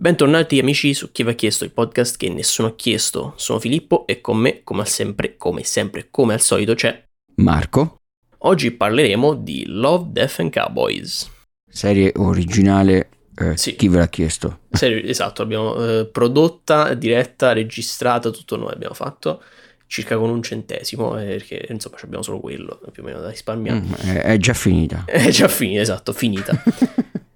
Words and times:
Bentornati 0.00 0.60
amici 0.60 0.94
su 0.94 1.10
Chi 1.10 1.24
va 1.24 1.32
chiesto, 1.32 1.64
il 1.64 1.72
podcast 1.72 2.16
che 2.16 2.28
nessuno 2.28 2.68
ha 2.68 2.74
chiesto. 2.76 3.32
Sono 3.34 3.58
Filippo 3.58 4.06
e 4.06 4.20
con 4.20 4.36
me, 4.36 4.62
come 4.62 4.84
sempre, 4.84 5.36
come 5.36 5.64
sempre, 5.64 6.06
come 6.08 6.34
al 6.34 6.40
solito 6.40 6.74
c'è 6.74 7.04
Marco. 7.38 8.02
Oggi 8.42 8.70
parleremo 8.70 9.34
di 9.34 9.64
Love, 9.66 10.10
Death 10.12 10.38
and 10.38 10.52
Cowboys. 10.52 11.28
Serie 11.68 12.12
originale, 12.14 13.08
eh, 13.34 13.56
Sì. 13.56 13.74
chi 13.74 13.88
ve 13.88 13.98
l'ha 13.98 14.08
chiesto? 14.08 14.60
Serie, 14.70 15.02
esatto, 15.02 15.42
l'abbiamo 15.42 15.74
eh, 15.84 16.06
prodotta, 16.06 16.94
diretta, 16.94 17.52
registrata, 17.52 18.30
tutto 18.30 18.56
noi 18.56 18.72
abbiamo 18.72 18.94
fatto, 18.94 19.42
circa 19.88 20.16
con 20.16 20.30
un 20.30 20.44
centesimo, 20.44 21.18
eh, 21.18 21.24
perché 21.24 21.66
insomma 21.70 21.96
abbiamo 22.04 22.22
solo 22.22 22.38
quello, 22.38 22.80
più 22.92 23.02
o 23.02 23.04
meno 23.04 23.18
da 23.18 23.30
risparmiare. 23.30 23.80
Mm, 23.80 23.92
è, 23.94 24.22
è 24.22 24.36
già 24.36 24.54
finita. 24.54 25.02
È 25.10 25.28
già 25.30 25.48
finita, 25.48 25.80
esatto, 25.80 26.12
finita. 26.12 26.62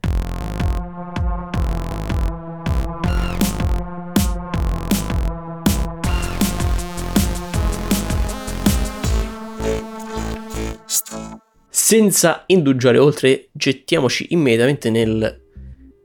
Senza 11.93 12.45
indugiare 12.47 12.97
oltre, 12.97 13.51
gettiamoci 13.53 14.29
immediatamente 14.31 14.89
nel 14.89 15.43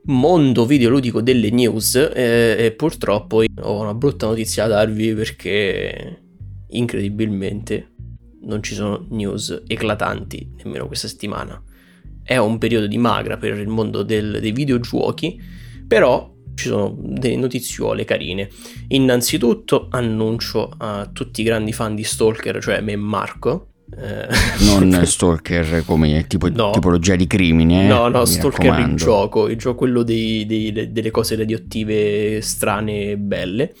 mondo 0.04 0.66
videoludico 0.66 1.22
delle 1.22 1.48
news 1.48 1.94
eh, 1.94 2.56
e 2.58 2.72
purtroppo 2.72 3.42
ho 3.62 3.80
una 3.80 3.94
brutta 3.94 4.26
notizia 4.26 4.66
da 4.66 4.84
darvi 4.84 5.14
perché 5.14 6.24
incredibilmente 6.68 7.92
non 8.42 8.62
ci 8.62 8.74
sono 8.74 9.06
news 9.08 9.62
eclatanti 9.66 10.56
nemmeno 10.62 10.86
questa 10.88 11.08
settimana. 11.08 11.58
È 12.22 12.36
un 12.36 12.58
periodo 12.58 12.86
di 12.86 12.98
magra 12.98 13.38
per 13.38 13.56
il 13.56 13.68
mondo 13.68 14.02
del- 14.02 14.40
dei 14.42 14.52
videogiochi, 14.52 15.40
però 15.86 16.30
ci 16.54 16.68
sono 16.68 16.94
delle 17.00 17.36
notiziole 17.36 18.04
carine. 18.04 18.50
Innanzitutto 18.88 19.88
annuncio 19.90 20.68
a 20.68 21.08
tutti 21.10 21.40
i 21.40 21.44
grandi 21.44 21.72
fan 21.72 21.94
di 21.94 22.04
Stalker, 22.04 22.60
cioè 22.60 22.82
me 22.82 22.92
e 22.92 22.96
Marco. 22.96 23.68
Eh, 23.96 24.26
Non 24.64 25.00
stalker 25.06 25.84
come 25.84 26.26
tipo, 26.26 26.48
No. 26.48 26.70
tipologia 26.70 27.16
di 27.16 27.26
crimine. 27.26 27.84
eh, 27.84 27.88
No, 27.88 28.08
no, 28.08 28.24
Stalker 28.24 28.64
il 28.64 28.70
raccomando. 28.70 28.96
gioco, 28.96 29.48
il 29.48 29.56
gioco 29.56 29.76
quello 29.78 30.02
dei- 30.02 30.44
dei- 30.46 30.92
delle 30.92 31.10
cose 31.10 31.36
radioattive 31.36 32.40
strane 32.40 33.10
e 33.10 33.16
belle, 33.16 33.74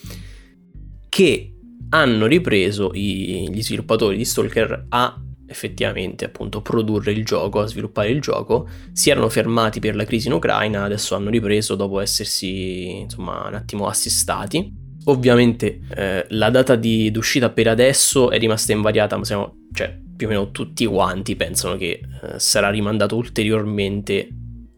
che 1.08 1.52
hanno 1.90 2.26
ripreso 2.26 2.90
i- 2.94 3.48
gli 3.52 3.62
sviluppatori 3.62 4.16
di 4.16 4.24
Stalker 4.24 4.86
a 4.90 5.20
effettivamente 5.50 6.26
appunto 6.26 6.60
produrre 6.60 7.12
il 7.12 7.24
gioco, 7.24 7.60
a 7.60 7.66
sviluppare 7.66 8.10
il 8.10 8.20
gioco, 8.20 8.68
si 8.92 9.08
erano 9.08 9.30
fermati 9.30 9.80
per 9.80 9.96
la 9.96 10.04
crisi 10.04 10.26
in 10.26 10.34
Ucraina, 10.34 10.84
adesso 10.84 11.14
hanno 11.14 11.30
ripreso 11.30 11.74
dopo 11.74 12.00
essersi 12.00 12.98
insomma 12.98 13.46
un 13.48 13.54
attimo 13.54 13.86
assestati. 13.86 14.86
Ovviamente 15.08 15.80
eh, 15.94 16.26
la 16.28 16.50
data 16.50 16.76
di 16.76 17.10
d'uscita 17.10 17.48
per 17.48 17.68
adesso 17.68 18.30
è 18.30 18.38
rimasta 18.38 18.72
invariata, 18.72 19.16
ma 19.16 19.24
siamo, 19.24 19.66
cioè, 19.72 19.98
più 20.16 20.26
o 20.26 20.30
meno 20.30 20.50
tutti 20.50 20.84
quanti 20.84 21.34
pensano 21.34 21.76
che 21.76 22.00
eh, 22.00 22.38
sarà 22.38 22.68
rimandato 22.68 23.16
ulteriormente 23.16 24.28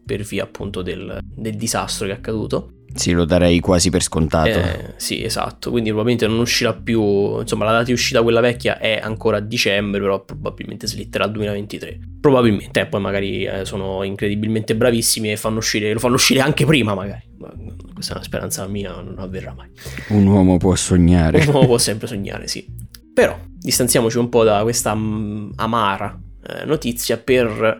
per 0.05 0.21
via 0.21 0.43
appunto 0.43 0.81
del, 0.81 1.19
del 1.21 1.55
disastro 1.55 2.07
che 2.07 2.13
è 2.13 2.15
accaduto. 2.15 2.75
Sì, 2.93 3.11
lo 3.11 3.25
darei 3.25 3.59
quasi 3.59 3.89
per 3.89 4.01
scontato. 4.01 4.49
Eh, 4.49 4.93
sì, 4.95 5.21
esatto, 5.21 5.69
quindi 5.69 5.89
probabilmente 5.89 6.27
non 6.27 6.39
uscirà 6.39 6.73
più, 6.73 7.39
insomma 7.39 7.65
la 7.65 7.71
data 7.71 7.83
di 7.83 7.93
uscita 7.93 8.21
quella 8.21 8.41
vecchia 8.41 8.77
è 8.79 8.99
ancora 9.01 9.37
a 9.37 9.41
dicembre, 9.41 9.99
però 9.99 10.23
probabilmente 10.23 10.87
slitterà 10.87 11.25
al 11.25 11.31
2023. 11.31 11.99
Probabilmente, 12.21 12.79
eh, 12.79 12.85
poi 12.85 13.01
magari 13.01 13.43
eh, 13.43 13.65
sono 13.65 14.03
incredibilmente 14.03 14.75
bravissimi 14.75 15.31
e 15.31 15.35
fanno 15.37 15.57
uscire, 15.57 15.91
lo 15.91 15.99
fanno 15.99 16.15
uscire 16.15 16.39
anche 16.39 16.65
prima 16.65 16.93
magari. 16.93 17.23
Ma 17.37 17.53
questa 18.01 18.13
è 18.13 18.17
una 18.17 18.25
speranza 18.25 18.67
mia, 18.67 18.99
non 18.99 19.19
avverrà 19.19 19.53
mai. 19.53 19.69
Un 20.09 20.25
uomo 20.25 20.57
può 20.57 20.75
sognare. 20.75 21.45
Uno 21.47 21.65
può 21.65 21.77
sempre 21.77 22.07
sognare, 22.07 22.47
sì. 22.47 22.65
Però 23.13 23.37
distanziamoci 23.45 24.17
un 24.17 24.29
po' 24.29 24.43
da 24.43 24.61
questa 24.63 24.95
mm, 24.95 25.51
amara 25.55 26.19
eh, 26.47 26.65
notizia 26.65 27.17
per 27.17 27.79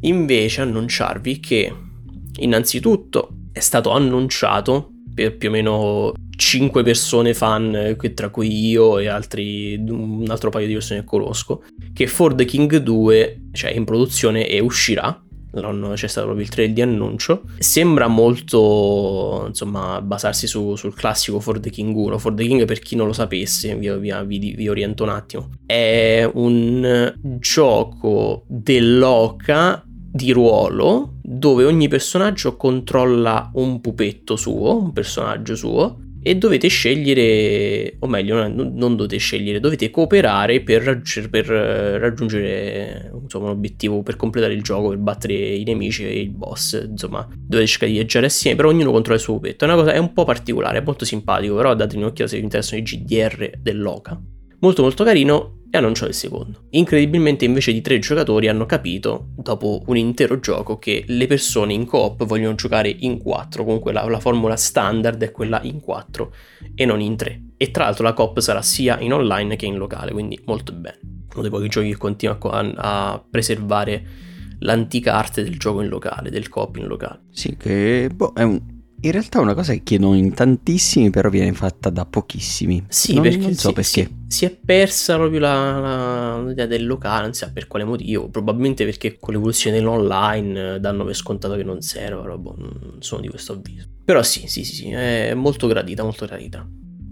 invece 0.00 0.62
annunciarvi 0.62 1.38
che 1.38 1.72
innanzitutto 2.40 3.36
è 3.52 3.60
stato 3.60 3.90
annunciato 3.90 4.90
per 5.14 5.36
più 5.36 5.48
o 5.48 5.52
meno 5.52 6.12
5 6.34 6.82
persone 6.82 7.34
fan, 7.34 7.74
eh, 7.74 8.14
tra 8.14 8.30
cui 8.30 8.68
io 8.68 8.98
e 8.98 9.06
altri, 9.06 9.76
un 9.76 10.24
altro 10.28 10.50
paio 10.50 10.66
di 10.66 10.72
persone 10.72 11.00
che 11.00 11.06
conosco, 11.06 11.62
che 11.92 12.06
For 12.06 12.34
the 12.34 12.44
King 12.44 12.78
2 12.78 13.42
cioè, 13.52 13.72
è 13.72 13.76
in 13.76 13.84
produzione 13.84 14.48
e 14.48 14.58
uscirà. 14.58 15.22
C'è 15.52 16.06
stato 16.06 16.26
proprio 16.26 16.46
il 16.46 16.50
trailer 16.50 16.74
di 16.74 16.80
annuncio. 16.82 17.42
Sembra 17.58 18.06
molto, 18.08 19.44
insomma, 19.48 20.00
basarsi 20.00 20.46
su- 20.46 20.76
sul 20.76 20.94
classico 20.94 21.40
For 21.40 21.60
the 21.60 21.68
King 21.70 21.94
1. 21.94 22.18
For 22.18 22.32
the 22.34 22.46
King, 22.46 22.64
per 22.64 22.78
chi 22.78 22.96
non 22.96 23.06
lo 23.06 23.12
sapesse, 23.12 23.74
vi- 23.76 23.90
vi- 23.98 24.54
vi 24.56 24.68
oriento 24.68 25.02
un 25.02 25.10
attimo. 25.10 25.50
È 25.66 26.28
un 26.34 27.14
gioco 27.38 28.44
dell'oca 28.48 29.84
di 30.14 30.30
ruolo 30.32 31.14
dove 31.22 31.64
ogni 31.64 31.88
personaggio 31.88 32.56
controlla 32.56 33.50
un 33.54 33.80
pupetto 33.80 34.36
suo, 34.36 34.78
un 34.78 34.92
personaggio 34.92 35.54
suo, 35.54 35.98
e 36.22 36.36
dovete 36.36 36.68
scegliere, 36.68 37.96
o 37.98 38.06
meglio, 38.06 38.46
non 38.46 38.96
dovete 38.96 39.16
scegliere, 39.16 39.58
dovete 39.58 39.90
cooperare 39.90 40.62
per, 40.62 40.82
raggi- 40.82 41.28
per, 41.28 41.50
eh, 41.50 41.98
raggiungere 41.98 43.10
insomma, 43.20 43.46
un 43.46 43.50
obiettivo, 43.50 44.02
per 44.02 44.16
completare 44.16 44.54
il 44.54 44.62
gioco, 44.62 44.90
per 44.90 44.98
battere 44.98 45.34
i 45.34 45.64
nemici 45.64 46.04
e 46.04 46.20
il 46.20 46.30
boss. 46.30 46.80
Insomma, 46.88 47.26
dovete 47.36 47.66
cercare 47.66 47.90
di 47.90 47.98
viaggiare 47.98 48.26
assieme, 48.26 48.56
però 48.56 48.68
ognuno 48.68 48.92
controlla 48.92 49.18
il 49.18 49.24
suo 49.24 49.34
pupetto. 49.34 49.64
È 49.64 49.68
una 49.68 49.76
cosa, 49.76 49.92
è 49.92 49.98
un 49.98 50.12
po' 50.12 50.24
particolare, 50.24 50.78
è 50.78 50.82
molto 50.82 51.04
simpatico, 51.04 51.56
però 51.56 51.74
date 51.74 51.96
un'occhiata 51.96 52.30
se 52.30 52.36
vi 52.36 52.44
interessano 52.44 52.80
i 52.80 52.84
GDR 52.84 53.50
dell'Oca. 53.58 54.20
Molto 54.62 54.82
molto 54.82 55.02
carino 55.02 55.62
e 55.72 55.78
annunciato 55.78 56.10
il 56.10 56.14
secondo. 56.14 56.66
Incredibilmente 56.70 57.44
invece 57.44 57.72
di 57.72 57.80
tre 57.80 57.98
giocatori 57.98 58.46
hanno 58.46 58.64
capito, 58.64 59.30
dopo 59.34 59.82
un 59.86 59.96
intero 59.96 60.38
gioco, 60.38 60.78
che 60.78 61.02
le 61.08 61.26
persone 61.26 61.72
in 61.72 61.84
coop 61.84 62.24
vogliono 62.24 62.54
giocare 62.54 62.88
in 62.88 63.18
quattro, 63.18 63.64
comunque 63.64 63.92
la, 63.92 64.08
la 64.08 64.20
formula 64.20 64.54
standard 64.54 65.20
è 65.20 65.32
quella 65.32 65.60
in 65.64 65.80
quattro 65.80 66.32
e 66.76 66.84
non 66.84 67.00
in 67.00 67.16
tre. 67.16 67.42
E 67.56 67.72
tra 67.72 67.84
l'altro 67.84 68.04
la 68.04 68.12
coop 68.12 68.38
sarà 68.38 68.62
sia 68.62 69.00
in 69.00 69.12
online 69.12 69.56
che 69.56 69.66
in 69.66 69.76
locale, 69.76 70.12
quindi 70.12 70.38
molto 70.44 70.72
bene. 70.72 71.00
Uno 71.32 71.42
dei 71.42 71.50
pochi 71.50 71.68
giochi 71.68 71.88
che 71.88 71.96
continua 71.96 72.36
a, 72.36 72.38
co- 72.38 72.50
a- 72.50 72.72
a 72.76 73.24
preservare 73.28 74.06
l'antica 74.60 75.14
arte 75.14 75.42
del 75.42 75.58
gioco 75.58 75.80
in 75.80 75.88
locale, 75.88 76.30
del 76.30 76.48
coop 76.48 76.76
in 76.76 76.86
locale. 76.86 77.22
Sì, 77.32 77.56
che 77.56 78.08
boh, 78.14 78.32
è 78.32 78.44
un- 78.44 78.71
in 79.02 79.10
realtà 79.12 79.38
è 79.38 79.42
una 79.42 79.54
cosa 79.54 79.72
che 79.72 79.82
chiedono 79.82 80.14
in 80.16 80.32
tantissimi, 80.34 81.10
però 81.10 81.28
viene 81.28 81.52
fatta 81.52 81.90
da 81.90 82.04
pochissimi. 82.06 82.84
Sì, 82.88 83.14
non, 83.14 83.22
perché 83.22 83.38
non 83.38 83.54
so 83.54 83.68
si, 83.68 83.74
perché. 83.74 83.90
si- 84.04 84.16
si 84.28 84.44
è 84.44 84.50
persa 84.50 85.16
proprio 85.16 85.40
la- 85.40 85.78
la- 85.78 86.42
l'idea 86.46 86.66
del 86.66 86.86
locale, 86.86 87.22
non 87.22 87.32
si 87.34 87.40
sa 87.44 87.50
per 87.52 87.66
quale 87.66 87.84
motivo, 87.84 88.28
probabilmente 88.28 88.84
perché 88.84 89.18
con 89.18 89.34
l'evoluzione 89.34 89.76
dell'online 89.76 90.74
eh, 90.76 90.80
danno 90.80 91.04
per 91.04 91.14
scontato 91.14 91.54
che 91.56 91.64
non 91.64 91.80
serva, 91.82 92.20
però 92.22 92.38
boh, 92.38 92.54
non 92.58 92.96
sono 93.00 93.20
di 93.20 93.28
questo 93.28 93.52
avviso. 93.54 93.86
Però 94.04 94.22
sì, 94.22 94.46
sì, 94.46 94.64
sì, 94.64 94.74
sì, 94.74 94.88
è 94.90 95.34
molto 95.34 95.66
gradita, 95.66 96.02
molto 96.02 96.26
gradita. 96.26 96.66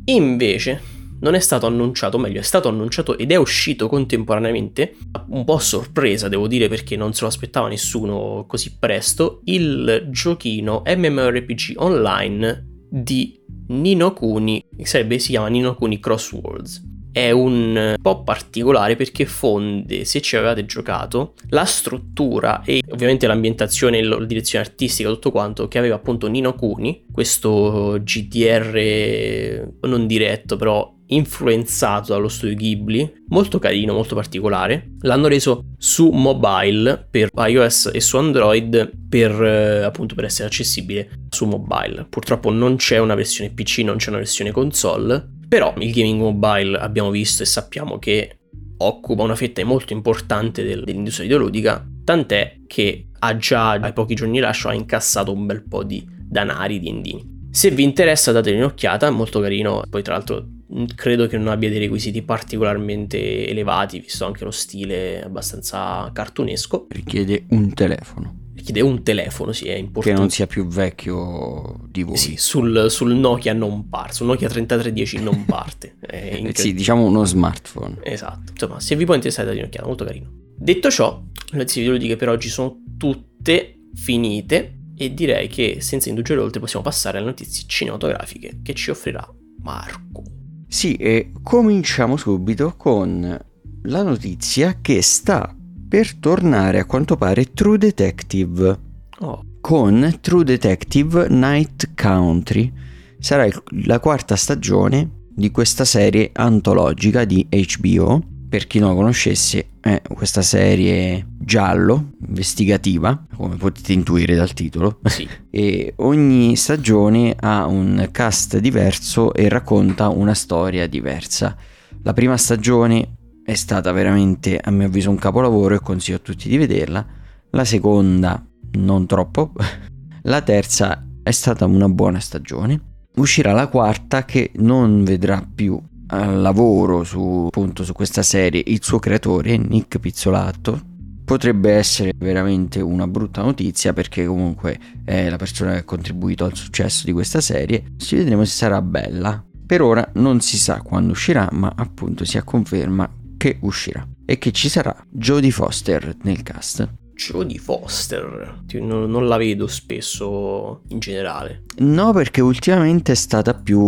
Invece 0.06 0.80
non 1.20 1.34
è 1.34 1.40
stato 1.40 1.66
annunciato, 1.66 2.16
o 2.16 2.20
meglio, 2.20 2.40
è 2.40 2.44
stato 2.44 2.68
annunciato 2.68 3.16
ed 3.18 3.32
è 3.32 3.36
uscito 3.36 3.88
contemporaneamente, 3.88 4.96
un 5.28 5.44
po' 5.44 5.54
a 5.54 5.60
sorpresa 5.60 6.28
devo 6.28 6.46
dire 6.46 6.68
perché 6.68 6.96
non 6.96 7.12
se 7.12 7.22
lo 7.22 7.28
aspettava 7.28 7.68
nessuno 7.68 8.44
così 8.46 8.76
presto, 8.78 9.40
il 9.44 10.08
giochino 10.10 10.82
MMORPG 10.84 11.74
online 11.76 12.66
di 12.88 13.38
Nino 13.68 14.12
Kuni, 14.12 14.64
che 14.76 14.86
sarebbe, 14.86 15.18
si 15.18 15.30
chiama 15.30 15.48
Nino 15.48 15.74
Kuni 15.74 16.00
Crosswords. 16.00 16.88
È 17.12 17.32
un 17.32 17.96
po' 18.00 18.22
particolare 18.22 18.94
perché 18.94 19.26
fonde, 19.26 20.04
se 20.04 20.20
ci 20.20 20.36
avevate 20.36 20.64
giocato, 20.64 21.34
la 21.48 21.64
struttura 21.64 22.62
e 22.64 22.82
ovviamente 22.90 23.26
l'ambientazione, 23.26 24.00
la 24.00 24.24
direzione 24.24 24.64
artistica, 24.64 25.08
tutto 25.08 25.32
quanto 25.32 25.66
che 25.66 25.78
aveva 25.78 25.96
appunto 25.96 26.28
Nino 26.28 26.54
Kuni, 26.54 27.06
questo 27.10 27.98
GDR 28.00 29.72
non 29.80 30.06
diretto 30.06 30.54
però 30.56 30.98
influenzato 31.10 32.12
dallo 32.12 32.28
studio 32.28 32.54
Ghibli, 32.56 33.24
molto 33.28 33.58
carino, 33.58 33.92
molto 33.92 34.14
particolare. 34.14 34.94
L'hanno 35.00 35.28
reso 35.28 35.64
su 35.78 36.10
mobile 36.10 37.06
per 37.10 37.30
iOS 37.34 37.90
e 37.92 38.00
su 38.00 38.16
Android 38.16 38.90
per 39.08 39.30
eh, 39.42 39.82
appunto 39.82 40.14
per 40.14 40.24
essere 40.24 40.48
accessibile 40.48 41.26
su 41.30 41.46
mobile. 41.46 42.06
Purtroppo 42.08 42.50
non 42.50 42.76
c'è 42.76 42.98
una 42.98 43.14
versione 43.14 43.50
PC, 43.50 43.78
non 43.78 43.96
c'è 43.96 44.08
una 44.08 44.18
versione 44.18 44.50
console, 44.50 45.28
però 45.48 45.74
il 45.78 45.92
gaming 45.92 46.20
mobile 46.20 46.76
abbiamo 46.78 47.10
visto 47.10 47.42
e 47.42 47.46
sappiamo 47.46 47.98
che 47.98 48.38
occupa 48.78 49.22
una 49.22 49.34
fetta 49.34 49.64
molto 49.64 49.92
importante 49.92 50.62
del- 50.62 50.84
dell'industria 50.84 51.26
videoludica, 51.26 51.86
tant'è 52.04 52.60
che 52.66 53.08
ha 53.18 53.36
già 53.36 53.72
ai 53.72 53.92
pochi 53.92 54.14
giorni 54.14 54.34
di 54.34 54.38
rilascio 54.38 54.68
ha 54.68 54.74
incassato 54.74 55.32
un 55.32 55.44
bel 55.44 55.66
po' 55.66 55.82
di 55.84 56.06
danari, 56.08 56.78
di 56.78 56.88
endini. 56.88 57.38
Se 57.50 57.70
vi 57.70 57.82
interessa 57.82 58.32
date 58.32 58.52
un'occhiata, 58.52 59.10
molto 59.10 59.40
carino, 59.40 59.82
poi 59.90 60.02
tra 60.02 60.14
l'altro 60.14 60.46
credo 60.94 61.26
che 61.26 61.36
non 61.36 61.48
abbia 61.48 61.68
dei 61.68 61.78
requisiti 61.78 62.22
particolarmente 62.22 63.48
elevati, 63.48 64.00
visto 64.00 64.24
anche 64.24 64.44
lo 64.44 64.50
stile 64.50 65.22
abbastanza 65.22 66.10
cartunesco. 66.12 66.86
Richiede 66.88 67.46
un 67.50 67.72
telefono. 67.74 68.38
Chiede 68.54 68.82
un 68.82 69.02
telefono, 69.02 69.52
sì, 69.52 69.68
è 69.68 69.74
importante. 69.74 70.10
Che 70.10 70.18
non 70.18 70.30
sia 70.30 70.46
più 70.46 70.66
vecchio 70.66 71.80
di 71.88 72.02
voi. 72.02 72.16
Sì, 72.16 72.36
sul, 72.36 72.86
sul 72.90 73.14
Nokia 73.14 73.54
non 73.54 73.88
parte, 73.88 74.12
sul 74.12 74.26
Nokia 74.26 74.48
3310 74.48 75.22
non 75.22 75.44
parte. 75.46 75.96
eh 76.00 76.50
sì, 76.54 76.74
diciamo 76.74 77.04
uno 77.04 77.24
smartphone. 77.24 77.98
Esatto. 78.02 78.52
Insomma, 78.52 78.78
se 78.78 78.96
vi 78.96 79.04
può 79.06 79.14
interessare 79.14 79.48
da 79.48 79.58
un'occhiata, 79.58 79.86
molto 79.86 80.04
carino. 80.04 80.30
Detto 80.56 80.90
ciò, 80.90 81.22
le 81.52 81.56
notizie 81.56 81.80
videoludiche 81.80 82.16
per 82.16 82.28
oggi 82.28 82.48
sono 82.48 82.82
tutte 82.98 83.86
finite 83.94 84.78
e 84.94 85.14
direi 85.14 85.48
che 85.48 85.78
senza 85.80 86.10
indugere 86.10 86.40
oltre 86.40 86.60
possiamo 86.60 86.84
passare 86.84 87.16
alle 87.16 87.28
notizie 87.28 87.64
cinematografiche 87.66 88.60
che 88.62 88.74
ci 88.74 88.90
offrirà 88.90 89.26
Marco. 89.62 90.22
Sì, 90.70 90.94
e 90.94 91.32
cominciamo 91.42 92.16
subito 92.16 92.74
con 92.76 93.38
la 93.82 94.02
notizia 94.04 94.78
che 94.80 95.02
sta 95.02 95.52
per 95.88 96.14
tornare 96.14 96.78
a 96.78 96.84
quanto 96.84 97.16
pare 97.16 97.52
True 97.52 97.76
Detective. 97.76 98.78
Oh. 99.18 99.44
Con 99.60 100.18
True 100.20 100.44
Detective 100.44 101.26
Night 101.28 101.90
Country. 102.00 102.72
Sarà 103.18 103.48
la 103.84 103.98
quarta 103.98 104.36
stagione 104.36 105.24
di 105.34 105.50
questa 105.50 105.84
serie 105.84 106.30
antologica 106.32 107.24
di 107.24 107.44
HBO. 107.50 108.22
Per 108.48 108.68
chi 108.68 108.78
non 108.78 108.90
lo 108.90 108.94
conoscesse, 108.94 109.69
è 109.80 110.02
questa 110.12 110.42
serie 110.42 111.26
giallo, 111.38 112.12
investigativa, 112.26 113.26
come 113.34 113.56
potete 113.56 113.92
intuire 113.92 114.34
dal 114.34 114.52
titolo. 114.52 115.00
Sì. 115.04 115.26
e 115.50 115.94
ogni 115.96 116.54
stagione 116.56 117.34
ha 117.38 117.66
un 117.66 118.08
cast 118.12 118.58
diverso 118.58 119.32
e 119.32 119.48
racconta 119.48 120.08
una 120.08 120.34
storia 120.34 120.86
diversa. 120.86 121.56
La 122.02 122.12
prima 122.12 122.36
stagione 122.36 123.16
è 123.42 123.54
stata 123.54 123.90
veramente, 123.92 124.58
a 124.58 124.70
mio 124.70 124.86
avviso, 124.86 125.10
un 125.10 125.18
capolavoro 125.18 125.74
e 125.74 125.80
consiglio 125.80 126.18
a 126.18 126.20
tutti 126.20 126.48
di 126.48 126.56
vederla. 126.56 127.04
La 127.50 127.64
seconda, 127.64 128.44
non 128.72 129.06
troppo. 129.06 129.52
La 130.24 130.42
terza 130.42 131.04
è 131.22 131.30
stata 131.30 131.64
una 131.64 131.88
buona 131.88 132.20
stagione. 132.20 132.80
Uscirà 133.16 133.52
la 133.52 133.66
quarta 133.66 134.24
che 134.24 134.52
non 134.56 135.02
vedrà 135.02 135.42
più 135.42 135.80
lavoro 136.10 137.04
su, 137.04 137.46
appunto, 137.46 137.84
su 137.84 137.92
questa 137.92 138.22
serie 138.22 138.62
il 138.66 138.82
suo 138.82 138.98
creatore, 138.98 139.56
Nick 139.56 139.98
Pizzolato. 139.98 140.88
Potrebbe 141.24 141.72
essere 141.72 142.12
veramente 142.16 142.80
una 142.80 143.06
brutta 143.06 143.42
notizia 143.42 143.92
perché 143.92 144.26
comunque 144.26 144.78
è 145.04 145.28
la 145.28 145.36
persona 145.36 145.72
che 145.72 145.78
ha 145.78 145.84
contribuito 145.84 146.44
al 146.44 146.56
successo 146.56 147.04
di 147.04 147.12
questa 147.12 147.40
serie. 147.40 147.84
Ci 147.96 148.16
vedremo 148.16 148.44
se 148.44 148.56
sarà 148.56 148.82
bella. 148.82 149.44
Per 149.64 149.80
ora 149.80 150.10
non 150.14 150.40
si 150.40 150.56
sa 150.56 150.82
quando 150.82 151.12
uscirà, 151.12 151.48
ma 151.52 151.72
appunto 151.76 152.24
si 152.24 152.40
conferma 152.42 153.08
che 153.36 153.58
uscirà 153.60 154.04
e 154.26 154.38
che 154.38 154.50
ci 154.50 154.68
sarà 154.68 154.94
Jodie 155.08 155.52
Foster 155.52 156.16
nel 156.22 156.42
cast. 156.42 156.88
Jodie 157.14 157.58
Foster, 157.58 158.62
non, 158.72 159.08
non, 159.10 159.28
la 159.28 159.36
vedo 159.36 159.66
spesso 159.66 160.82
in 160.88 160.98
generale. 160.98 161.64
No, 161.78 162.12
perché 162.12 162.40
ultimamente 162.40 163.12
è 163.12 163.14
stata 163.14 163.54
più 163.54 163.78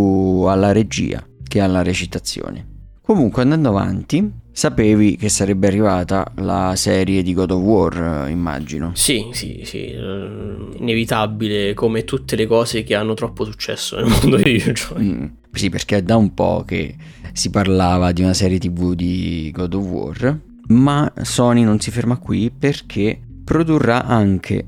alla 0.43 0.71
regia 0.71 1.21
che 1.53 1.59
alla 1.59 1.83
recitazione. 1.83 2.65
Comunque 2.99 3.43
andando 3.43 3.69
avanti, 3.69 4.27
sapevi 4.51 5.17
che 5.17 5.29
sarebbe 5.29 5.67
arrivata 5.67 6.31
la 6.37 6.73
serie 6.75 7.21
di 7.21 7.31
God 7.35 7.51
of 7.51 7.61
War, 7.61 8.27
immagino. 8.27 8.89
Sì, 8.95 9.27
sì, 9.33 9.61
sì, 9.63 9.85
eh, 9.85 10.29
inevitabile 10.77 11.75
come 11.75 12.05
tutte 12.05 12.35
le 12.35 12.47
cose 12.47 12.81
che 12.81 12.95
hanno 12.95 13.13
troppo 13.13 13.45
successo 13.45 13.97
nel 13.97 14.05
mondo 14.19 14.37
dei 14.37 14.53
videogiochi. 14.53 15.03
Mm, 15.03 15.25
sì, 15.51 15.69
perché 15.69 15.97
è 15.97 16.01
da 16.01 16.17
un 16.17 16.33
po' 16.33 16.63
che 16.65 16.95
si 17.33 17.51
parlava 17.51 18.11
di 18.11 18.23
una 18.23 18.33
serie 18.33 18.57
tv 18.57 18.95
di 18.95 19.51
God 19.53 19.75
of 19.75 19.85
War, 19.85 20.39
ma 20.69 21.13
Sony 21.21 21.63
non 21.63 21.79
si 21.79 21.91
ferma 21.91 22.17
qui 22.17 22.49
perché 22.49 23.21
produrrà 23.43 24.05
anche 24.05 24.65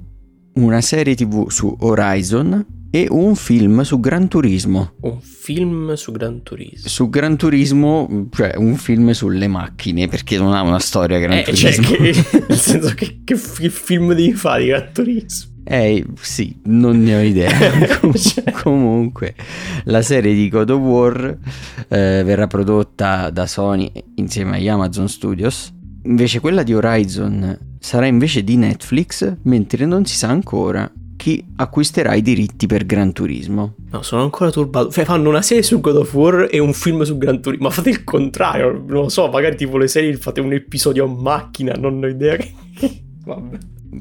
una 0.54 0.82
serie 0.82 1.16
tv 1.16 1.50
su 1.50 1.76
Horizon 1.80 2.75
e 2.96 3.08
un 3.10 3.36
film 3.36 3.82
su 3.82 4.00
Gran 4.00 4.30
Turismo. 4.30 4.94
Un 5.02 5.20
film 5.20 5.96
su 5.96 6.14
Gran 6.14 6.44
Turismo? 6.44 6.88
Su 6.88 7.10
Gran 7.10 7.36
Turismo, 7.36 8.30
cioè 8.32 8.54
un 8.56 8.78
film 8.78 9.12
sulle 9.12 9.50
macchine, 9.50 10.08
perché 10.08 10.38
non 10.38 10.54
ha 10.54 10.62
una 10.62 10.80
storia 10.80 11.20
Gran 11.20 11.40
eh, 11.40 11.54
cioè, 11.54 11.74
Turismo. 11.74 11.84
Cioè, 11.84 12.14
che, 12.14 12.46
nel 12.48 12.58
senso 12.58 12.94
che, 12.96 13.20
che, 13.26 13.36
film 13.36 14.14
devi 14.14 14.32
fare 14.32 14.62
di 14.64 14.70
Gran 14.70 14.94
Turismo? 14.94 15.52
Eh 15.66 16.06
sì, 16.22 16.58
non 16.68 17.04
ne 17.04 17.16
ho 17.18 17.22
idea. 17.22 17.52
Cioè. 18.16 18.52
Comunque, 18.64 19.36
la 19.86 20.02
serie 20.02 20.34
di 20.34 20.48
God 20.48 20.70
of 20.70 20.80
War 20.80 21.38
eh, 21.90 22.22
verrà 22.24 22.48
prodotta 22.48 23.30
da 23.30 23.46
Sony 23.46 23.92
insieme 24.16 24.56
agli 24.56 24.70
Amazon 24.70 25.10
Studios. 25.10 25.74
Invece 26.04 26.40
quella 26.40 26.64
di 26.64 26.74
Horizon 26.74 27.60
sarà 27.78 28.06
invece 28.06 28.42
di 28.46 28.56
Netflix, 28.56 29.36
mentre 29.42 29.86
non 29.86 30.06
si 30.06 30.16
sa 30.16 30.30
ancora 30.30 30.90
chi 31.26 31.44
acquisterà 31.56 32.14
i 32.14 32.22
diritti 32.22 32.68
per 32.68 32.86
Gran 32.86 33.12
Turismo. 33.12 33.74
No, 33.90 34.04
sono 34.04 34.22
ancora 34.22 34.52
turbato. 34.52 34.92
Cioè, 34.92 35.06
fanno 35.06 35.28
una 35.28 35.42
serie 35.42 35.64
su 35.64 35.80
God 35.80 35.96
of 35.96 36.14
War 36.14 36.48
e 36.52 36.60
un 36.60 36.72
film 36.72 37.02
su 37.02 37.18
Gran 37.18 37.42
Turismo. 37.42 37.66
Ma 37.66 37.74
fate 37.74 37.90
il 37.90 38.04
contrario, 38.04 38.72
non 38.74 38.86
lo 38.86 39.10
so, 39.10 39.28
magari 39.30 39.56
tipo 39.56 39.80
le 39.80 39.88
serie 39.88 40.16
fate 40.18 40.40
un 40.40 40.54
episodio 40.54 41.06
a 41.06 41.08
macchina, 41.08 41.74
non 41.74 42.00
ho 42.04 42.06
idea 42.06 42.36
che... 42.36 42.54
Vabbè. 43.26 43.58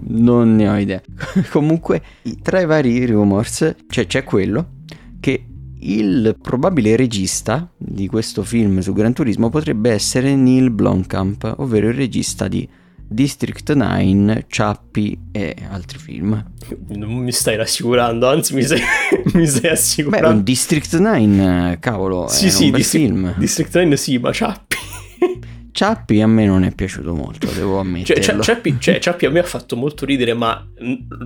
Non 0.09 0.55
ne 0.55 0.69
ho 0.69 0.77
idea. 0.77 1.01
Comunque, 1.49 2.03
tra 2.43 2.61
i 2.61 2.67
vari 2.67 3.07
rumors 3.07 3.75
cioè, 3.89 4.07
c'è 4.07 4.23
quello 4.23 4.73
che 5.19 5.47
il 5.79 6.37
probabile 6.43 6.95
regista 6.95 7.67
di 7.75 8.07
questo 8.07 8.43
film 8.43 8.81
su 8.81 8.93
Gran 8.93 9.15
Turismo 9.15 9.49
potrebbe 9.49 9.91
essere 9.91 10.37
Neil 10.37 10.71
Blomkamp, 10.71 11.55
ovvero 11.57 11.89
il 11.89 11.95
regista 11.95 12.49
di 12.49 12.69
District 13.07 13.73
9, 13.73 14.47
Ciappi 14.49 15.19
e 15.33 15.57
altri 15.71 15.99
film. 15.99 16.45
Non 16.89 17.11
mi 17.11 17.33
stai 17.33 17.57
rassicurando, 17.57 18.29
anzi 18.29 18.55
mi 18.55 18.63
stai, 18.63 18.81
mi 19.35 19.47
stai 19.47 19.71
assicurando. 19.71 20.29
Beh, 20.29 20.35
un 20.35 20.43
District 20.43 20.97
9, 20.97 21.79
cavolo, 21.81 22.27
sì, 22.29 22.51
sì, 22.51 22.65
un 22.65 22.71
bel 22.71 22.81
District, 22.81 23.07
film. 23.07 23.35
District 23.39 23.75
9 23.75 23.97
sì, 23.97 24.19
ma 24.19 24.33
Ciappi. 24.33 24.77
Ciappi 25.75 26.21
a 26.21 26.29
me 26.29 26.47
non 26.47 26.63
è 26.63 26.73
piaciuto 26.73 27.13
molto, 27.15 27.49
devo 27.49 27.81
ammetterlo. 27.81 28.23
Cioè, 28.23 28.39
Ciappi, 28.41 28.77
cioè, 28.79 29.01
Ciappi 29.01 29.27
a 29.27 29.31
me 29.31 29.41
ha 29.41 29.45
fatto 29.45 29.75
molto 29.75 30.07
ridere, 30.07 30.33
ma 30.33 30.65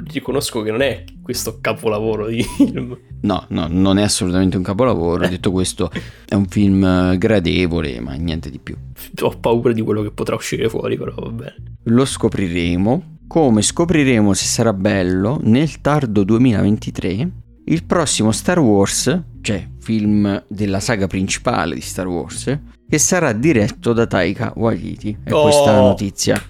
riconosco 0.06 0.62
che 0.62 0.70
non 0.70 0.80
è 0.80 1.04
questo 1.22 1.58
capolavoro 1.60 2.28
di 2.28 2.42
film. 2.42 2.98
No, 3.20 3.44
no, 3.48 3.66
non 3.68 3.98
è 3.98 4.02
assolutamente 4.02 4.56
un 4.56 4.62
capolavoro. 4.62 5.28
Detto 5.28 5.50
questo, 5.50 5.90
è 6.26 6.34
un 6.34 6.46
film 6.46 7.18
gradevole, 7.18 8.00
ma 8.00 8.14
niente 8.14 8.48
di 8.48 8.58
più. 8.58 8.74
Ho 9.20 9.36
paura 9.38 9.74
di 9.74 9.82
quello 9.82 10.00
che 10.00 10.12
potrà 10.12 10.34
uscire 10.34 10.66
fuori, 10.70 10.96
però 10.96 11.12
va 11.14 11.28
bene. 11.28 11.54
Lo 11.82 12.06
scopriremo. 12.06 13.16
Come 13.26 13.60
scopriremo 13.60 14.32
se 14.32 14.46
sarà 14.46 14.72
bello 14.72 15.38
nel 15.42 15.82
tardo 15.82 16.24
2023 16.24 17.30
il 17.64 17.84
prossimo 17.84 18.32
Star 18.32 18.60
Wars, 18.60 19.24
cioè 19.42 19.68
film 19.78 20.42
della 20.48 20.81
saga 20.81 21.06
principale 21.06 21.74
di 21.74 21.82
Star 21.82 22.06
Wars, 22.06 22.58
che 22.88 22.98
sarà 22.98 23.32
diretto 23.32 23.92
da 23.92 24.06
Taika 24.06 24.52
Waititi. 24.56 25.18
È 25.22 25.32
oh, 25.32 25.42
questa 25.42 25.72
la 25.72 25.80
notizia. 25.80 26.42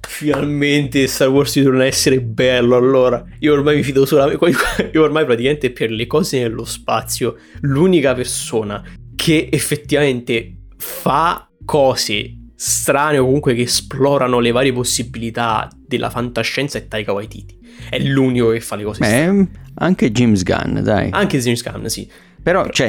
Finalmente 0.00 1.06
Star 1.06 1.28
Wars 1.28 1.52
torna 1.52 1.84
a 1.84 1.86
essere 1.86 2.20
bello 2.20 2.76
allora. 2.76 3.24
Io 3.38 3.52
ormai 3.52 3.76
mi 3.76 3.82
fido 3.82 4.04
solamente... 4.04 4.90
Io 4.92 5.02
ormai 5.02 5.24
praticamente 5.24 5.70
per 5.70 5.90
le 5.90 6.06
cose 6.06 6.40
nello 6.40 6.64
spazio, 6.64 7.36
l'unica 7.60 8.14
persona 8.14 8.82
che 9.14 9.48
effettivamente 9.50 10.56
fa 10.76 11.48
cose 11.64 12.36
strane 12.56 13.18
o 13.18 13.24
comunque 13.24 13.54
che 13.54 13.62
esplorano 13.62 14.40
le 14.40 14.50
varie 14.50 14.72
possibilità 14.72 15.70
della 15.86 16.10
fantascienza 16.10 16.78
è 16.78 16.88
Taika 16.88 17.12
Waititi. 17.12 17.58
È 17.88 17.98
l'unico 17.98 18.50
che 18.50 18.60
fa 18.60 18.76
le 18.76 18.82
cose 18.82 19.00
Beh, 19.00 19.06
strane. 19.06 19.50
Anche 19.74 20.10
James 20.10 20.42
Gunn, 20.42 20.80
dai. 20.80 21.08
Anche 21.12 21.38
James 21.38 21.62
Gunn, 21.62 21.86
sì. 21.86 22.10
Però, 22.42 22.62
Però... 22.62 22.72
cioè, 22.72 22.88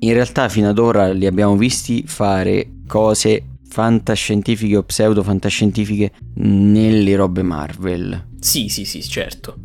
in 0.00 0.12
realtà 0.12 0.48
fino 0.48 0.68
ad 0.68 0.78
ora 0.78 1.12
li 1.12 1.26
abbiamo 1.26 1.56
visti 1.56 2.04
fare 2.06 2.70
cose 2.86 3.44
fantascientifiche 3.68 4.76
o 4.76 4.82
pseudo 4.82 5.22
fantascientifiche 5.22 6.12
nelle 6.34 7.14
robe 7.16 7.42
Marvel. 7.42 8.28
Sì, 8.40 8.68
sì, 8.68 8.84
sì, 8.84 9.02
certo. 9.02 9.56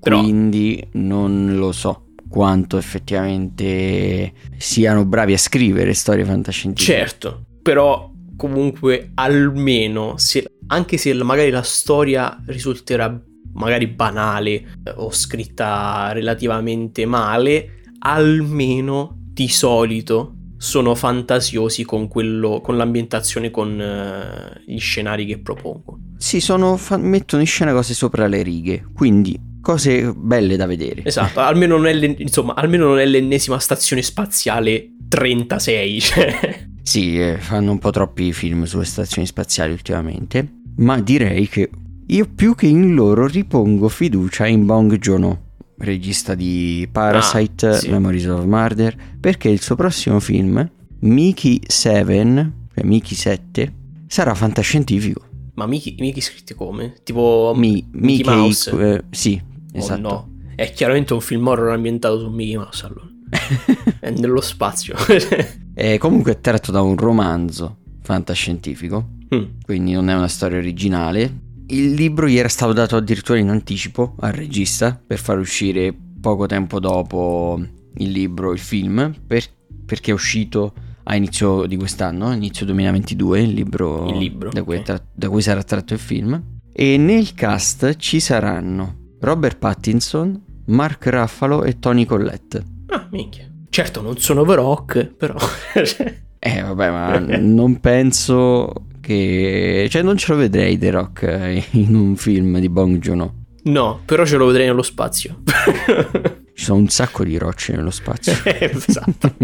Però... 0.00 0.20
Quindi 0.20 0.86
non 0.92 1.56
lo 1.56 1.72
so 1.72 2.06
quanto 2.28 2.76
effettivamente 2.78 4.32
siano 4.58 5.04
bravi 5.04 5.34
a 5.34 5.38
scrivere 5.38 5.94
storie 5.94 6.24
fantascientifiche. 6.24 6.98
Certo, 6.98 7.44
però 7.62 8.10
comunque 8.36 9.12
almeno 9.14 10.16
se, 10.16 10.44
anche 10.66 10.96
se 10.96 11.14
magari 11.22 11.50
la 11.50 11.62
storia 11.62 12.42
risulterà 12.46 13.22
magari 13.52 13.86
banale 13.86 14.64
o 14.96 15.12
scritta 15.12 16.10
relativamente 16.12 17.06
male, 17.06 17.82
almeno 18.00 19.23
di 19.34 19.48
solito 19.48 20.36
sono 20.56 20.94
fantasiosi 20.94 21.84
con, 21.84 22.08
quello, 22.08 22.60
con 22.62 22.76
l'ambientazione, 22.76 23.50
con 23.50 23.78
uh, 23.78 24.62
gli 24.64 24.78
scenari 24.78 25.26
che 25.26 25.38
propongo. 25.38 25.98
Sì, 26.16 26.40
sono, 26.40 26.76
fa- 26.76 26.96
mettono 26.96 27.42
in 27.42 27.48
scena 27.48 27.72
cose 27.72 27.92
sopra 27.92 28.26
le 28.26 28.42
righe, 28.42 28.86
quindi 28.94 29.38
cose 29.60 30.12
belle 30.14 30.56
da 30.56 30.66
vedere. 30.66 31.04
Esatto, 31.04 31.40
almeno 31.40 31.76
non 31.76 31.86
è, 31.86 32.14
insomma, 32.18 32.54
almeno 32.54 32.86
non 32.86 32.98
è 32.98 33.04
l'ennesima 33.04 33.58
stazione 33.58 34.02
spaziale 34.02 34.90
36. 35.08 36.00
Cioè. 36.00 36.66
Sì, 36.82 37.18
eh, 37.18 37.38
fanno 37.38 37.72
un 37.72 37.78
po' 37.78 37.90
troppi 37.90 38.32
film 38.32 38.64
sulle 38.64 38.84
stazioni 38.84 39.26
spaziali 39.26 39.72
ultimamente, 39.72 40.60
ma 40.76 41.00
direi 41.00 41.48
che 41.48 41.70
Io 42.08 42.28
più 42.34 42.54
che 42.54 42.66
in 42.66 42.94
loro 42.94 43.26
ripongo 43.26 43.88
fiducia 43.88 44.46
in 44.46 44.66
Bong 44.66 44.98
Joon-ho, 44.98 45.43
regista 45.84 46.34
di 46.34 46.88
Parasite, 46.90 47.66
Ah, 47.68 47.72
sì. 47.74 47.90
Memories 47.90 48.26
of 48.26 48.44
Murder, 48.44 48.96
perché 49.20 49.48
il 49.48 49.60
suo 49.60 49.76
prossimo 49.76 50.18
film, 50.20 50.68
Mickey 51.00 51.60
7, 51.66 52.52
cioè 52.74 52.84
Mickey 52.84 53.14
7, 53.16 53.72
sarà 54.06 54.34
fantascientifico. 54.34 55.22
Ma 55.54 55.66
Mickey, 55.66 55.94
Mickey 55.98 56.20
scritti 56.20 56.54
come? 56.54 56.94
Tipo 57.04 57.52
Mi- 57.56 57.86
Mickey 57.92 58.16
Mickey, 58.24 58.34
Mouse? 58.34 58.70
eh, 58.96 59.04
sì, 59.10 59.40
Oh, 59.74 59.78
esatto. 59.78 60.00
no. 60.00 60.28
È 60.56 60.72
chiaramente 60.72 61.12
un 61.14 61.20
film 61.20 61.46
horror 61.46 61.70
ambientato 61.72 62.18
su 62.18 62.28
Mickey 62.30 62.56
Mouse 62.56 62.86
allora. 62.86 63.08
È 64.00 64.10
nello 64.10 64.40
spazio. 64.40 64.94
È 65.74 65.98
comunque 65.98 66.40
tratto 66.40 66.70
da 66.72 66.80
un 66.82 66.96
romanzo 66.96 67.78
fantascientifico, 68.02 69.08
Mm. 69.34 69.44
quindi 69.64 69.92
non 69.92 70.08
è 70.10 70.14
una 70.14 70.28
storia 70.28 70.58
originale. 70.58 71.42
Il 71.66 71.92
libro 71.94 72.28
gli 72.28 72.36
era 72.36 72.48
stato 72.48 72.72
dato 72.72 72.96
addirittura 72.96 73.38
in 73.38 73.48
anticipo 73.48 74.14
al 74.20 74.32
regista 74.32 75.00
per 75.04 75.18
far 75.18 75.38
uscire 75.38 75.94
poco 76.20 76.46
tempo 76.46 76.78
dopo 76.80 77.58
il 77.96 78.10
libro, 78.10 78.52
il 78.52 78.58
film, 78.58 79.14
per- 79.26 79.44
perché 79.84 80.10
è 80.10 80.14
uscito 80.14 80.72
a 81.04 81.16
inizio 81.16 81.66
di 81.66 81.76
quest'anno, 81.76 82.32
inizio 82.32 82.64
2022, 82.66 83.40
il 83.40 83.52
libro, 83.52 84.08
Il 84.08 84.18
libro, 84.18 84.50
da, 84.50 84.62
cui 84.62 84.76
è 84.76 84.78
ok. 84.78 84.84
tra- 84.84 85.02
da 85.12 85.28
cui 85.28 85.42
sarà 85.42 85.62
tratto 85.62 85.92
il 85.94 85.98
film. 86.00 86.42
E 86.72 86.96
nel 86.96 87.34
cast 87.34 87.96
ci 87.96 88.20
saranno 88.20 89.12
Robert 89.20 89.58
Pattinson, 89.58 90.42
Mark 90.66 91.06
Ruffalo 91.06 91.62
e 91.64 91.78
Tony 91.78 92.04
Collette. 92.04 92.64
Ah, 92.88 93.06
minchia. 93.10 93.48
Certo, 93.68 94.00
non 94.02 94.16
sono 94.18 94.44
The 94.44 94.54
Rock, 94.54 95.04
però... 95.06 95.36
Eh 96.46 96.60
vabbè, 96.60 96.90
ma 96.90 97.18
non 97.38 97.80
penso 97.80 98.70
che... 99.04 99.86
Cioè 99.90 100.02
non 100.02 100.16
ce 100.16 100.32
lo 100.32 100.38
vedrei 100.38 100.78
The 100.78 100.90
Rock 100.90 101.22
eh, 101.22 101.64
in 101.72 101.94
un 101.94 102.16
film 102.16 102.58
di 102.58 102.68
Bong 102.68 102.98
Joon-ho. 102.98 103.34
no, 103.64 104.00
però 104.04 104.24
ce 104.24 104.36
lo 104.36 104.46
vedrei 104.46 104.66
nello 104.66 104.82
spazio. 104.82 105.42
Ci 106.56 106.64
sono 106.64 106.78
un 106.78 106.88
sacco 106.88 107.24
di 107.24 107.36
rocce 107.36 107.74
nello 107.74 107.90
spazio. 107.90 108.32
esatto. 108.46 109.34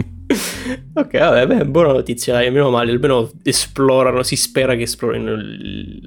ok, 0.94 1.18
vabbè, 1.18 1.46
beh, 1.46 1.66
buona 1.66 1.92
notizia, 1.92 2.34
dai, 2.34 2.52
meno 2.52 2.70
male, 2.70 2.92
almeno 2.92 3.30
esplorano, 3.42 4.22
si 4.22 4.36
spera 4.36 4.76
che 4.76 4.82
esplorino 4.82 5.32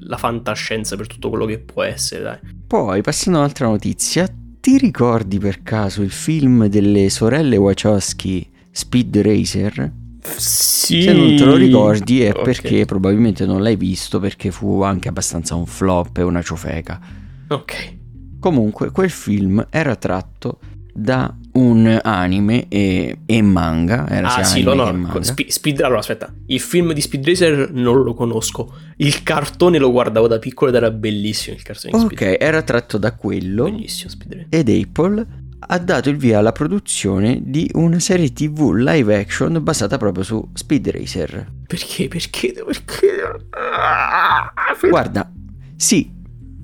la 0.06 0.16
fantascienza 0.16 0.96
per 0.96 1.06
tutto 1.06 1.28
quello 1.28 1.44
che 1.44 1.58
può 1.58 1.82
essere, 1.82 2.22
dai. 2.22 2.38
Poi, 2.66 3.02
passando 3.02 3.38
a 3.38 3.42
un'altra 3.42 3.66
notizia, 3.66 4.26
ti 4.60 4.78
ricordi 4.78 5.38
per 5.38 5.62
caso 5.62 6.00
il 6.00 6.10
film 6.10 6.68
delle 6.68 7.10
sorelle 7.10 7.58
Wachowski 7.58 8.50
Speed 8.70 9.18
Racer? 9.18 9.92
Sì. 10.36 11.02
Se 11.02 11.12
non 11.12 11.36
te 11.36 11.44
lo 11.44 11.54
ricordi 11.56 12.22
è 12.22 12.30
Ok. 12.30 12.42
perché 12.42 12.84
probabilmente 12.84 13.46
non 13.46 13.62
l'hai 13.62 13.76
visto 13.76 14.20
perché 14.20 14.50
fu 14.50 14.82
anche 14.82 15.08
abbastanza 15.08 15.54
un 15.54 15.66
flop 15.66 16.18
e 16.18 16.22
una 16.22 16.42
ciofeca. 16.42 17.00
Ok. 17.48 17.96
Comunque, 18.38 18.90
quel 18.90 19.10
film 19.10 19.66
era 19.70 19.96
tratto 19.96 20.58
da 20.96 21.34
un 21.54 21.98
anime 22.02 22.66
e, 22.68 23.18
e 23.26 23.42
manga. 23.42 24.08
Era 24.08 24.34
Ah 24.34 24.44
sì, 24.44 24.62
no, 24.62 24.74
no. 24.74 25.22
Spe- 25.22 25.50
Speed, 25.50 25.80
allora 25.80 25.98
aspetta, 26.00 26.32
il 26.46 26.60
film 26.60 26.92
di 26.92 27.00
Speed 27.00 27.26
Racer 27.26 27.70
non 27.72 28.02
lo 28.02 28.14
conosco, 28.14 28.72
il 28.98 29.22
cartone 29.22 29.78
lo 29.78 29.90
guardavo 29.90 30.26
da 30.28 30.38
piccolo 30.38 30.70
ed 30.70 30.76
era 30.76 30.90
bellissimo 30.90 31.56
il 31.56 31.62
cartone 31.62 31.92
di 31.98 32.04
Ok, 32.04 32.12
Speed 32.14 32.36
era 32.40 32.62
tratto 32.62 32.98
da 32.98 33.12
quello 33.14 33.64
Bellissimo 33.64 34.10
Speed 34.10 34.32
Racer. 34.32 34.46
ed 34.50 34.68
Apple 34.68 35.26
ha 35.66 35.78
dato 35.78 36.10
il 36.10 36.16
via 36.16 36.38
alla 36.38 36.52
produzione 36.52 37.40
di 37.42 37.70
una 37.74 37.98
serie 37.98 38.32
TV 38.32 38.72
live 38.72 39.16
action 39.16 39.62
basata 39.62 39.96
proprio 39.96 40.24
su 40.24 40.50
Speed 40.52 40.90
Racer. 40.90 41.52
Perché, 41.66 42.08
perché, 42.08 42.52
perché? 42.64 43.46
Ah? 43.50 44.52
Guarda, 44.88 45.30
sì, 45.76 46.10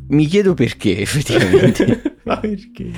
mi 0.08 0.26
chiedo 0.26 0.54
perché 0.54 0.98
effettivamente. 0.98 2.18
Ma 2.24 2.38
perché? 2.38 2.90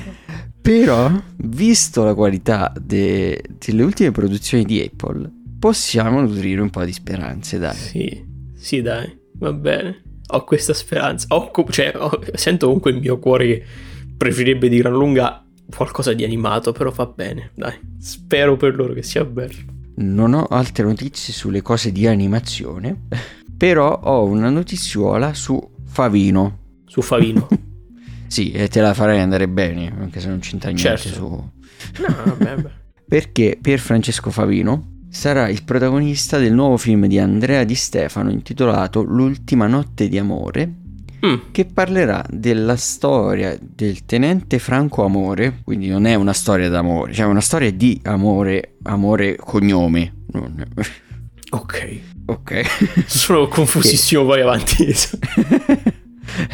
Però, 0.60 1.10
visto 1.36 2.04
la 2.04 2.14
qualità 2.14 2.72
de- 2.80 3.42
delle 3.58 3.82
ultime 3.82 4.10
produzioni 4.10 4.64
di 4.64 4.80
Apple, 4.80 5.30
possiamo 5.58 6.20
nutrire 6.20 6.60
un 6.60 6.70
po' 6.70 6.84
di 6.84 6.92
speranze, 6.92 7.58
dai. 7.58 7.74
Sì, 7.74 8.24
sì 8.54 8.80
dai, 8.82 9.16
va 9.34 9.52
bene. 9.52 10.02
Ho 10.28 10.44
questa 10.44 10.72
speranza. 10.72 11.26
Ho 11.30 11.50
co- 11.50 11.66
cioè, 11.70 11.92
ho- 11.96 12.20
sento 12.34 12.66
comunque 12.66 12.90
il 12.92 12.98
mio 13.00 13.18
cuore 13.18 13.46
che 13.46 13.64
preferirebbe 14.16 14.68
di 14.68 14.76
gran 14.78 14.92
lunga 14.92 15.44
qualcosa 15.74 16.12
di 16.12 16.24
animato, 16.24 16.72
però 16.72 16.90
va 16.90 17.06
bene, 17.06 17.50
dai. 17.54 17.74
Spero 17.98 18.56
per 18.56 18.74
loro 18.74 18.92
che 18.92 19.02
sia 19.02 19.24
bello. 19.24 19.70
Non 19.96 20.34
ho 20.34 20.44
altre 20.46 20.84
notizie 20.84 21.32
sulle 21.32 21.62
cose 21.62 21.92
di 21.92 22.06
animazione, 22.06 23.06
però 23.56 23.92
ho 24.02 24.24
una 24.24 24.50
notiziola 24.50 25.34
su 25.34 25.60
Favino. 25.86 26.58
Su 26.86 27.02
Favino. 27.02 27.48
Sì, 28.32 28.50
e 28.50 28.68
te 28.68 28.80
la 28.80 28.94
farei 28.94 29.20
andare 29.20 29.46
bene, 29.46 29.92
anche 29.94 30.18
se 30.18 30.28
non 30.28 30.38
c'entra 30.38 30.70
niente 30.70 30.96
Certo. 30.96 31.08
su... 31.18 31.24
No, 32.00 32.14
vabbè, 32.24 32.54
vabbè. 32.54 32.70
Perché 33.06 33.58
Pier 33.60 33.78
Francesco 33.78 34.30
Favino 34.30 35.00
sarà 35.10 35.50
il 35.50 35.64
protagonista 35.64 36.38
del 36.38 36.54
nuovo 36.54 36.78
film 36.78 37.04
di 37.08 37.18
Andrea 37.18 37.62
Di 37.64 37.74
Stefano 37.74 38.30
intitolato 38.30 39.02
L'ultima 39.02 39.66
notte 39.66 40.08
di 40.08 40.16
amore, 40.16 40.66
Mm, 41.24 41.52
che 41.52 41.66
parlerà 41.66 42.24
della 42.28 42.74
storia 42.74 43.56
del 43.60 44.04
tenente 44.04 44.58
Franco 44.58 45.04
Amore, 45.04 45.60
quindi 45.62 45.86
non 45.86 46.04
è 46.04 46.16
una 46.16 46.32
storia 46.32 46.68
d'amore, 46.68 47.12
cioè 47.12 47.26
è 47.26 47.28
una 47.28 47.40
storia 47.40 47.70
di 47.70 48.00
amore, 48.04 48.78
amore 48.82 49.36
cognome. 49.36 50.24
ok. 51.50 52.00
Ok. 52.24 53.06
Sono 53.06 53.46
confusissimo, 53.48 54.24
vai 54.24 54.40
avanti. 54.40 54.86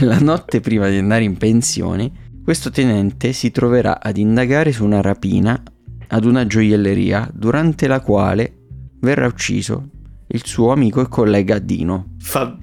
La 0.01 0.19
notte 0.19 0.61
prima 0.61 0.89
di 0.89 0.99
andare 0.99 1.25
in 1.25 1.39
pensione, 1.39 2.11
questo 2.45 2.71
tenente 2.71 3.33
si 3.33 3.51
troverà 3.51 4.01
ad 4.03 4.19
indagare 4.19 4.73
su 4.73 4.85
una 4.85 5.01
rapina 5.01 5.63
ad 6.09 6.25
una 6.25 6.47
gioielleria 6.47 7.31
durante 7.33 7.87
la 7.87 8.01
quale 8.01 8.55
verrà 9.01 9.27
ucciso 9.27 9.91
il 10.29 10.45
suo 10.45 10.73
amico 10.73 11.01
e 11.01 11.09
collega 11.09 11.59
Dino. 11.59 12.15
Fa. 12.19 12.57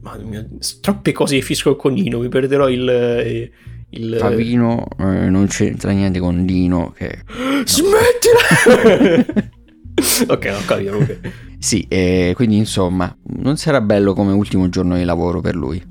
Madre 0.00 0.24
mia, 0.24 0.46
troppe 0.80 1.12
cose 1.12 1.36
che 1.36 1.42
finiscono 1.42 1.76
con 1.76 1.92
Nino, 1.92 2.18
mi 2.18 2.28
perderò 2.28 2.68
il. 2.68 2.88
eh, 2.88 3.50
il 3.90 4.16
Favino 4.18 4.86
eh, 4.98 5.28
non 5.30 5.46
c'entra 5.46 5.92
niente 5.92 6.18
con 6.18 6.44
Dino 6.44 6.90
che... 6.90 7.22
Smettila! 7.64 9.24
ok, 10.34 10.54
ho 10.54 10.64
capito. 10.66 10.90
comunque. 10.90 11.20
Sì, 11.58 11.86
e 11.88 12.32
quindi 12.36 12.58
insomma, 12.58 13.16
non 13.38 13.56
sarà 13.56 13.80
bello 13.80 14.12
come 14.12 14.32
ultimo 14.32 14.68
giorno 14.68 14.96
di 14.96 15.04
lavoro 15.04 15.40
per 15.40 15.56
lui. 15.56 15.82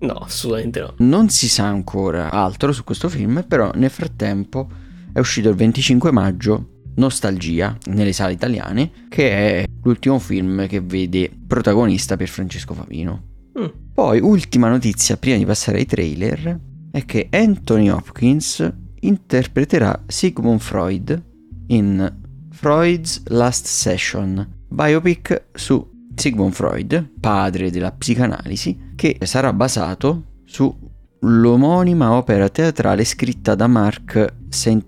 No, 0.00 0.14
assolutamente 0.14 0.80
no. 0.80 0.94
Non 0.98 1.28
si 1.28 1.48
sa 1.48 1.64
ancora 1.66 2.30
altro 2.30 2.72
su 2.72 2.82
questo 2.82 3.08
film, 3.08 3.44
però 3.46 3.70
nel 3.74 3.90
frattempo 3.90 4.68
è 5.12 5.18
uscito 5.18 5.50
il 5.50 5.54
25 5.54 6.10
maggio 6.10 6.75
Nostalgia 6.96 7.76
nelle 7.86 8.12
sale 8.12 8.32
italiane, 8.32 8.90
che 9.08 9.30
è 9.30 9.64
l'ultimo 9.82 10.18
film 10.18 10.66
che 10.66 10.80
vede 10.80 11.30
protagonista 11.46 12.16
per 12.16 12.28
Francesco 12.28 12.74
Favino. 12.74 13.22
Mm. 13.58 13.66
Poi, 13.94 14.20
ultima 14.20 14.68
notizia 14.68 15.16
prima 15.16 15.36
di 15.36 15.46
passare 15.46 15.78
ai 15.78 15.86
trailer, 15.86 16.60
è 16.90 17.04
che 17.04 17.28
Anthony 17.30 17.88
Hopkins 17.88 18.72
interpreterà 19.00 20.04
Sigmund 20.06 20.60
Freud 20.60 21.22
in 21.68 22.14
Freud's 22.50 23.22
Last 23.26 23.66
Session, 23.66 24.64
biopic 24.68 25.48
su 25.52 25.94
Sigmund 26.14 26.52
Freud, 26.52 27.10
padre 27.20 27.70
della 27.70 27.92
psicanalisi, 27.92 28.92
che 28.96 29.18
sarà 29.22 29.52
basato 29.52 30.40
sull'omonima 30.44 32.12
opera 32.12 32.48
teatrale 32.48 33.04
scritta 33.04 33.54
da 33.54 33.66
Mark 33.66 34.34
St. 34.48 34.86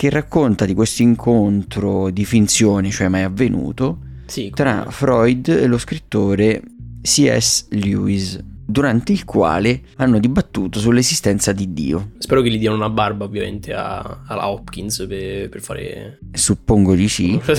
Che 0.00 0.08
racconta 0.08 0.64
di 0.64 0.72
questo 0.72 1.02
incontro 1.02 2.08
di 2.08 2.24
finzione, 2.24 2.88
cioè 2.88 3.08
mai 3.08 3.22
avvenuto, 3.22 3.98
Sì, 4.24 4.48
tra 4.48 4.86
Freud 4.88 5.48
e 5.48 5.66
lo 5.66 5.76
scrittore 5.76 6.62
C.S. 7.02 7.66
Lewis, 7.68 8.42
durante 8.64 9.12
il 9.12 9.26
quale 9.26 9.82
hanno 9.96 10.18
dibattuto 10.18 10.78
sull'esistenza 10.78 11.52
di 11.52 11.74
Dio. 11.74 12.12
Spero 12.16 12.40
che 12.40 12.48
gli 12.50 12.58
diano 12.58 12.76
una 12.76 12.88
barba, 12.88 13.26
ovviamente, 13.26 13.74
a- 13.74 14.22
alla 14.26 14.48
Hopkins 14.48 15.04
per, 15.06 15.50
per 15.50 15.60
fare. 15.60 16.18
Suppongo 16.32 16.94
di 16.94 17.06
sì. 17.06 17.38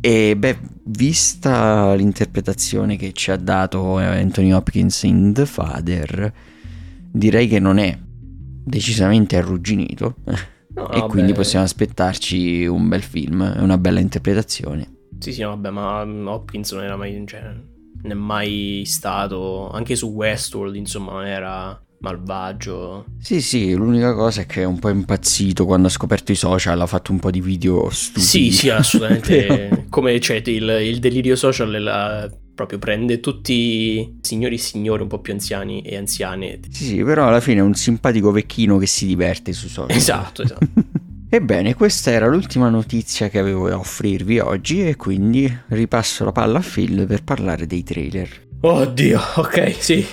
E 0.00 0.34
beh, 0.36 0.58
vista 0.86 1.94
l'interpretazione 1.94 2.96
che 2.96 3.12
ci 3.12 3.30
ha 3.30 3.36
dato 3.36 3.98
Anthony 3.98 4.50
Hopkins 4.50 5.04
in 5.04 5.32
The 5.32 5.46
Father, 5.46 6.32
direi 7.12 7.46
che 7.46 7.60
non 7.60 7.78
è 7.78 7.96
decisamente 8.64 9.36
arrugginito. 9.36 10.16
No, 10.74 10.90
e 10.90 10.98
vabbè. 10.98 11.08
quindi 11.08 11.32
possiamo 11.32 11.64
aspettarci 11.64 12.66
un 12.66 12.88
bel 12.88 13.02
film 13.02 13.42
e 13.56 13.60
una 13.60 13.78
bella 13.78 14.00
interpretazione. 14.00 14.92
Sì, 15.18 15.32
sì, 15.32 15.42
no, 15.42 15.50
vabbè, 15.50 15.70
ma 15.70 16.02
Hopkins 16.32 16.72
non 16.72 16.84
era 16.84 16.96
mai. 16.96 17.22
Cioè, 17.26 17.42
non 17.42 18.10
è 18.10 18.14
mai 18.14 18.82
stato. 18.84 19.70
Anche 19.70 19.94
su 19.94 20.08
Westworld, 20.08 20.74
insomma, 20.74 21.12
non 21.12 21.26
era 21.26 21.80
malvagio. 22.00 23.06
Sì, 23.18 23.40
sì, 23.40 23.72
l'unica 23.72 24.12
cosa 24.14 24.42
è 24.42 24.46
che 24.46 24.62
è 24.62 24.64
un 24.64 24.78
po' 24.78 24.90
impazzito 24.90 25.64
quando 25.64 25.86
ha 25.86 25.90
scoperto 25.90 26.32
i 26.32 26.36
social, 26.36 26.80
ha 26.80 26.86
fatto 26.86 27.12
un 27.12 27.18
po' 27.18 27.30
di 27.30 27.40
video 27.40 27.88
stupidi. 27.90 28.24
Sì, 28.24 28.50
sì, 28.50 28.68
assolutamente. 28.68 29.86
Come 29.88 30.18
c'è 30.18 30.42
il, 30.44 30.68
il 30.82 30.98
delirio 30.98 31.36
social, 31.36 31.72
è 31.72 31.78
la 31.78 32.28
proprio 32.54 32.78
prende 32.78 33.20
tutti 33.20 34.18
signori 34.20 34.54
e 34.54 34.58
signori 34.58 35.02
un 35.02 35.08
po' 35.08 35.18
più 35.18 35.32
anziani 35.32 35.82
e 35.82 35.96
anziane. 35.96 36.60
Sì, 36.70 36.84
sì, 36.84 37.02
però 37.02 37.26
alla 37.26 37.40
fine 37.40 37.60
è 37.60 37.62
un 37.62 37.74
simpatico 37.74 38.30
vecchino 38.30 38.78
che 38.78 38.86
si 38.86 39.06
diverte 39.06 39.52
su 39.52 39.68
social. 39.68 39.96
Esatto, 39.96 40.42
esatto. 40.42 40.66
Ebbene, 41.28 41.74
questa 41.74 42.12
era 42.12 42.28
l'ultima 42.28 42.68
notizia 42.68 43.28
che 43.28 43.40
avevo 43.40 43.68
da 43.68 43.76
offrirvi 43.76 44.38
oggi 44.38 44.86
e 44.86 44.94
quindi 44.94 45.52
ripasso 45.68 46.24
la 46.24 46.30
palla 46.30 46.58
a 46.58 46.62
Phil 46.62 47.06
per 47.06 47.24
parlare 47.24 47.66
dei 47.66 47.82
trailer. 47.82 48.28
Oddio, 48.60 49.20
ok, 49.36 49.74
sì. 49.76 50.06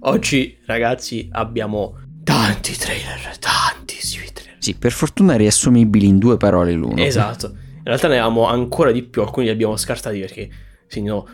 Oggi, 0.00 0.58
ragazzi, 0.66 1.26
abbiamo 1.32 1.96
tanti 2.22 2.76
trailer, 2.76 3.38
tantissimi 3.38 4.26
trailer. 4.30 4.56
Sì, 4.58 4.74
per 4.74 4.92
fortuna 4.92 5.36
riassumibili 5.36 6.06
in 6.06 6.18
due 6.18 6.36
parole 6.36 6.72
l'uno. 6.72 7.02
Esatto. 7.02 7.46
In 7.48 7.84
realtà 7.84 8.08
ne 8.08 8.18
avevamo 8.18 8.46
ancora 8.46 8.92
di 8.92 9.02
più, 9.02 9.22
alcuni 9.22 9.46
li 9.46 9.52
abbiamo 9.52 9.74
scartati 9.76 10.20
perché 10.20 10.50
se 10.88 11.00
no 11.00 11.26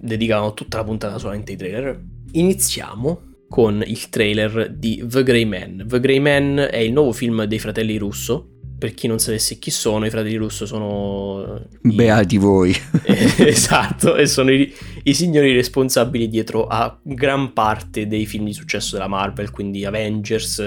dedicavano 0.00 0.54
tutta 0.54 0.78
la 0.78 0.84
puntata 0.84 1.18
solamente 1.18 1.52
ai 1.52 1.58
trailer. 1.58 2.02
Iniziamo 2.32 3.32
con 3.48 3.84
il 3.86 4.08
trailer 4.08 4.70
di 4.70 5.04
The 5.06 5.22
Grey 5.22 5.44
Man. 5.44 5.84
The 5.86 6.00
Grey 6.00 6.18
Man 6.18 6.66
è 6.70 6.78
il 6.78 6.92
nuovo 6.92 7.12
film 7.12 7.44
dei 7.44 7.58
fratelli 7.60 7.96
Russo, 7.98 8.48
per 8.76 8.94
chi 8.94 9.06
non 9.06 9.18
sapesse 9.18 9.58
chi 9.58 9.70
sono, 9.70 10.06
i 10.06 10.10
fratelli 10.10 10.36
Russo 10.36 10.66
sono... 10.66 11.68
I... 11.82 11.94
Beati 11.94 12.36
voi. 12.36 12.74
esatto, 13.38 14.16
e 14.16 14.26
sono 14.26 14.50
i, 14.50 14.72
i, 15.04 15.14
signori 15.14 15.52
responsabili 15.52 16.28
dietro 16.28 16.66
a 16.66 16.98
gran 17.02 17.52
parte 17.52 18.06
dei 18.06 18.26
film 18.26 18.46
di 18.46 18.52
successo 18.52 18.96
della 18.96 19.08
Marvel, 19.08 19.50
quindi 19.50 19.84
Avengers, 19.84 20.60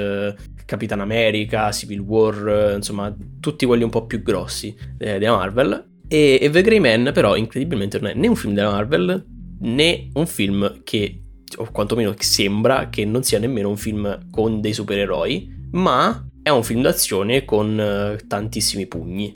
Capitan 0.65 1.01
America, 1.01 1.71
Civil 1.71 1.99
War, 1.99 2.73
insomma, 2.75 3.13
tutti 3.39 3.65
quelli 3.65 3.83
un 3.83 3.89
po' 3.89 4.05
più 4.05 4.21
grossi 4.21 4.75
eh, 4.97 5.19
della 5.19 5.35
Marvel. 5.35 5.85
E, 6.07 6.49
The 6.51 6.61
Grey 6.61 6.79
Man 6.79 7.11
però 7.13 7.35
incredibilmente 7.35 7.99
non 7.99 8.09
è 8.09 8.13
né 8.13 8.27
un 8.27 8.35
film 8.35 8.53
della 8.53 8.71
Marvel, 8.71 9.25
né 9.59 10.09
un 10.13 10.27
film 10.27 10.81
che, 10.83 11.21
o 11.57 11.69
quantomeno 11.71 12.13
sembra 12.17 12.89
che 12.89 13.05
non 13.05 13.23
sia 13.23 13.39
nemmeno 13.39 13.69
un 13.69 13.77
film 13.77 14.29
con 14.29 14.61
dei 14.61 14.73
supereroi, 14.73 15.69
ma 15.71 16.27
è 16.41 16.49
un 16.49 16.63
film 16.63 16.81
d'azione 16.81 17.43
con 17.43 17.77
uh, 17.77 18.27
tantissimi 18.27 18.87
pugni 18.87 19.33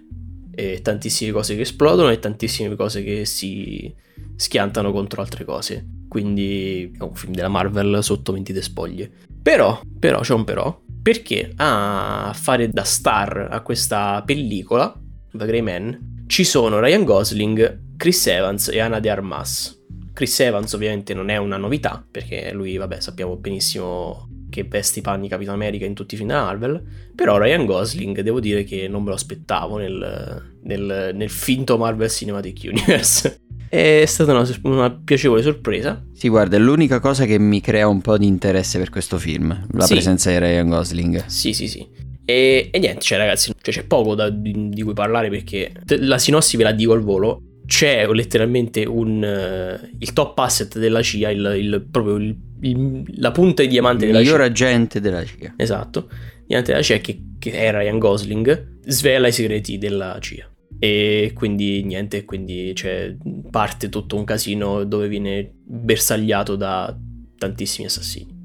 e 0.53 0.81
tantissime 0.81 1.31
cose 1.31 1.55
che 1.55 1.61
esplodono 1.61 2.09
e 2.09 2.19
tantissime 2.19 2.75
cose 2.75 3.03
che 3.03 3.25
si 3.25 3.93
schiantano 4.35 4.91
contro 4.91 5.21
altre 5.21 5.43
cose. 5.43 5.85
Quindi 6.07 6.91
è 6.97 7.03
un 7.03 7.15
film 7.15 7.33
della 7.33 7.47
Marvel 7.47 8.03
sotto 8.03 8.33
20 8.33 8.61
spoglie. 8.61 9.11
Però, 9.41 9.79
però, 9.97 10.19
c'è 10.19 10.33
un 10.33 10.43
però, 10.43 10.81
perché 11.01 11.51
a 11.55 12.31
fare 12.35 12.69
da 12.69 12.83
star 12.83 13.47
a 13.49 13.61
questa 13.61 14.21
pellicola, 14.25 14.93
The 15.31 15.45
Grey 15.45 15.61
Man, 15.61 16.20
ci 16.31 16.45
sono 16.45 16.79
Ryan 16.79 17.03
Gosling, 17.03 17.97
Chris 17.97 18.25
Evans 18.27 18.69
e 18.69 18.79
Anna 18.79 19.01
De 19.01 19.09
Armas. 19.09 19.77
Chris 20.13 20.39
Evans 20.39 20.71
ovviamente 20.71 21.13
non 21.13 21.27
è 21.27 21.35
una 21.35 21.57
novità, 21.57 22.01
perché 22.09 22.53
lui, 22.53 22.77
vabbè, 22.77 23.01
sappiamo 23.01 23.35
benissimo 23.35 24.29
che 24.49 24.63
veste 24.63 24.99
i 24.99 25.01
panni 25.01 25.27
Capitan 25.27 25.55
America 25.55 25.83
in 25.83 25.93
tutti 25.93 26.13
i 26.13 26.17
film 26.17 26.29
della 26.29 26.45
Marvel, 26.45 26.81
però 27.13 27.37
Ryan 27.37 27.65
Gosling 27.65 28.21
devo 28.21 28.39
dire 28.39 28.63
che 28.63 28.87
non 28.87 29.03
me 29.03 29.09
lo 29.09 29.15
aspettavo 29.15 29.75
nel, 29.77 30.55
nel, 30.63 31.11
nel 31.13 31.29
finto 31.29 31.77
Marvel 31.77 32.09
Cinematic 32.09 32.61
Universe. 32.63 33.41
È 33.67 34.05
stata 34.05 34.31
una, 34.31 34.47
una, 34.63 34.91
piacevole 34.91 35.41
sorpresa. 35.41 36.01
Sì, 36.13 36.27
guarda, 36.27 36.57
è 36.57 36.59
l'unica 36.59 36.99
cosa 36.99 37.23
che 37.23 37.39
mi 37.39 37.61
crea 37.61 37.87
un 37.87 38.01
po' 38.01 38.17
di 38.17 38.27
interesse 38.27 38.77
per 38.77 38.89
questo 38.89 39.17
film, 39.17 39.67
la 39.71 39.85
sì. 39.85 39.93
presenza 39.93 40.29
di 40.29 40.39
Ryan 40.39 40.67
Gosling. 40.67 41.25
Sì, 41.27 41.53
sì, 41.53 41.69
sì. 41.69 41.87
E, 42.25 42.69
e 42.71 42.79
niente, 42.79 43.01
cioè 43.01 43.17
ragazzi, 43.17 43.51
cioè, 43.61 43.73
c'è 43.73 43.83
poco 43.85 44.15
da, 44.15 44.29
di, 44.29 44.69
di, 44.69 44.81
cui 44.83 44.93
parlare 44.93 45.29
perché 45.29 45.71
la 45.99 46.17
sinossi 46.17 46.57
ve 46.57 46.63
la 46.63 46.71
dico 46.71 46.93
al 46.93 47.01
volo. 47.01 47.43
C'è 47.65 48.05
letteralmente 48.07 48.83
un, 48.85 49.23
uh, 49.23 49.95
il 49.97 50.13
top 50.13 50.37
asset 50.39 50.77
della 50.77 51.01
CIA, 51.01 51.29
il, 51.29 51.53
il 51.57 51.87
proprio 51.89 52.15
il 52.15 52.35
il, 52.61 53.03
la 53.17 53.31
punta 53.31 53.61
di 53.61 53.67
diamante 53.67 54.05
della 54.05 54.19
CIA. 54.19 54.27
Il 54.27 54.31
miglior 54.33 54.49
agente 54.49 54.99
della 54.99 55.23
CIA. 55.23 55.53
Esatto. 55.57 56.09
Diamante 56.45 56.71
della 56.71 56.83
CIA 56.83 56.97
che, 56.99 57.21
che 57.39 57.51
è 57.51 57.71
Ryan 57.71 57.99
Gosling, 57.99 58.79
svela 58.85 59.27
i 59.27 59.31
segreti 59.31 59.77
della 59.77 60.17
CIA. 60.19 60.49
E 60.79 61.31
quindi 61.35 61.83
niente, 61.83 62.25
quindi 62.25 62.73
cioè, 62.75 63.15
parte 63.49 63.89
tutto 63.89 64.15
un 64.15 64.23
casino 64.23 64.83
dove 64.83 65.07
viene 65.07 65.51
bersagliato 65.63 66.55
da 66.55 66.95
tantissimi 67.37 67.87
assassini. 67.87 68.39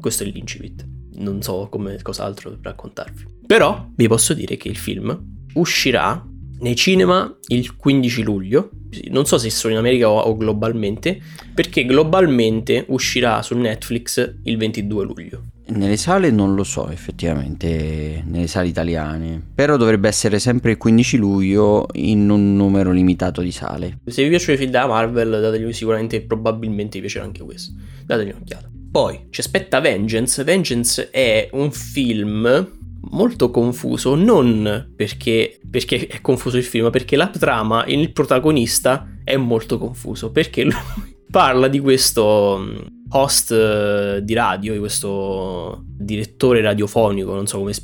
Questo 0.00 0.24
è 0.24 0.26
l'incipit. 0.26 0.86
Non 1.16 1.42
so 1.42 1.68
come 1.70 2.00
cos'altro 2.02 2.56
raccontarvi. 2.60 3.26
Però 3.46 3.88
vi 3.94 4.08
posso 4.08 4.34
dire 4.34 4.56
che 4.56 4.68
il 4.68 4.76
film 4.76 5.34
uscirà 5.54 6.24
nei 6.58 6.74
cinema 6.74 7.36
il 7.48 7.76
15 7.76 8.22
luglio, 8.22 8.70
non 9.10 9.26
so 9.26 9.36
se 9.36 9.50
solo 9.50 9.74
in 9.74 9.78
America 9.78 10.08
o, 10.08 10.18
o, 10.18 10.36
globalmente, 10.36 11.20
perché 11.54 11.84
globalmente 11.84 12.84
uscirà 12.88 13.42
su 13.42 13.56
Netflix 13.56 14.36
il 14.44 14.56
22 14.56 15.04
luglio. 15.04 15.42
Nelle 15.68 15.96
sale 15.96 16.30
non 16.30 16.54
lo 16.54 16.62
so 16.62 16.88
effettivamente, 16.90 18.22
nelle 18.24 18.46
sale 18.46 18.68
italiane, 18.68 19.42
però 19.54 19.76
dovrebbe 19.76 20.06
essere 20.08 20.38
sempre 20.38 20.72
il 20.72 20.76
15 20.76 21.16
luglio 21.16 21.86
in 21.94 22.30
un 22.30 22.54
numero 22.54 22.92
limitato 22.92 23.42
di 23.42 23.50
sale. 23.50 23.98
Se 24.06 24.22
vi 24.22 24.28
piacciono 24.28 24.54
i 24.54 24.58
film 24.58 24.70
della 24.70 24.86
Marvel, 24.86 25.28
dategli 25.28 25.72
sicuramente, 25.72 26.22
probabilmente 26.22 26.98
vi 26.98 27.00
piacerà 27.00 27.24
anche 27.24 27.42
questo. 27.42 27.72
Dategli 28.04 28.30
un'occhiata. 28.30 28.70
Poi 28.96 29.26
ci 29.28 29.40
aspetta 29.40 29.78
Vengeance. 29.80 30.42
Vengeance 30.42 31.10
è 31.10 31.50
un 31.52 31.70
film 31.70 32.78
molto 33.10 33.50
confuso, 33.50 34.14
non 34.14 34.90
perché, 34.96 35.60
perché, 35.70 36.06
è 36.06 36.22
confuso 36.22 36.56
il 36.56 36.64
film, 36.64 36.84
ma 36.84 36.90
perché 36.90 37.14
la 37.14 37.28
trama, 37.28 37.84
il 37.84 38.10
protagonista 38.12 39.18
è 39.22 39.36
molto 39.36 39.76
confuso, 39.76 40.30
perché 40.30 40.64
lui 40.64 40.72
parla 41.30 41.68
di 41.68 41.78
questo 41.78 42.56
mm, 42.58 42.76
host 43.10 43.52
eh, 43.52 44.20
di 44.22 44.32
radio, 44.32 44.72
di 44.72 44.78
questo 44.78 45.84
direttore 45.86 46.62
radiofonico, 46.62 47.34
non 47.34 47.46
so 47.46 47.58
come, 47.58 47.74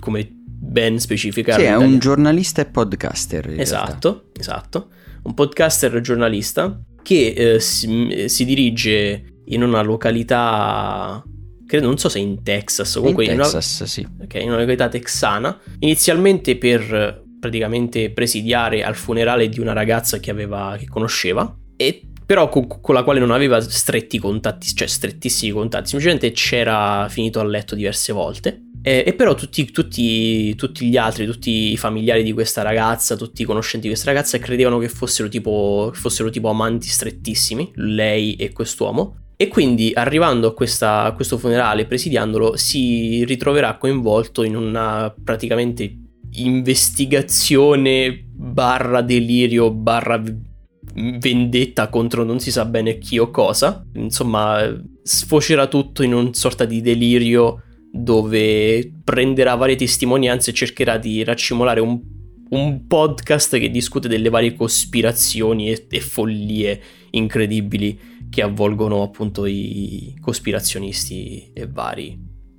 come 0.00 0.26
ben 0.32 0.98
specificare. 0.98 1.64
Sì, 1.64 1.68
è 1.68 1.76
un 1.76 1.98
giornalista 1.98 2.62
e 2.62 2.64
podcaster. 2.64 3.60
Esatto, 3.60 4.08
realtà. 4.08 4.40
esatto. 4.40 4.88
Un 5.24 5.34
podcaster 5.34 6.00
giornalista 6.00 6.82
che 7.02 7.26
eh, 7.36 7.60
si, 7.60 8.24
si 8.28 8.44
dirige 8.46 9.31
in 9.54 9.62
una 9.62 9.82
località 9.82 11.22
credo, 11.66 11.86
non 11.86 11.96
so 11.96 12.10
se 12.10 12.18
in 12.18 12.42
Texas 12.42 12.94
comunque 12.94 13.24
in 13.24 13.36
Texas, 13.36 13.78
una, 13.78 13.88
sì. 13.88 14.06
Okay, 14.24 14.42
in 14.42 14.48
una 14.48 14.58
località 14.58 14.88
texana, 14.88 15.58
inizialmente 15.78 16.58
per 16.58 17.24
praticamente 17.40 18.10
presidiare 18.10 18.84
al 18.84 18.94
funerale 18.94 19.48
di 19.48 19.58
una 19.58 19.72
ragazza 19.72 20.18
che, 20.18 20.30
aveva, 20.30 20.76
che 20.78 20.86
conosceva, 20.86 21.56
e 21.76 22.02
però 22.24 22.48
con, 22.48 22.66
con, 22.66 22.94
la 22.94 23.02
quale 23.02 23.18
non 23.20 23.30
aveva 23.30 23.60
stretti 23.60 24.18
contatti, 24.18 24.74
cioè 24.74 24.86
strettissimi 24.86 25.50
contatti, 25.50 25.88
semplicemente 25.88 26.30
c'era 26.32 27.08
finito 27.08 27.40
a 27.40 27.44
letto 27.44 27.74
diverse 27.74 28.12
volte. 28.12 28.66
E, 28.82 29.04
e 29.06 29.12
però 29.14 29.34
tutti, 29.34 29.70
tutti, 29.70 30.54
tutti, 30.54 30.88
gli 30.88 30.96
altri, 30.96 31.24
tutti 31.24 31.72
i 31.72 31.76
familiari 31.76 32.22
di 32.22 32.32
questa 32.32 32.62
ragazza, 32.62 33.16
tutti 33.16 33.42
i 33.42 33.44
conoscenti 33.44 33.86
di 33.86 33.92
questa 33.92 34.12
ragazza 34.12 34.38
credevano 34.38 34.78
che 34.78 34.88
fossero 34.88 35.28
tipo, 35.28 35.90
fossero 35.94 36.30
tipo 36.30 36.48
amanti 36.48 36.88
strettissimi, 36.88 37.72
lei 37.76 38.34
e 38.34 38.52
quest'uomo. 38.52 39.16
E 39.36 39.48
quindi 39.48 39.90
arrivando 39.94 40.48
a, 40.48 40.54
questa, 40.54 41.02
a 41.04 41.12
questo 41.12 41.38
funerale, 41.38 41.86
presidiandolo, 41.86 42.56
si 42.56 43.24
ritroverà 43.24 43.76
coinvolto 43.76 44.42
in 44.44 44.56
una 44.56 45.12
praticamente 45.22 45.98
investigazione 46.34 48.24
barra 48.32 49.02
delirio 49.02 49.70
barra 49.70 50.22
vendetta 50.94 51.88
contro 51.88 52.24
non 52.24 52.40
si 52.40 52.50
sa 52.50 52.64
bene 52.64 52.98
chi 52.98 53.18
o 53.18 53.30
cosa. 53.30 53.84
Insomma, 53.94 54.80
sfocerà 55.02 55.66
tutto 55.66 56.02
in 56.02 56.14
una 56.14 56.32
sorta 56.32 56.64
di 56.64 56.80
delirio 56.80 57.62
dove 57.90 58.92
prenderà 59.04 59.54
varie 59.54 59.76
testimonianze 59.76 60.50
e 60.50 60.54
cercherà 60.54 60.98
di 60.98 61.22
raccimolare 61.24 61.80
un, 61.80 62.00
un 62.50 62.86
podcast 62.86 63.58
che 63.58 63.70
discute 63.70 64.08
delle 64.08 64.30
varie 64.30 64.54
cospirazioni 64.54 65.70
e, 65.70 65.86
e 65.88 66.00
follie 66.00 66.80
incredibili 67.10 67.98
che 68.32 68.40
avvolgono 68.40 69.02
appunto 69.02 69.44
i 69.44 70.16
cospirazionisti 70.18 71.50
e 71.52 71.66
vari 71.66 72.18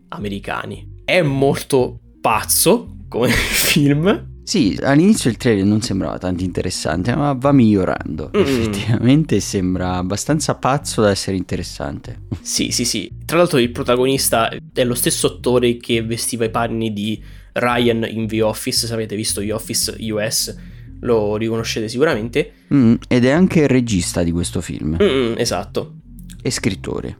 americani. 0.09 1.01
È 1.03 1.19
molto 1.23 1.99
pazzo 2.21 2.97
come 3.09 3.29
film. 3.33 4.33
Sì, 4.43 4.77
all'inizio 4.83 5.31
il 5.31 5.37
trailer 5.37 5.65
non 5.65 5.81
sembrava 5.81 6.19
tanto 6.19 6.43
interessante, 6.43 7.15
ma 7.15 7.33
va 7.33 7.51
migliorando. 7.51 8.29
Mm. 8.37 8.39
Effettivamente 8.39 9.39
sembra 9.39 9.95
abbastanza 9.95 10.53
pazzo 10.53 11.01
da 11.01 11.09
essere 11.09 11.37
interessante. 11.37 12.25
Sì, 12.41 12.69
sì, 12.69 12.85
sì. 12.85 13.11
Tra 13.25 13.37
l'altro 13.37 13.57
il 13.57 13.71
protagonista 13.71 14.49
è 14.73 14.83
lo 14.83 14.93
stesso 14.93 15.25
attore 15.25 15.77
che 15.77 16.03
vestiva 16.03 16.45
i 16.45 16.51
panni 16.51 16.93
di 16.93 17.19
Ryan 17.53 18.07
in 18.07 18.27
The 18.27 18.43
Office, 18.43 18.85
se 18.85 18.93
avete 18.93 19.15
visto 19.15 19.41
The 19.41 19.51
Office 19.51 19.95
US 20.11 20.55
lo 21.03 21.35
riconoscete 21.37 21.87
sicuramente. 21.87 22.51
Mm, 22.73 22.95
ed 23.07 23.25
è 23.25 23.29
anche 23.31 23.61
il 23.61 23.67
regista 23.67 24.23
di 24.23 24.31
questo 24.31 24.59
film. 24.61 24.97
Mm, 25.01 25.33
esatto. 25.37 25.93
E 26.41 26.49
scrittore. 26.51 27.19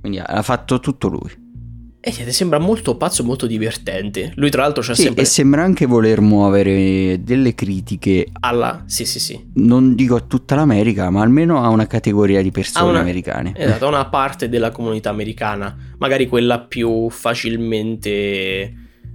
Quindi 0.00 0.18
ha 0.18 0.42
fatto 0.42 0.80
tutto 0.80 1.08
lui. 1.08 1.42
E 2.06 2.12
niente, 2.14 2.32
sembra 2.32 2.58
molto 2.58 2.98
pazzo 2.98 3.22
e 3.22 3.24
molto 3.24 3.46
divertente. 3.46 4.32
Lui, 4.36 4.50
tra 4.50 4.60
l'altro, 4.60 4.82
c'ha 4.82 4.94
Sì, 4.94 5.04
sempre. 5.04 5.22
e 5.22 5.24
sembra 5.24 5.62
anche 5.62 5.86
voler 5.86 6.20
muovere 6.20 7.22
delle 7.22 7.54
critiche, 7.54 8.26
Alla. 8.40 8.82
Sì, 8.84 9.06
sì, 9.06 9.18
sì. 9.18 9.42
non 9.54 9.94
dico 9.94 10.14
a 10.16 10.20
tutta 10.20 10.54
l'America, 10.54 11.08
ma 11.08 11.22
almeno 11.22 11.62
a 11.64 11.68
una 11.70 11.86
categoria 11.86 12.42
di 12.42 12.50
persone 12.50 12.90
una- 12.90 13.00
americane. 13.00 13.54
Esatto, 13.56 13.86
a 13.86 13.88
una 13.88 14.04
parte 14.10 14.50
della 14.50 14.70
comunità 14.70 15.08
americana, 15.08 15.74
magari 15.96 16.28
quella 16.28 16.60
più 16.60 17.08
facilmente 17.08 18.10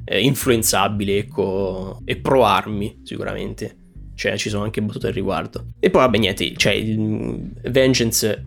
eh, 0.05 0.21
influenzabile, 0.21 1.17
ecco, 1.19 2.01
e 2.05 2.15
pro 2.17 2.43
armi, 2.45 3.01
sicuramente. 3.03 3.75
Cioè, 4.19 4.37
ci 4.37 4.49
sono 4.49 4.65
anche 4.65 4.81
battute 4.81 5.07
al 5.07 5.13
riguardo. 5.13 5.67
E 5.79 5.89
poi, 5.89 6.01
vabbè, 6.01 6.17
niente, 6.17 6.53
cioè, 6.57 6.77
Vengeance, 6.83 8.45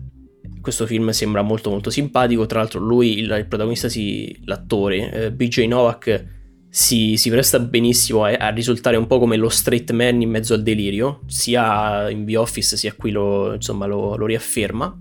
questo 0.61 0.85
film 0.85 1.09
sembra 1.09 1.41
molto 1.41 1.71
molto 1.71 1.89
simpatico, 1.89 2.45
tra 2.45 2.59
l'altro 2.59 2.79
lui, 2.79 3.17
il, 3.17 3.31
il 3.31 3.47
protagonista, 3.47 3.89
si, 3.89 4.39
l'attore, 4.45 5.11
eh, 5.11 5.31
BJ 5.31 5.65
Novak, 5.65 6.25
si, 6.69 7.17
si 7.17 7.31
presta 7.31 7.57
benissimo 7.57 8.23
a, 8.23 8.33
a 8.33 8.49
risultare 8.49 8.97
un 8.97 9.07
po' 9.07 9.17
come 9.17 9.35
lo 9.35 9.49
straight 9.49 9.89
man 9.93 10.21
in 10.21 10.29
mezzo 10.29 10.53
al 10.53 10.61
delirio, 10.61 11.21
sia 11.25 12.07
in 12.11 12.23
The 12.23 12.37
Office 12.37 12.77
sia 12.77 12.93
qui 12.93 13.09
lo, 13.09 13.55
insomma, 13.55 13.87
lo, 13.87 14.15
lo 14.15 14.27
riafferma. 14.27 14.95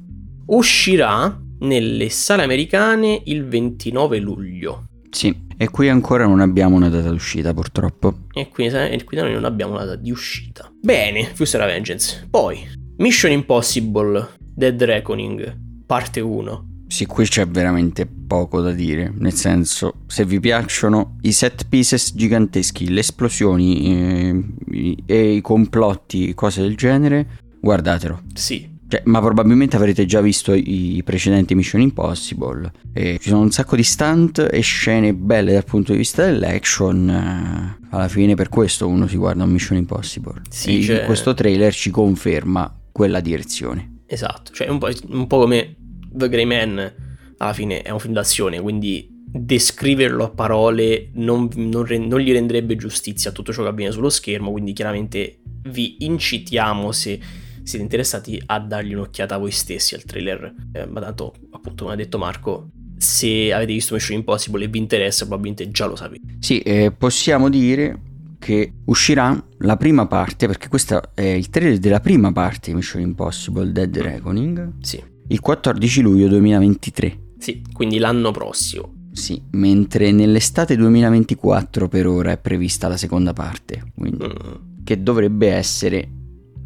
Uscirà 0.46 1.38
nelle 1.58 2.08
sale 2.08 2.44
americane 2.44 3.20
il 3.26 3.44
29 3.44 4.18
luglio. 4.20 4.87
Sì, 5.11 5.37
e 5.62 5.70
qui 5.70 5.88
ancora 5.88 6.27
non 6.27 6.40
abbiamo 6.40 6.75
una 6.75 6.88
data 6.88 7.09
d'uscita 7.09 7.55
purtroppo. 7.55 8.22
E 8.33 8.48
qui, 8.48 8.66
e 8.66 9.05
qui 9.05 9.16
noi 9.16 9.33
non 9.33 9.44
abbiamo 9.44 9.75
una 9.75 9.85
data 9.85 9.94
di 9.94 10.11
uscita. 10.11 10.68
Bene, 10.81 11.31
questa 11.37 11.59
era 11.59 11.66
Vengeance. 11.66 12.27
Poi, 12.29 12.66
Mission 12.96 13.31
Impossible 13.31 14.31
Dead 14.40 14.83
Reckoning, 14.83 15.57
parte 15.87 16.18
1. 16.18 16.70
Sì, 16.88 17.07
qui 17.07 17.27
c'è 17.27 17.46
veramente 17.46 18.07
poco 18.07 18.61
da 18.61 18.72
dire, 18.72 19.12
nel 19.16 19.35
senso, 19.35 20.01
se 20.09 20.25
vi 20.25 20.40
piacciono 20.40 21.18
i 21.20 21.31
set 21.31 21.68
pieces 21.68 22.12
giganteschi, 22.12 22.90
le 22.90 22.98
esplosioni 22.98 24.57
eh, 24.68 25.05
e 25.07 25.35
i 25.35 25.40
complotti, 25.42 26.35
cose 26.35 26.61
del 26.62 26.75
genere, 26.75 27.38
guardatelo. 27.61 28.22
Sì, 28.35 28.68
Cioè, 28.92 29.00
ma 29.07 29.20
probabilmente 29.20 29.76
avrete 29.76 30.05
già 30.05 30.20
visto 30.20 30.52
i 30.52 31.00
precedenti 31.02 31.55
Mission 31.55 31.81
Impossible. 31.81 32.70
E 32.92 33.16
ci 33.22 33.31
sono 33.31 33.40
un 33.40 33.50
sacco 33.50 33.74
di 33.74 33.83
stunt 33.83 34.46
e 34.52 34.61
scene 34.61 35.14
belle 35.14 35.55
dal 35.55 35.64
punto 35.64 35.92
di 35.92 35.98
vista 35.98 36.26
dell'action. 36.26 37.09
eh, 37.09 37.87
alla 37.88 38.09
fine 38.09 38.35
per 38.35 38.50
questo 38.50 38.87
uno 38.87 39.07
si 39.07 39.16
guarda 39.16 39.44
un 39.44 39.50
Mission 39.50 39.78
Impossible. 39.78 40.42
Sì, 40.50 40.81
e 40.81 40.83
cioè- 40.83 41.05
questo 41.07 41.33
trailer 41.33 41.72
ci 41.72 41.88
conferma 41.88 42.70
quella 42.92 43.20
direzione. 43.20 44.00
esatto. 44.07 44.52
Cioè, 44.52 44.68
un 44.68 44.76
po', 44.78 44.90
un 45.09 45.26
po' 45.26 45.38
come 45.38 45.74
The 46.12 46.28
Grey 46.28 46.44
Man, 46.44 46.92
alla 47.38 47.52
fine 47.55 47.81
è 47.81 47.88
un 47.88 47.98
film 47.98 48.12
d'azione, 48.12 48.61
quindi 48.61 49.09
descriverlo 49.11 50.24
a 50.24 50.28
parole 50.28 51.09
non, 51.14 51.48
non 51.55 51.87
non 51.88 52.20
gli 52.20 52.31
renderebbe 52.31 52.76
giustizia 52.76 53.31
a 53.31 53.33
tutto 53.33 53.55
ciò 53.55 53.62
che 53.62 53.68
avviene 53.68 53.90
sullo 53.90 54.11
schermo, 54.11 54.50
quindi 54.50 54.74
chiaramente 54.74 55.40
vi 55.70 55.96
incitiamo 56.00 56.92
se 56.92 57.18
siete 57.62 57.83
interessati 57.85 58.40
a 58.46 58.59
dargli 58.61 58.94
un'occhiata 58.94 59.37
voi 59.38 59.51
stessi 59.51 59.94
al 59.94 60.05
trailer. 60.05 60.55
Eh, 60.72 60.87
ma 60.87 61.01
tanto, 61.01 61.35
appunto, 61.51 61.85
come 61.85 61.94
ha 61.94 61.96
detto 61.98 62.18
Marco, 62.18 62.70
se 62.96 63.53
avete 63.53 63.72
visto 63.72 63.94
Mission 63.94 64.18
Impossible 64.18 64.64
e 64.64 64.68
vi 64.68 64.79
interessa, 64.79 65.27
probabilmente 65.27 65.70
già 65.70 65.87
lo 65.87 65.96
sapete. 65.96 66.20
Sì, 66.40 66.61
eh, 66.61 66.92
possiamo 66.96 67.48
dire 67.48 68.01
che 68.38 68.72
uscirà 68.87 69.40
la 69.59 69.77
prima 69.77 70.07
parte, 70.07 70.46
perché 70.46 70.68
questo 70.68 71.01
è 71.14 71.22
il 71.22 71.48
trailer 71.51 71.79
della 71.79 72.01
prima 72.01 72.33
parte 72.33 72.70
di 72.70 72.77
Mission 72.77 73.01
Impossible 73.03 73.70
Dead 73.72 73.96
Reckoning, 73.96 74.72
Sì, 74.81 75.01
il 75.29 75.40
14 75.40 76.01
luglio 76.01 76.27
2023. 76.29 77.18
sì, 77.38 77.62
quindi 77.72 77.98
l'anno 77.98 78.31
prossimo. 78.33 78.94
Sì, 79.12 79.40
mentre 79.53 80.11
nell'estate 80.11 80.75
2024 80.75 81.87
per 81.87 82.07
ora 82.07 82.33
è 82.33 82.38
prevista 82.38 82.88
la 82.88 82.96
seconda 82.96 83.33
parte, 83.33 83.92
quindi, 83.94 84.25
Mm, 84.25 84.83
che 84.85 85.03
dovrebbe 85.03 85.48
essere 85.51 86.09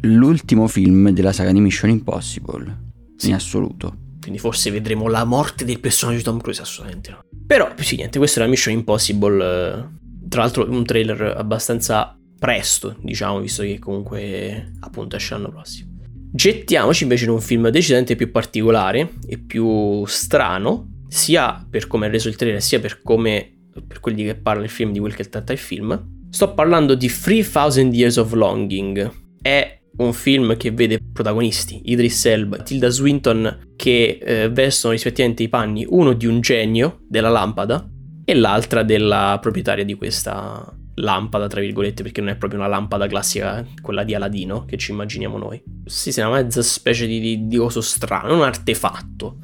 l'ultimo 0.01 0.67
film 0.67 1.09
della 1.11 1.31
saga 1.31 1.51
di 1.51 1.59
Mission 1.59 1.89
Impossible 1.89 2.85
Sì. 3.17 3.29
in 3.29 3.35
assoluto. 3.35 3.95
Quindi 4.19 4.39
forse 4.39 4.71
vedremo 4.71 5.07
la 5.07 5.23
morte 5.23 5.63
del 5.65 5.79
personaggio 5.79 6.17
di 6.17 6.23
Tom 6.23 6.39
Cruise, 6.41 6.61
assolutamente 6.61 7.11
no. 7.11 7.19
Però, 7.45 7.71
sì, 7.77 7.95
niente, 7.95 8.17
questo 8.17 8.39
era 8.39 8.49
Mission 8.49 8.73
Impossible. 8.73 9.43
eh, 9.43 9.95
Tra 10.27 10.41
l'altro 10.41 10.69
un 10.69 10.83
trailer 10.83 11.35
abbastanza 11.37 12.17
presto, 12.37 12.97
diciamo, 13.01 13.39
visto 13.39 13.63
che 13.63 13.79
comunque 13.79 14.73
appunto 14.81 15.15
esce 15.15 15.33
l'anno 15.35 15.49
prossimo. 15.49 15.95
Gettiamoci 16.33 17.03
invece 17.03 17.23
in 17.23 17.29
un 17.31 17.39
film 17.39 17.69
decisamente 17.69 18.15
più 18.17 18.29
particolare 18.31 19.13
e 19.25 19.37
più 19.37 20.03
strano, 20.05 21.03
sia 21.07 21.65
per 21.69 21.87
come 21.87 22.07
è 22.07 22.09
reso 22.09 22.27
il 22.27 22.35
trailer, 22.35 22.61
sia 22.61 22.81
per 22.81 23.01
come 23.01 23.53
per 23.87 23.99
quelli 24.01 24.23
che 24.25 24.35
parla 24.35 24.63
il 24.63 24.69
film, 24.69 24.91
di 24.91 24.99
quel 24.99 25.15
che 25.15 25.23
tratta 25.29 25.53
il 25.53 25.57
film. 25.59 26.25
Sto 26.29 26.53
parlando 26.53 26.93
di 26.95 27.07
3000 27.07 27.95
Years 27.95 28.17
of 28.17 28.33
Longing. 28.33 29.11
È 29.41 29.76
un 29.97 30.13
film 30.13 30.57
che 30.57 30.71
vede 30.71 30.99
protagonisti 31.11 31.81
Idris 31.85 32.25
Elba 32.25 32.57
Tilda 32.57 32.89
Swinton 32.89 33.71
che 33.75 34.19
eh, 34.21 34.49
vestono 34.49 34.93
rispettivamente 34.93 35.43
i 35.43 35.49
panni 35.49 35.85
uno 35.89 36.13
di 36.13 36.25
un 36.25 36.39
genio 36.41 36.99
della 37.07 37.29
lampada 37.29 37.89
e 38.23 38.33
l'altra 38.35 38.83
della 38.83 39.37
proprietaria 39.41 39.85
di 39.85 39.93
questa 39.93 40.77
lampada, 40.95 41.47
tra 41.47 41.61
virgolette, 41.61 42.03
perché 42.03 42.21
non 42.21 42.31
è 42.31 42.35
proprio 42.35 42.59
una 42.59 42.67
lampada 42.67 43.07
classica, 43.07 43.65
quella 43.81 44.03
di 44.03 44.13
Aladino, 44.13 44.65
che 44.65 44.77
ci 44.77 44.91
immaginiamo 44.91 45.37
noi. 45.37 45.61
Sì, 45.85 46.11
sì, 46.11 46.19
una 46.19 46.31
mezza 46.31 46.61
specie 46.61 47.05
di, 47.07 47.19
di, 47.19 47.47
di 47.47 47.57
coso 47.57 47.81
strano, 47.81 48.35
un 48.35 48.41
artefatto, 48.41 49.37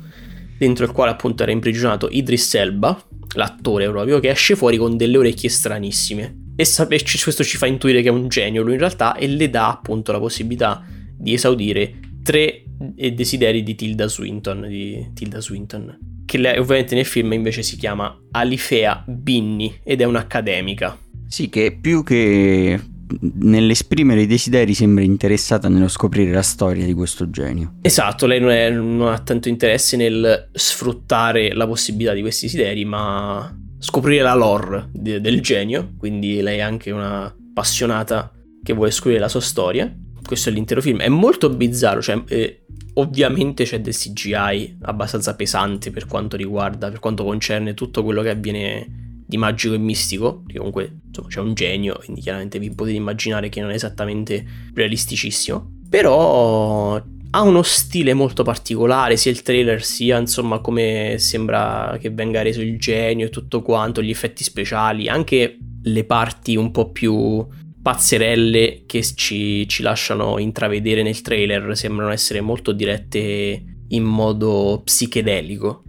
dentro 0.58 0.86
il 0.86 0.92
quale 0.92 1.12
appunto 1.12 1.44
era 1.44 1.52
imprigionato 1.52 2.08
Idris 2.10 2.56
Elba, 2.56 3.02
l'attore 3.36 3.90
proprio, 3.90 4.20
che 4.20 4.30
esce 4.30 4.56
fuori 4.56 4.78
con 4.78 4.98
delle 4.98 5.18
orecchie 5.18 5.50
stranissime. 5.50 6.43
E 6.56 6.66
sape- 6.66 7.02
ci- 7.04 7.22
questo 7.22 7.44
ci 7.44 7.58
fa 7.58 7.66
intuire 7.66 8.02
che 8.02 8.10
è 8.10 8.12
un 8.12 8.28
genio 8.28 8.62
lui 8.64 8.74
in 8.74 8.80
realtà 8.80 9.16
e 9.16 9.28
le 9.28 9.50
dà 9.50 9.70
appunto 9.70 10.12
la 10.12 10.20
possibilità 10.20 10.84
di 11.18 11.34
esaudire 11.34 12.00
tre 12.24 12.64
eh, 12.96 13.12
desideri 13.14 13.64
di 13.64 13.76
Tilda 13.76 14.08
Swinton, 14.08 14.68
di 14.68 15.12
Tilda 15.14 15.42
Swinton 15.42 16.12
che 16.26 16.38
lei 16.38 16.58
ovviamente 16.58 16.96
nel 16.96 17.06
film 17.06 17.34
invece 17.34 17.62
si 17.64 17.76
chiama 17.76 18.18
Alifea 18.32 19.04
Binni 19.08 19.80
ed 19.84 20.02
è 20.02 20.04
un'accademica. 20.06 20.98
Sì, 21.28 21.50
che 21.50 21.78
più 21.80 22.04
che 22.04 22.80
nell'esprimere 23.20 24.22
i 24.22 24.26
desideri 24.26 24.74
sembra 24.74 25.04
interessata 25.04 25.68
nello 25.70 25.88
scoprire 25.88 26.32
la 26.32 26.42
storia 26.42 26.86
di 26.86 26.94
questo 26.94 27.30
genio. 27.30 27.76
Esatto, 27.82 28.26
lei 28.26 28.40
non, 28.40 28.50
è- 28.50 28.72
non 28.72 29.12
ha 29.12 29.20
tanto 29.20 29.50
interesse 29.50 29.98
nel 29.98 30.50
sfruttare 30.52 31.54
la 31.54 31.68
possibilità 31.68 32.14
di 32.14 32.22
questi 32.22 32.46
desideri, 32.46 32.86
ma 32.86 33.56
scoprire 33.84 34.24
la 34.24 34.34
lore 34.34 34.88
de- 34.94 35.20
del 35.20 35.42
genio, 35.42 35.92
quindi 35.98 36.42
lei 36.42 36.60
è 36.60 36.62
anche 36.62 36.90
una 36.90 37.26
appassionata 37.26 38.32
che 38.64 38.74
vuole 38.74 38.92
scoprire 38.92 39.20
la 39.20 39.28
sua 39.28 39.42
storia. 39.42 39.94
Questo 40.26 40.48
è 40.48 40.54
l'intero 40.54 40.82
film, 40.82 41.02
è 41.02 41.10
molto 41.10 41.50
bizzarro, 41.50 42.02
cioè 42.02 42.24
eh, 42.30 42.64
ovviamente 42.94 43.66
c'è 43.66 43.82
del 43.82 43.94
CGI 43.94 44.78
abbastanza 44.84 45.36
pesante 45.36 45.92
per 45.92 46.08
quanto 46.08 46.38
riguarda, 46.38 46.90
per 46.90 47.00
quanto 47.00 47.26
concerne 47.26 47.74
tutto 47.74 48.06
quello 48.06 48.22
che 48.22 48.30
avviene 48.30 49.24
di 49.28 49.36
magico 49.36 49.74
e 49.74 49.80
mistico, 49.80 50.44
che 50.48 50.58
comunque 50.58 51.00
insomma 51.08 51.28
c'è 51.28 51.42
un 51.42 51.54
genio, 51.54 52.00
quindi 52.02 52.22
chiaramente 52.22 52.60
vi 52.60 52.74
potete 52.74 52.96
immaginare 52.96 53.50
che 53.50 53.60
non 53.60 53.72
è 53.72 53.74
esattamente 53.74 54.46
realisticissimo, 54.74 55.80
però 55.90 57.04
ha 57.36 57.42
uno 57.42 57.64
stile 57.64 58.14
molto 58.14 58.44
particolare, 58.44 59.18
sia 59.18 59.32
il 59.32 59.42
trailer 59.42 59.84
sia 59.84 60.20
insomma 60.20 60.60
come 60.60 61.16
sembra 61.18 61.98
che 62.00 62.12
venga 62.12 62.44
reso 62.44 62.62
il 62.62 62.78
genio 62.78 63.26
e 63.26 63.30
tutto 63.30 63.64
quanto, 63.64 64.04
gli 64.04 64.12
effetti 64.12 64.44
speciali, 64.44 65.08
anche 65.08 65.58
le 65.82 66.04
parti 66.04 66.56
un 66.56 66.70
po' 66.70 66.92
più 66.92 67.46
pazzerelle 67.82 68.84
che 68.86 69.02
ci, 69.04 69.68
ci 69.68 69.82
lasciano 69.82 70.38
intravedere 70.38 71.02
nel 71.02 71.22
trailer 71.22 71.76
sembrano 71.76 72.12
essere 72.12 72.40
molto 72.40 72.72
dirette 72.72 73.64
in 73.88 74.04
modo 74.04 74.82
psichedelico. 74.84 75.84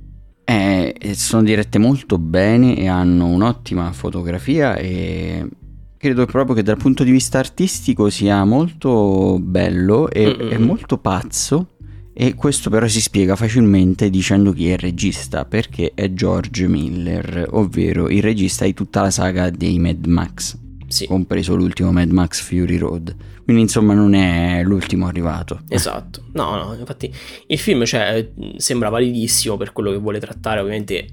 Eh, 0.44 0.94
sono 1.14 1.42
dirette 1.42 1.78
molto 1.78 2.18
bene 2.18 2.76
e 2.76 2.88
hanno 2.88 3.26
un'ottima 3.26 3.92
fotografia 3.92 4.76
e 4.76 5.46
credo 6.04 6.26
proprio 6.26 6.54
che 6.54 6.62
dal 6.62 6.76
punto 6.76 7.02
di 7.02 7.10
vista 7.10 7.38
artistico 7.38 8.10
sia 8.10 8.44
molto 8.44 9.38
bello 9.40 10.10
e, 10.10 10.36
e 10.50 10.58
molto 10.58 10.98
pazzo. 10.98 11.76
E 12.12 12.34
questo 12.34 12.68
però 12.68 12.86
si 12.86 13.00
spiega 13.00 13.34
facilmente 13.36 14.10
dicendo 14.10 14.52
chi 14.52 14.68
è 14.68 14.72
il 14.72 14.78
regista 14.78 15.46
perché 15.46 15.92
è 15.94 16.12
George 16.12 16.68
Miller 16.68 17.48
ovvero 17.52 18.10
il 18.10 18.22
regista 18.22 18.66
di 18.66 18.74
tutta 18.74 19.00
la 19.00 19.10
saga 19.10 19.48
dei 19.48 19.78
Mad 19.78 20.04
Max 20.04 20.58
Sì, 20.86 21.06
compreso 21.06 21.56
l'ultimo 21.56 21.90
Mad 21.90 22.10
Max 22.10 22.42
Fury 22.42 22.76
Road. 22.76 23.16
Quindi 23.42 23.62
insomma 23.62 23.94
non 23.94 24.12
è 24.12 24.62
l'ultimo 24.62 25.06
arrivato. 25.06 25.62
Esatto. 25.68 26.26
No, 26.34 26.54
no, 26.56 26.76
infatti 26.78 27.10
il 27.46 27.58
film 27.58 27.86
cioè, 27.86 28.30
sembra 28.58 28.90
validissimo 28.90 29.56
per 29.56 29.72
quello 29.72 29.90
che 29.90 29.96
vuole 29.96 30.20
trattare, 30.20 30.60
ovviamente 30.60 31.06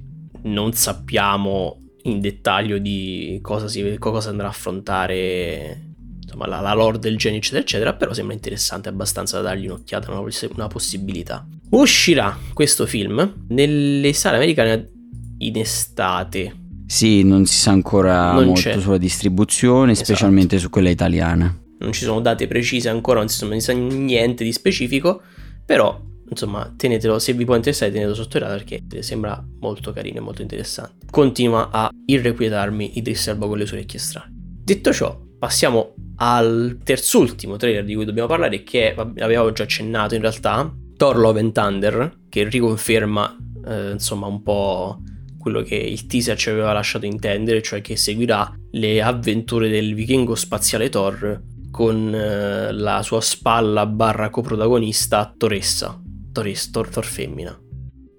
non 0.43 0.73
sappiamo 0.73 1.81
in 2.03 2.19
dettaglio 2.19 2.77
di 2.77 3.39
cosa, 3.41 3.67
si, 3.67 3.95
cosa 3.99 4.29
andrà 4.29 4.47
a 4.47 4.49
affrontare 4.49 5.89
insomma 6.21 6.47
la, 6.47 6.59
la 6.59 6.73
lore 6.73 6.99
del 6.99 7.17
genio 7.17 7.37
eccetera 7.39 7.61
eccetera 7.61 7.93
però 7.93 8.13
sembra 8.13 8.33
interessante 8.33 8.89
abbastanza 8.89 9.37
da 9.37 9.49
dargli 9.49 9.65
un'occhiata 9.65 10.11
una, 10.11 10.21
una 10.55 10.67
possibilità 10.67 11.45
uscirà 11.71 12.37
questo 12.53 12.85
film 12.85 13.45
nelle 13.49 14.13
sale 14.13 14.37
americane 14.37 14.91
in 15.39 15.57
estate. 15.57 16.55
Sì, 16.85 17.23
non 17.23 17.45
si 17.45 17.57
sa 17.57 17.71
ancora 17.71 18.33
Non 18.33 18.45
molto 18.45 18.61
c'è. 18.61 18.79
sulla 18.79 18.97
distribuzione, 18.97 19.93
Esatto. 19.93 20.05
specialmente 20.07 20.59
su 20.59 20.69
quella 20.69 20.89
italiana. 20.89 21.57
Non 21.79 21.93
ci 21.93 22.03
sono 22.03 22.19
date 22.21 22.45
precise 22.47 22.89
ancora, 22.89 23.19
non 23.19 23.29
si 23.29 23.59
sa 23.61 23.71
niente 23.73 24.43
di 24.43 24.51
specifico, 24.51 25.21
però 25.65 25.99
insomma 26.31 26.73
tenetelo, 26.75 27.19
se 27.19 27.33
vi 27.33 27.45
può 27.45 27.55
interessare 27.55 27.91
tenetelo 27.91 28.15
sotto 28.15 28.37
il 28.37 28.43
radar 28.43 28.63
perché 28.63 29.03
sembra 29.03 29.43
molto 29.59 29.91
carino 29.91 30.17
e 30.17 30.21
molto 30.21 30.41
interessante. 30.41 31.05
Continua 31.11 31.69
a 31.71 31.89
irrequietarmi 32.05 32.97
Idris 32.97 33.27
Elba 33.27 33.47
con 33.47 33.57
le 33.57 33.65
sue 33.65 33.77
orecchie 33.77 33.99
strane. 33.99 34.31
Detto 34.63 34.93
ciò, 34.93 35.19
passiamo 35.37 35.93
al 36.17 36.79
terzultimo 36.83 37.57
trailer 37.57 37.83
di 37.83 37.95
cui 37.95 38.05
dobbiamo 38.05 38.27
parlare 38.27 38.63
che 38.63 38.95
avevo 38.95 39.51
già 39.51 39.63
accennato 39.63 40.15
in 40.15 40.21
realtà, 40.21 40.73
Thor 40.95 41.17
Love 41.17 41.39
and 41.39 41.51
Thunder, 41.51 42.19
che 42.29 42.47
riconferma 42.47 43.37
eh, 43.65 43.91
insomma 43.91 44.27
un 44.27 44.41
po' 44.41 45.01
quello 45.37 45.63
che 45.63 45.75
il 45.75 46.05
teaser 46.05 46.37
ci 46.37 46.49
aveva 46.49 46.71
lasciato 46.71 47.05
intendere, 47.05 47.61
cioè 47.61 47.81
che 47.81 47.97
seguirà 47.97 48.53
le 48.71 49.01
avventure 49.01 49.67
del 49.67 49.95
vichingo 49.95 50.35
spaziale 50.35 50.89
Thor 50.89 51.41
con 51.71 52.13
eh, 52.13 52.71
la 52.71 53.01
sua 53.01 53.21
spalla 53.21 53.85
barra 53.87 54.29
coprotagonista 54.29 55.33
Toressa, 55.35 55.99
Torres, 56.31 56.69
Thor, 56.71 56.89
Thor 56.89 57.05
femmina. 57.05 57.57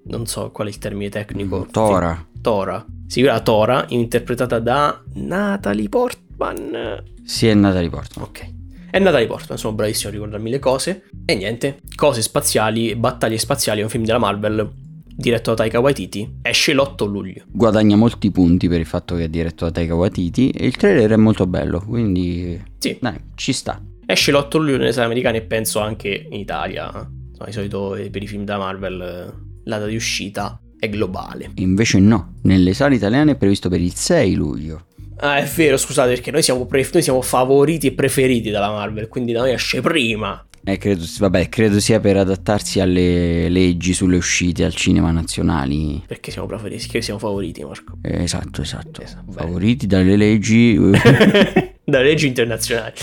Non 0.05 0.27
so 0.27 0.51
qual 0.51 0.67
è 0.67 0.71
il 0.71 0.79
termine 0.79 1.09
tecnico. 1.11 1.67
Tora. 1.71 2.27
Tora. 2.41 2.85
Seguirà 3.07 3.41
Tora, 3.41 3.85
interpretata 3.89 4.59
da 4.59 5.03
Natalie 5.15 5.89
Portman. 5.89 7.03
Sì, 7.25 7.47
è 7.49 7.55
Natalie 7.55 7.89
Portman. 7.91 8.25
Ok. 8.27 8.51
È 8.91 8.99
Natalie 8.99 9.27
Portman, 9.27 9.57
sono 9.59 9.75
bravissimo 9.75 10.09
a 10.11 10.13
ricordarmi 10.13 10.51
le 10.51 10.59
cose. 10.59 11.05
E 11.25 11.35
niente, 11.35 11.81
cose 11.95 12.21
spaziali, 12.21 12.95
battaglie 12.97 13.39
spaziali, 13.39 13.81
è 13.81 13.85
un 13.85 13.89
film 13.89 14.05
della 14.05 14.19
Marvel 14.19 14.71
diretto 15.15 15.51
da 15.51 15.57
Taika 15.57 15.79
Waititi. 15.79 16.39
Esce 16.43 16.75
l'8 16.75 17.07
luglio. 17.09 17.45
Guadagna 17.51 17.97
molti 17.97 18.31
punti 18.31 18.69
per 18.69 18.81
il 18.81 18.87
fatto 18.87 19.15
che 19.15 19.25
è 19.25 19.29
diretto 19.29 19.65
da 19.67 19.71
Taika 19.71 19.95
Waititi 19.95 20.51
e 20.51 20.67
il 20.67 20.77
trailer 20.77 21.13
è 21.13 21.17
molto 21.17 21.47
bello, 21.47 21.81
quindi 21.81 22.61
Sì, 22.79 22.99
dai, 23.01 23.19
ci 23.35 23.53
sta. 23.53 23.81
esce 24.05 24.33
l'8 24.33 24.59
luglio 24.59 24.77
nelle 24.79 24.93
sale 24.93 25.07
americane 25.07 25.39
e 25.39 25.43
penso 25.43 25.79
anche 25.81 26.27
in 26.31 26.39
Italia. 26.41 27.09
Di 27.47 27.53
solito 27.53 27.95
eh, 27.95 28.11
per 28.11 28.23
i 28.23 28.27
film 28.27 28.45
da 28.45 28.59
Marvel 28.59 29.01
eh, 29.01 29.51
la 29.65 29.77
data 29.79 29.89
di 29.89 29.97
uscita 29.97 30.61
è 30.79 30.89
globale. 30.89 31.53
Invece 31.57 31.99
no, 32.01 32.35
nelle 32.43 32.75
sale 32.75 32.97
italiane 32.97 33.33
è 33.33 33.37
previsto 33.37 33.69
per 33.69 33.81
il 33.81 33.95
6 33.95 34.35
luglio. 34.35 34.87
Ah, 35.19 35.37
è 35.37 35.45
vero, 35.45 35.77
scusate, 35.77 36.09
perché 36.09 36.33
noi 36.33 36.43
siamo, 36.43 36.67
pre- 36.67 36.89
noi 36.93 37.03
siamo 37.03 37.23
favoriti 37.23 37.87
e 37.87 37.93
preferiti 37.93 38.51
dalla 38.51 38.71
Marvel, 38.71 39.07
quindi 39.07 39.33
da 39.33 39.41
noi 39.41 39.53
esce 39.53 39.81
prima. 39.81 40.45
Eh, 40.65 40.79
credo, 40.79 41.05
vabbè, 41.19 41.49
credo 41.49 41.81
sia 41.81 41.99
per 41.99 42.17
adattarsi 42.17 42.79
alle 42.81 43.49
leggi 43.49 43.95
sulle 43.95 44.17
uscite 44.17 44.65
al 44.65 44.75
cinema 44.75 45.11
nazionali. 45.11 46.03
Perché 46.07 46.31
siamo 46.31 46.47
preferiti? 46.47 46.83
Perché 46.85 47.03
siamo 47.03 47.19
favoriti, 47.19 47.65
Marco. 47.65 47.99
Eh, 48.03 48.23
esatto, 48.23 48.63
esatto. 48.63 49.01
Esatto. 49.01 49.33
Favoriti 49.33 49.87
dalle 49.87 50.17
leggi. 50.17 50.77
da 51.85 52.01
leggi 52.01 52.27
internazionali. 52.27 52.95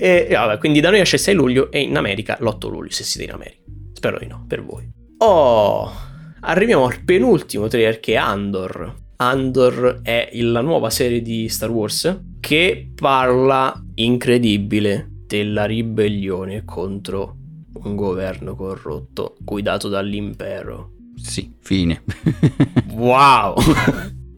E, 0.00 0.28
e 0.30 0.34
vabbè, 0.34 0.56
quindi 0.56 0.80
da 0.80 0.88
noi 0.88 1.00
esce 1.00 1.16
il 1.16 1.20
6 1.20 1.34
luglio 1.34 1.70
e 1.70 1.80
in 1.80 1.94
America 1.94 2.38
l'8 2.40 2.70
luglio, 2.70 2.90
se 2.90 3.04
siete 3.04 3.26
in 3.28 3.34
America. 3.34 3.60
Spero 3.92 4.18
di 4.18 4.26
no, 4.26 4.46
per 4.48 4.64
voi. 4.64 4.90
Oh, 5.18 5.92
arriviamo 6.40 6.86
al 6.86 7.04
penultimo 7.04 7.68
trailer 7.68 8.00
che 8.00 8.14
è 8.14 8.16
Andor. 8.16 8.94
Andor 9.16 10.00
è 10.02 10.30
la 10.32 10.62
nuova 10.62 10.88
serie 10.88 11.20
di 11.20 11.50
Star 11.50 11.68
Wars 11.68 12.22
che 12.40 12.92
parla, 12.94 13.78
incredibile, 13.96 15.06
della 15.26 15.66
ribellione 15.66 16.64
contro 16.64 17.36
un 17.82 17.94
governo 17.94 18.56
corrotto 18.56 19.36
guidato 19.38 19.88
dall'impero. 19.90 20.92
sì, 21.14 21.54
fine. 21.60 22.02
Wow! 22.94 23.54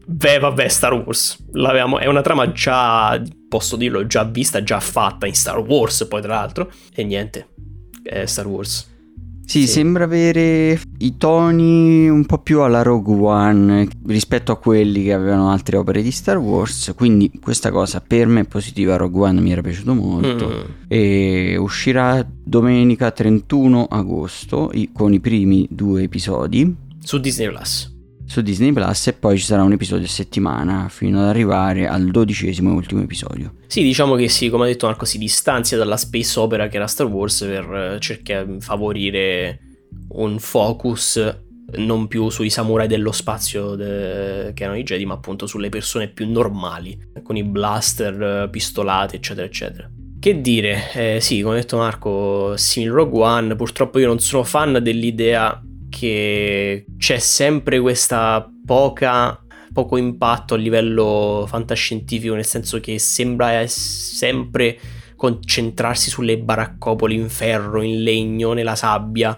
Beh, 0.05 0.39
vabbè, 0.39 0.67
Star 0.67 0.93
Wars. 0.93 1.37
L'avevamo- 1.53 1.99
è 1.99 2.07
una 2.07 2.21
trama 2.21 2.51
già, 2.51 3.21
posso 3.47 3.75
dirlo, 3.75 4.05
già 4.05 4.23
vista, 4.23 4.61
già 4.63 4.79
fatta 4.79 5.27
in 5.27 5.33
Star 5.33 5.59
Wars, 5.59 6.05
poi 6.09 6.21
tra 6.21 6.35
l'altro. 6.35 6.69
E 6.93 7.03
niente, 7.03 7.47
è 8.03 8.25
Star 8.25 8.47
Wars. 8.47 8.91
Sì, 9.45 9.61
Sì. 9.61 9.67
sembra 9.67 10.05
avere 10.05 10.79
i 10.99 11.17
toni 11.17 12.07
un 12.07 12.25
po' 12.25 12.37
più 12.37 12.61
alla 12.61 12.81
Rogue 12.81 13.17
One 13.19 13.87
rispetto 14.07 14.53
a 14.53 14.57
quelli 14.57 15.03
che 15.03 15.11
avevano 15.13 15.49
altre 15.51 15.75
opere 15.75 16.01
di 16.01 16.11
Star 16.11 16.37
Wars, 16.37 16.93
quindi 16.95 17.29
questa 17.41 17.69
cosa 17.69 18.01
per 18.05 18.25
me 18.27 18.41
è 18.41 18.45
positiva, 18.45 18.95
Rogue 18.95 19.27
One 19.27 19.41
mi 19.41 19.51
era 19.51 19.61
piaciuto 19.61 19.93
molto 19.93 20.47
Mm. 20.47 20.61
e 20.87 21.57
uscirà 21.57 22.25
domenica 22.41 23.11
31 23.11 23.83
agosto 23.85 24.71
con 24.93 25.13
i 25.13 25.19
primi 25.19 25.67
due 25.69 26.03
episodi 26.03 26.73
Su 27.03 27.19
Disney 27.19 27.49
Plus. 27.49 27.92
Su 28.33 28.41
Disney 28.41 28.73
Plus 28.73 29.07
e 29.07 29.13
poi 29.13 29.37
ci 29.37 29.45
sarà 29.45 29.61
un 29.61 29.73
episodio 29.73 30.05
a 30.05 30.09
settimana 30.09 30.89
fino 30.89 31.21
ad 31.21 31.27
arrivare 31.27 31.87
al 31.87 32.09
dodicesimo 32.09 32.71
e 32.71 32.73
ultimo 32.73 33.01
episodio. 33.03 33.53
Sì, 33.67 33.83
diciamo 33.83 34.15
che 34.15 34.27
sì, 34.27 34.49
come 34.49 34.63
ha 34.63 34.67
detto 34.67 34.87
Marco, 34.87 35.05
si 35.05 35.19
distanzia 35.19 35.77
dalla 35.77 35.97
space 35.97 36.39
opera 36.39 36.67
che 36.67 36.77
era 36.77 36.87
Star 36.87 37.05
Wars 37.05 37.41
per 37.41 37.73
eh, 37.73 37.99
cercare 37.99 38.47
di 38.47 38.59
favorire 38.59 39.59
un 40.13 40.39
focus 40.39 41.41
non 41.75 42.07
più 42.07 42.29
sui 42.29 42.49
samurai 42.49 42.87
dello 42.87 43.11
spazio 43.11 43.75
de- 43.75 44.51
che 44.55 44.63
erano 44.63 44.79
i 44.79 44.83
Jedi, 44.83 45.05
ma 45.05 45.13
appunto 45.13 45.45
sulle 45.45 45.69
persone 45.69 46.07
più 46.07 46.27
normali, 46.27 47.11
con 47.21 47.37
i 47.37 47.43
blaster, 47.43 48.21
eh, 48.21 48.49
pistolate, 48.49 49.17
eccetera, 49.17 49.45
eccetera. 49.45 49.89
Che 50.19 50.41
dire, 50.41 50.91
eh, 50.93 51.21
sì, 51.21 51.41
come 51.41 51.55
ha 51.55 51.59
detto 51.59 51.77
Marco, 51.77 52.57
simile 52.57 52.93
Rogue 52.93 53.21
One, 53.21 53.55
purtroppo 53.55 53.99
io 53.99 54.07
non 54.07 54.19
sono 54.19 54.43
fan 54.43 54.79
dell'idea 54.81 55.61
che 55.95 56.85
c'è 56.97 57.19
sempre 57.19 57.79
questa 57.79 58.49
poca 58.65 59.37
poco 59.71 59.97
impatto 59.97 60.53
a 60.53 60.57
livello 60.57 61.45
fantascientifico, 61.47 62.35
nel 62.35 62.45
senso 62.45 62.79
che 62.79 62.99
sembra 62.99 63.65
sempre 63.67 64.79
concentrarsi 65.15 66.09
sulle 66.09 66.37
baraccopole 66.37 67.13
in 67.13 67.29
ferro, 67.29 67.81
in 67.81 68.03
legno, 68.03 68.53
nella 68.53 68.75
sabbia. 68.75 69.37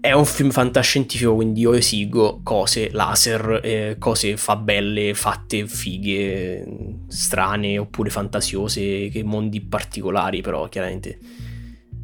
È 0.00 0.12
un 0.12 0.24
film 0.24 0.50
fantascientifico, 0.50 1.34
quindi 1.34 1.60
io 1.60 1.72
esigo 1.72 2.40
cose 2.42 2.90
laser, 2.92 3.60
eh, 3.62 3.96
cose 3.98 4.36
fa 4.36 4.56
belle, 4.56 5.14
fatte 5.14 5.66
fighe, 5.66 6.64
strane 7.08 7.78
oppure 7.78 8.10
fantasiose, 8.10 9.08
che 9.08 9.22
mondi 9.24 9.60
particolari, 9.60 10.42
però 10.42 10.68
chiaramente 10.68 11.18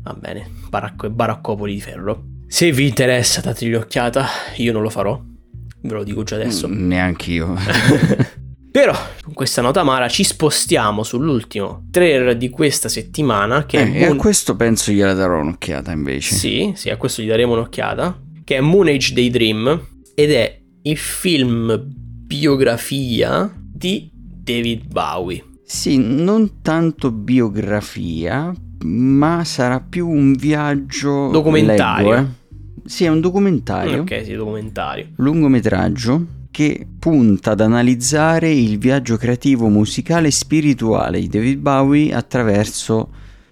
va 0.02 0.14
bene, 0.14 0.48
baracco- 0.68 1.10
baraccopoli 1.10 1.74
di 1.74 1.80
ferro. 1.80 2.31
Se 2.54 2.70
vi 2.70 2.86
interessa, 2.86 3.40
dategli 3.40 3.72
un'occhiata, 3.72 4.26
io 4.56 4.72
non 4.74 4.82
lo 4.82 4.90
farò, 4.90 5.18
ve 5.80 5.94
lo 5.94 6.04
dico 6.04 6.22
già 6.22 6.34
adesso. 6.34 6.68
Mm, 6.68 6.86
Neanche 6.86 7.30
io. 7.30 7.54
Però, 8.70 8.94
con 9.22 9.32
questa 9.32 9.62
nota 9.62 9.80
amara, 9.80 10.06
ci 10.08 10.22
spostiamo 10.22 11.02
sull'ultimo 11.02 11.86
trailer 11.90 12.36
di 12.36 12.50
questa 12.50 12.90
settimana, 12.90 13.64
che 13.64 13.78
Eh, 13.78 13.92
è 13.92 14.00
e 14.00 14.04
a 14.04 14.06
Moon... 14.08 14.18
questo 14.18 14.54
penso 14.54 14.92
gliela 14.92 15.14
darò 15.14 15.40
un'occhiata 15.40 15.92
invece. 15.92 16.34
Sì, 16.34 16.72
sì, 16.76 16.90
a 16.90 16.98
questo 16.98 17.22
gli 17.22 17.26
daremo 17.28 17.54
un'occhiata, 17.54 18.20
che 18.44 18.56
è 18.56 18.60
Moon 18.60 18.86
Age 18.88 19.14
Daydream, 19.14 19.86
ed 20.14 20.30
è 20.30 20.60
il 20.82 20.96
film 20.98 21.82
biografia 21.86 23.50
di 23.56 24.10
David 24.12 24.88
Bowie. 24.88 25.42
Sì, 25.64 25.96
non 25.96 26.60
tanto 26.60 27.10
biografia, 27.12 28.52
ma 28.84 29.42
sarà 29.42 29.80
più 29.80 30.06
un 30.06 30.34
viaggio 30.34 31.30
Documentario. 31.30 32.10
leggo, 32.10 32.20
eh. 32.20 32.40
Sì, 32.84 33.04
è 33.04 33.08
un 33.08 33.20
documentario, 33.20 34.00
Ok, 34.02 34.22
sì, 34.24 34.34
documentario. 34.34 35.06
lungometraggio 35.16 36.26
che 36.50 36.86
punta 36.98 37.52
ad 37.52 37.60
analizzare 37.60 38.52
il 38.52 38.78
viaggio 38.78 39.16
creativo 39.16 39.68
musicale 39.68 40.28
e 40.28 40.32
spirituale 40.32 41.18
di 41.20 41.28
David 41.28 41.58
Bowie 41.60 42.12
attraverso 42.12 43.08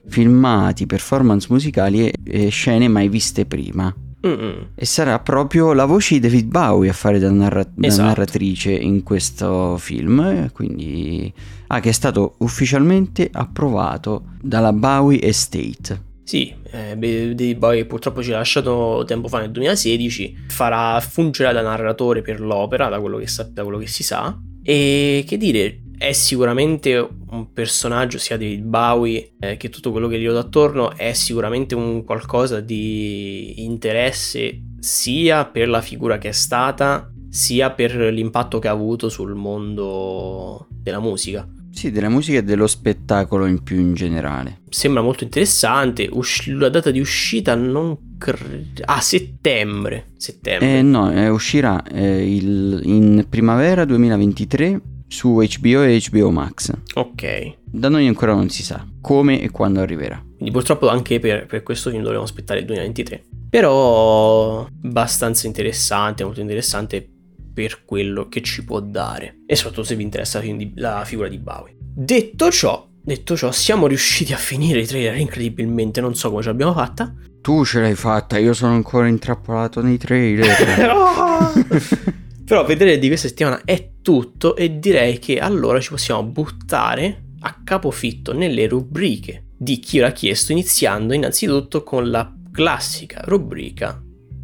filmati, 0.07 0.87
performance 0.87 1.47
musicali 1.51 2.09
e, 2.09 2.12
e 2.25 2.49
scene 2.49 2.88
mai 2.88 3.09
viste 3.09 3.47
prima. 3.47 3.95
Mm-mm. 4.27 4.66
E 4.75 4.85
sarà 4.85 5.19
proprio 5.21 5.73
la 5.73 5.87
voce 5.87 6.14
di 6.16 6.21
David 6.21 6.49
Bowie 6.49 6.90
a 6.90 6.93
fare 6.93 7.19
da, 7.19 7.31
narra- 7.31 7.66
da 7.75 7.87
Esatto. 7.87 8.07
narratrice 8.09 8.71
in 8.73 9.03
questo 9.03 9.79
film, 9.79 10.51
quindi 10.53 11.33
ah, 11.69 11.81
che 11.81 11.88
è 11.88 11.93
stato 11.93 12.35
ufficialmente 12.38 13.31
approvato 13.33 14.25
dalla 14.43 14.75
Bowie 14.75 15.23
Estate. 15.23 16.09
Sì, 16.31 16.55
eh, 16.71 16.97
David 16.97 17.57
Bowie 17.57 17.87
purtroppo 17.87 18.23
ci 18.23 18.33
ha 18.33 18.37
lasciato 18.37 19.03
tempo 19.05 19.27
fa 19.27 19.40
nel 19.40 19.51
2016, 19.51 20.45
farà 20.47 21.01
fungere 21.01 21.53
da 21.53 21.61
narratore 21.61 22.23
per 22.23 22.38
l'opera, 22.40 22.88
da 22.88 23.01
quello 23.01 23.19
che, 23.19 23.27
da 23.51 23.64
quello 23.64 23.79
che 23.79 23.88
si 23.88 24.05
sa, 24.05 24.40
e 24.62 25.25
che 25.27 25.37
dire, 25.37 25.81
è 25.99 26.12
sicuramente 26.12 26.97
un 27.31 27.53
personaggio 27.53 28.19
sia 28.19 28.37
David 28.37 28.62
Bowie 28.62 29.33
eh, 29.40 29.57
che 29.57 29.71
tutto 29.71 29.90
quello 29.90 30.07
che 30.07 30.21
gli 30.21 30.25
ruota 30.25 30.47
attorno 30.47 30.97
è 30.97 31.14
sicuramente 31.14 31.75
un 31.75 32.05
qualcosa 32.05 32.61
di 32.61 33.64
interesse 33.64 34.66
sia 34.79 35.47
per 35.47 35.69
la 35.69 35.81
figura 35.81 36.19
che 36.19 36.29
è 36.29 36.33
stata, 36.33 37.11
sia 37.29 37.73
per 37.73 37.97
l'impatto 37.97 38.61
che 38.61 38.69
ha 38.69 38.71
avuto 38.71 39.09
sul 39.09 39.35
mondo 39.35 40.69
della 40.71 41.01
musica. 41.01 41.45
Sì, 41.72 41.90
della 41.90 42.09
musica 42.09 42.38
e 42.38 42.42
dello 42.42 42.66
spettacolo 42.66 43.46
in 43.46 43.62
più 43.62 43.78
in 43.78 43.94
generale. 43.94 44.61
Sembra 44.68 45.02
molto 45.02 45.24
interessante. 45.24 46.09
Usci- 46.11 46.52
la 46.52 46.68
data 46.68 46.90
di 46.90 47.00
uscita 47.00 47.54
non 47.54 48.16
credo... 48.18 48.83
Ah, 48.85 49.00
settembre. 49.00 50.11
Settembre. 50.16 50.78
Eh, 50.78 50.83
no, 50.83 51.11
eh, 51.12 51.28
uscirà 51.28 51.83
eh, 51.85 52.35
il- 52.35 52.80
in 52.85 53.26
primavera 53.28 53.85
2023 53.85 54.80
su 55.06 55.35
HBO 55.37 55.83
e 55.83 56.00
HBO 56.11 56.30
Max. 56.30 56.72
Ok. 56.94 57.54
Da 57.64 57.88
noi 57.88 58.06
ancora 58.06 58.35
non 58.35 58.48
si 58.48 58.62
sa 58.62 58.87
come 59.00 59.40
e 59.40 59.50
quando 59.50 59.80
arriverà. 59.80 60.22
Quindi 60.37 60.50
purtroppo 60.52 60.88
anche 60.88 61.18
per, 61.18 61.46
per 61.46 61.62
questo 61.62 61.90
film 61.90 62.02
dovremo 62.02 62.22
aspettare 62.24 62.61
il 62.61 62.66
2023. 62.66 63.22
Però 63.50 64.66
abbastanza 64.85 65.46
interessante, 65.46 66.22
molto 66.24 66.40
interessante 66.40 67.09
per 67.52 67.84
quello 67.84 68.28
che 68.28 68.42
ci 68.42 68.64
può 68.64 68.80
dare. 68.80 69.40
E 69.46 69.56
soprattutto 69.56 69.86
se 69.86 69.96
vi 69.96 70.02
interessa 70.02 70.38
la, 70.38 70.44
film 70.44 70.56
di- 70.56 70.72
la 70.76 71.04
figura 71.04 71.28
di 71.28 71.38
Bowie. 71.38 71.76
Detto 71.78 72.50
ciò, 72.50 72.88
detto 73.02 73.36
ciò, 73.36 73.50
siamo 73.52 73.86
riusciti 73.86 74.32
a 74.32 74.36
finire 74.36 74.80
i 74.80 74.86
trailer 74.86 75.16
incredibilmente, 75.16 76.00
non 76.00 76.14
so 76.14 76.30
come 76.30 76.42
ce 76.42 76.48
l'abbiamo 76.48 76.72
fatta. 76.72 77.12
Tu 77.40 77.64
ce 77.64 77.80
l'hai 77.80 77.94
fatta, 77.94 78.38
io 78.38 78.52
sono 78.52 78.74
ancora 78.74 79.06
intrappolato 79.06 79.80
nei 79.80 79.98
trailer. 79.98 80.48
Però 82.44 82.64
per 82.64 82.76
vedere 82.76 82.98
di 82.98 83.06
questa 83.06 83.28
settimana 83.28 83.62
è 83.64 83.92
tutto 84.02 84.56
e 84.56 84.78
direi 84.78 85.18
che 85.18 85.38
allora 85.38 85.80
ci 85.80 85.90
possiamo 85.90 86.24
buttare 86.24 87.22
a 87.40 87.60
capofitto 87.62 88.32
nelle 88.32 88.66
rubriche 88.66 89.44
di 89.56 89.78
chi 89.78 89.98
l'ha 89.98 90.12
chiesto, 90.12 90.52
iniziando 90.52 91.12
innanzitutto 91.14 91.82
con 91.82 92.10
la 92.10 92.32
classica 92.50 93.22
rubrica 93.24 94.02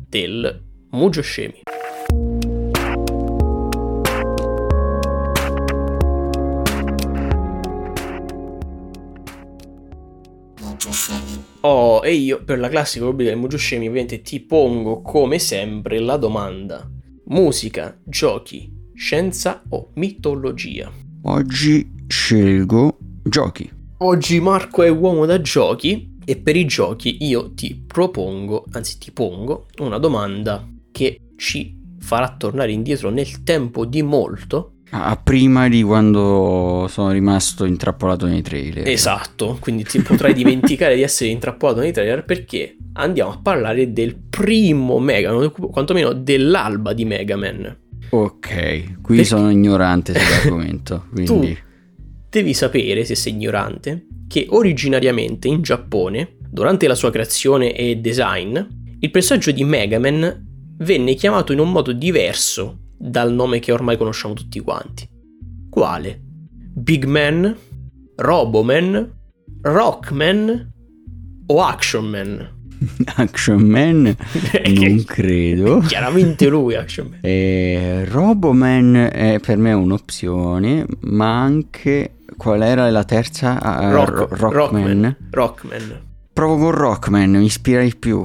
del 0.09 0.65
Mugio 0.91 1.23
Scemi. 1.23 1.63
Oh, 11.69 12.01
e 12.05 12.13
io 12.13 12.45
per 12.45 12.61
la 12.61 12.69
classica 12.69 13.07
rubrica 13.07 13.31
del 13.31 13.41
Mugio 13.41 13.57
Scemi 13.57 13.89
ovviamente 13.89 14.23
ti 14.23 14.39
pongo 14.39 15.03
come 15.03 15.41
sempre 15.41 15.99
la 15.99 16.17
domanda. 16.17 16.89
Musica, 17.25 17.99
giochi, 18.05 18.71
scienza 18.95 19.65
o 19.71 19.91
mitologia? 19.95 20.89
Oggi 21.25 21.91
scelgo 22.07 22.99
giochi. 23.25 23.69
Oggi 23.99 24.39
Marco 24.39 24.85
è 24.85 24.89
uomo 24.89 25.27
da 25.27 25.41
giochi 25.41 26.19
e 26.25 26.37
per 26.37 26.55
i 26.55 26.67
giochi 26.67 27.25
io 27.25 27.53
ti 27.53 27.83
propongo, 27.85 28.67
anzi 28.71 28.99
ti 28.99 29.11
pongo, 29.11 29.67
una 29.79 29.99
domanda 29.99 30.65
che 30.93 31.19
ci 31.35 31.77
farà 31.99 32.37
tornare 32.37 32.71
indietro 32.71 33.11
nel 33.11 33.43
tempo 33.43 33.85
di 33.85 34.03
molto. 34.03 34.76
Ah, 34.91 35.19
prima 35.21 35.69
di 35.69 35.83
quando 35.83 36.87
sono 36.89 37.11
rimasto 37.11 37.65
intrappolato 37.65 38.27
nei 38.27 38.43
trailer. 38.43 38.87
Esatto, 38.89 39.57
quindi 39.61 39.83
ti 39.83 40.01
potrai 40.01 40.33
dimenticare 40.33 40.95
di 40.95 41.03
essere 41.03 41.31
intrappolato 41.31 41.81
nei 41.81 41.93
trailer 41.93 42.25
perché 42.25 42.77
andiamo 42.95 43.33
a 43.33 43.39
parlare 43.43 43.93
del 43.93 44.17
primo 44.17 44.99
Mega 45.01 45.33
Man, 45.33 45.51
quantomeno 45.51 46.13
dell'alba 46.13 46.93
di 46.93 47.05
Mega 47.05 47.37
Man. 47.37 47.77
Ok, 48.11 49.01
qui 49.03 49.17
Perché- 49.17 49.25
sono 49.25 49.51
ignorante 49.51 50.15
sull'argomento. 50.15 51.07
Quindi... 51.13 51.59
Devi 52.29 52.55
sapere, 52.55 53.05
se 53.05 53.15
sei 53.15 53.33
ignorante, 53.33 54.07
che 54.29 54.47
originariamente 54.51 55.49
in 55.49 55.63
Giappone, 55.63 56.37
durante 56.49 56.87
la 56.87 56.95
sua 56.95 57.11
creazione 57.11 57.75
e 57.75 57.97
design, 57.97 58.59
il 58.99 59.11
personaggio 59.11 59.51
di 59.51 59.65
Mega 59.65 59.99
Man 59.99 60.45
venne 60.79 61.15
chiamato 61.15 61.53
in 61.53 61.59
un 61.59 61.73
modo 61.73 61.93
diverso 61.93 62.86
dal 62.99 63.33
nome 63.33 63.59
che 63.59 63.73
ormai 63.73 63.97
conosciamo 63.97 64.35
tutti 64.35 64.61
quanti. 64.61 65.09
Quale? 65.71 66.21
Big 66.75 67.05
Man? 67.05 67.57
Roboman? 68.17 69.13
Rockman? 69.63 70.73
O 71.47 71.63
Action 71.63 72.05
Man? 72.07 72.55
Action 73.17 73.63
Man 73.63 74.03
non 74.75 75.05
credo. 75.05 75.79
Chiaramente 75.87 76.49
lui, 76.49 76.75
Action 76.75 77.09
Man. 77.11 77.19
Eh, 77.23 78.05
Roboman 78.07 79.11
è 79.13 79.39
per 79.41 79.57
me 79.59 79.73
un'opzione, 79.73 80.87
ma 81.03 81.41
anche 81.41 82.17
qual 82.37 82.63
era 82.63 82.91
la 82.91 83.05
terza? 83.05 83.61
Ah, 83.61 83.91
Rock- 83.91 84.11
Ro- 84.39 84.51
Rockman. 84.53 84.83
Rockman. 84.83 85.17
Rockman. 85.31 86.01
Provo 86.33 86.57
con 86.59 86.71
Rockman, 86.73 87.31
mi 87.31 87.45
ispira 87.45 87.83
di 87.83 87.95
più. 87.97 88.23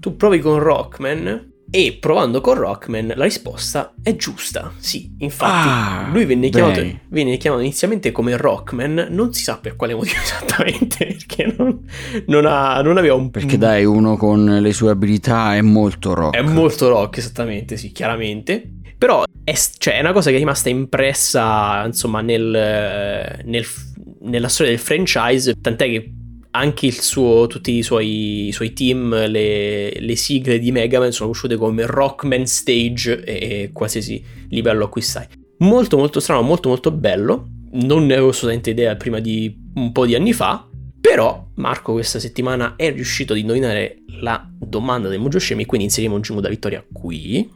Tu 0.00 0.16
provi 0.16 0.40
con 0.40 0.58
Rockman 0.58 1.49
e 1.70 1.96
provando 2.00 2.40
con 2.40 2.54
Rockman 2.54 3.12
la 3.14 3.24
risposta 3.24 3.94
è 4.02 4.16
giusta. 4.16 4.72
Sì, 4.78 5.14
infatti 5.18 5.68
Ah, 5.68 6.10
lui 6.12 6.24
venne 6.24 6.48
chiamato, 6.48 6.84
venne 7.08 7.36
chiamato 7.36 7.62
inizialmente 7.62 8.10
come 8.12 8.36
Rockman, 8.36 9.06
non 9.10 9.32
si 9.32 9.42
sa 9.42 9.58
per 9.58 9.76
quale 9.76 9.94
motivo 9.94 10.18
esattamente, 10.22 11.06
perché 11.06 11.54
non, 11.56 11.80
non 12.26 12.46
ha- 12.46 12.82
non 12.82 12.96
aveva 12.96 13.14
un... 13.14 13.30
Perché 13.30 13.56
dai, 13.56 13.84
uno 13.84 14.16
con 14.16 14.44
le 14.60 14.72
sue 14.72 14.90
abilità 14.90 15.54
è 15.54 15.60
molto 15.60 16.14
rock. 16.14 16.36
È 16.36 16.42
molto 16.42 16.88
rock, 16.88 17.18
esattamente, 17.18 17.76
sì, 17.76 17.92
chiaramente. 17.92 18.68
Però 18.98 19.22
è, 19.44 19.54
cioè, 19.78 19.94
è 19.96 20.00
una 20.00 20.12
cosa 20.12 20.30
che 20.30 20.36
è 20.36 20.38
rimasta 20.38 20.68
impressa, 20.68 21.84
insomma, 21.86 22.20
nel, 22.20 23.40
nel- 23.44 23.66
nella 24.22 24.48
storia 24.48 24.72
del 24.72 24.80
franchise, 24.80 25.54
tant'è 25.60 25.86
che 25.86 26.12
anche 26.52 26.90
suo, 26.90 27.46
tutti 27.46 27.72
i 27.72 27.82
suoi, 27.82 28.48
i 28.48 28.52
suoi 28.52 28.72
team, 28.72 29.28
le, 29.28 29.98
le 29.98 30.16
sigle 30.16 30.58
di 30.58 30.72
Mega 30.72 30.98
Man 30.98 31.12
sono 31.12 31.28
conosciute 31.28 31.56
come 31.56 31.86
Rockman 31.86 32.46
Stage 32.46 33.22
e, 33.24 33.32
e 33.34 33.70
qualsiasi 33.72 34.22
livello 34.48 34.84
acquistai. 34.84 35.26
Molto 35.58 35.96
molto 35.96 36.20
strano, 36.20 36.42
molto 36.42 36.68
molto 36.68 36.90
bello. 36.90 37.48
Non 37.72 38.06
ne 38.06 38.14
avevo 38.14 38.30
assolutamente 38.30 38.70
idea 38.70 38.96
prima 38.96 39.20
di 39.20 39.54
un 39.74 39.92
po' 39.92 40.06
di 40.06 40.14
anni 40.14 40.32
fa. 40.32 40.66
Però 41.00 41.48
Marco 41.54 41.92
questa 41.92 42.18
settimana 42.18 42.76
è 42.76 42.92
riuscito 42.92 43.32
ad 43.32 43.38
indovinare 43.38 44.02
la 44.20 44.46
domanda 44.58 45.08
del 45.08 45.18
Mojo 45.18 45.38
Scemi, 45.38 45.64
quindi 45.64 45.86
inseriamo 45.86 46.16
un 46.16 46.22
Giungo 46.22 46.42
da 46.42 46.48
vittoria 46.48 46.84
qui. 46.92 47.48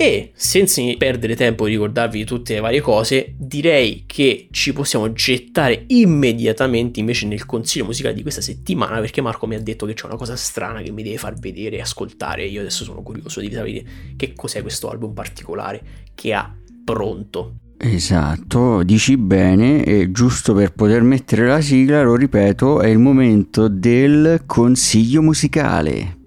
E 0.00 0.30
senza 0.32 0.80
perdere 0.96 1.34
tempo 1.34 1.64
di 1.64 1.72
ricordarvi 1.72 2.24
tutte 2.24 2.54
le 2.54 2.60
varie 2.60 2.80
cose, 2.80 3.34
direi 3.36 4.04
che 4.06 4.46
ci 4.52 4.72
possiamo 4.72 5.12
gettare 5.12 5.86
immediatamente 5.88 7.00
invece 7.00 7.26
nel 7.26 7.44
consiglio 7.44 7.86
musicale 7.86 8.14
di 8.14 8.22
questa 8.22 8.40
settimana 8.40 9.00
perché 9.00 9.20
Marco 9.20 9.48
mi 9.48 9.56
ha 9.56 9.60
detto 9.60 9.86
che 9.86 9.94
c'è 9.94 10.06
una 10.06 10.14
cosa 10.14 10.36
strana 10.36 10.82
che 10.82 10.92
mi 10.92 11.02
deve 11.02 11.18
far 11.18 11.34
vedere 11.34 11.78
e 11.78 11.80
ascoltare. 11.80 12.44
Io 12.44 12.60
adesso 12.60 12.84
sono 12.84 13.02
curioso 13.02 13.40
di 13.40 13.50
sapere 13.50 13.84
che 14.14 14.34
cos'è 14.34 14.62
questo 14.62 14.88
album 14.88 15.14
particolare 15.14 15.82
che 16.14 16.32
ha 16.32 16.56
pronto. 16.84 17.54
Esatto, 17.76 18.84
dici 18.84 19.16
bene 19.16 19.82
e 19.82 20.12
giusto 20.12 20.54
per 20.54 20.74
poter 20.74 21.02
mettere 21.02 21.48
la 21.48 21.60
sigla, 21.60 22.02
lo 22.02 22.14
ripeto, 22.14 22.82
è 22.82 22.86
il 22.86 22.98
momento 22.98 23.66
del 23.66 24.44
consiglio 24.46 25.22
musicale. 25.22 26.17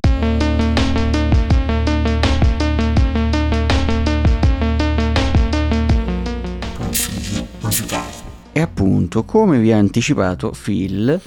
Appunto, 9.11 9.23
come 9.25 9.59
vi 9.59 9.73
ha 9.73 9.77
anticipato 9.77 10.53
Phil, 10.63 11.19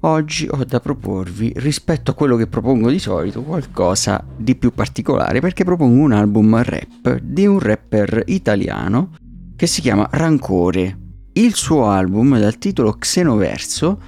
oggi 0.00 0.46
ho 0.50 0.62
da 0.64 0.78
proporvi, 0.78 1.50
rispetto 1.56 2.10
a 2.10 2.14
quello 2.14 2.36
che 2.36 2.46
propongo 2.46 2.90
di 2.90 2.98
solito, 2.98 3.42
qualcosa 3.42 4.22
di 4.36 4.54
più 4.56 4.72
particolare, 4.74 5.40
perché 5.40 5.64
propongo 5.64 6.02
un 6.02 6.12
album 6.12 6.62
rap 6.62 7.18
di 7.22 7.46
un 7.46 7.58
rapper 7.58 8.24
italiano 8.26 9.12
che 9.56 9.66
si 9.66 9.80
chiama 9.80 10.06
Rancore. 10.10 10.98
Il 11.32 11.54
suo 11.54 11.88
album, 11.88 12.38
dal 12.38 12.58
titolo 12.58 12.92
Xenoverso, 12.92 13.98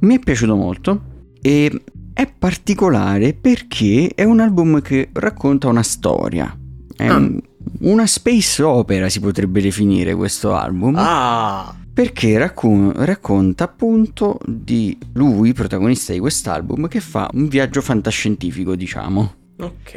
mi 0.00 0.16
è 0.16 0.18
piaciuto 0.18 0.54
molto 0.54 1.00
e 1.40 1.82
è 2.12 2.30
particolare 2.38 3.32
perché 3.32 4.10
è 4.14 4.24
un 4.24 4.40
album 4.40 4.82
che 4.82 5.08
racconta 5.14 5.68
una 5.68 5.82
storia. 5.82 6.54
È 6.94 7.06
Ah. 7.06 7.16
un- 7.16 7.40
una 7.80 8.06
space 8.06 8.62
opera 8.62 9.08
si 9.08 9.20
potrebbe 9.20 9.60
definire 9.62 10.14
questo 10.14 10.54
album. 10.54 10.94
Ah! 10.96 11.74
Perché 11.96 12.36
racco- 12.36 12.92
racconta 12.94 13.64
appunto 13.64 14.38
di 14.46 14.98
lui, 15.14 15.54
protagonista 15.54 16.12
di 16.12 16.18
quest'album, 16.18 16.88
che 16.88 17.00
fa 17.00 17.26
un 17.32 17.48
viaggio 17.48 17.80
fantascientifico, 17.80 18.76
diciamo. 18.76 19.34
Ok. 19.60 19.94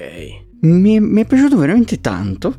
Mi 0.62 0.96
è, 0.96 1.00
mi 1.00 1.20
è 1.20 1.26
piaciuto 1.26 1.58
veramente 1.58 2.00
tanto. 2.00 2.56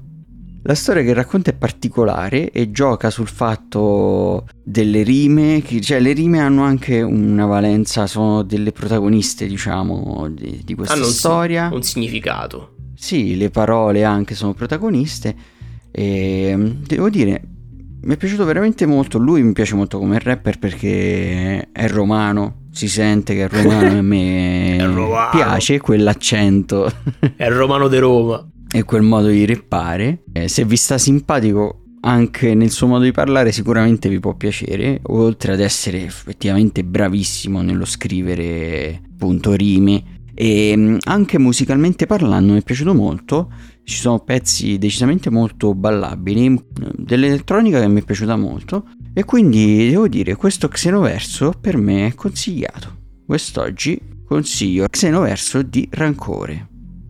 La 0.64 0.74
storia 0.74 1.02
che 1.02 1.14
racconta 1.14 1.48
è 1.50 1.54
particolare 1.54 2.50
e 2.50 2.70
gioca 2.70 3.08
sul 3.08 3.28
fatto 3.28 4.46
delle 4.62 5.02
rime, 5.04 5.62
che- 5.62 5.80
cioè 5.80 6.00
le 6.00 6.12
rime 6.12 6.40
hanno 6.40 6.62
anche 6.64 7.00
una 7.00 7.46
valenza, 7.46 8.06
sono 8.06 8.42
delle 8.42 8.72
protagoniste, 8.72 9.46
diciamo, 9.46 10.28
di, 10.30 10.60
di 10.62 10.74
questa 10.74 10.92
Hanno 10.92 11.06
un 11.06 11.10
si- 11.12 11.16
storia. 11.16 11.70
Un 11.72 11.82
significato. 11.82 12.74
Sì, 12.94 13.38
le 13.38 13.48
parole 13.48 14.04
anche 14.04 14.34
sono 14.34 14.52
protagoniste 14.52 15.34
e 15.90 16.52
mm, 16.54 16.66
devo 16.86 17.08
dire 17.08 17.42
mi 18.02 18.14
è 18.14 18.16
piaciuto 18.16 18.44
veramente 18.44 18.86
molto, 18.86 19.18
lui 19.18 19.42
mi 19.42 19.52
piace 19.52 19.74
molto 19.74 19.98
come 19.98 20.18
rapper 20.18 20.58
perché 20.58 21.68
è 21.70 21.88
romano, 21.88 22.66
si 22.70 22.88
sente 22.88 23.34
che 23.34 23.44
è 23.44 23.48
romano 23.48 23.86
e 23.86 23.98
a 23.98 24.02
me 24.02 24.78
romano. 24.86 25.30
piace 25.30 25.78
quell'accento. 25.78 26.90
È 27.36 27.44
il 27.44 27.52
romano 27.52 27.88
di 27.88 27.98
Roma. 27.98 28.44
e 28.72 28.84
quel 28.84 29.02
modo 29.02 29.28
di 29.28 29.44
reppare. 29.44 30.22
Eh, 30.32 30.48
se 30.48 30.64
vi 30.64 30.76
sta 30.76 30.96
simpatico 30.96 31.84
anche 32.02 32.54
nel 32.54 32.70
suo 32.70 32.86
modo 32.86 33.04
di 33.04 33.12
parlare 33.12 33.52
sicuramente 33.52 34.08
vi 34.08 34.20
può 34.20 34.34
piacere, 34.34 35.00
oltre 35.02 35.52
ad 35.52 35.60
essere 35.60 36.02
effettivamente 36.02 36.82
bravissimo 36.82 37.60
nello 37.60 37.84
scrivere 37.84 39.02
appunto 39.12 39.52
rime 39.52 40.19
e 40.40 40.74
mm, 40.74 40.96
anche 41.04 41.38
musicalmente 41.38 42.06
parlando 42.06 42.54
mi 42.54 42.60
è 42.60 42.62
piaciuto 42.62 42.94
molto, 42.94 43.52
ci 43.84 43.98
sono 43.98 44.20
pezzi 44.20 44.78
decisamente 44.78 45.28
molto 45.28 45.74
ballabili, 45.74 46.58
dell'elettronica 46.96 47.78
che 47.78 47.88
mi 47.88 48.00
è 48.00 48.04
piaciuta 48.04 48.36
molto 48.36 48.86
e 49.12 49.24
quindi 49.24 49.90
devo 49.90 50.08
dire 50.08 50.36
questo 50.36 50.68
Xenoverso 50.68 51.52
per 51.60 51.76
me 51.76 52.06
è 52.06 52.14
consigliato. 52.14 52.96
Quest'oggi 53.26 54.00
consiglio 54.24 54.88
Xenoverso 54.88 55.60
di 55.60 55.86
Rancore. 55.90 56.68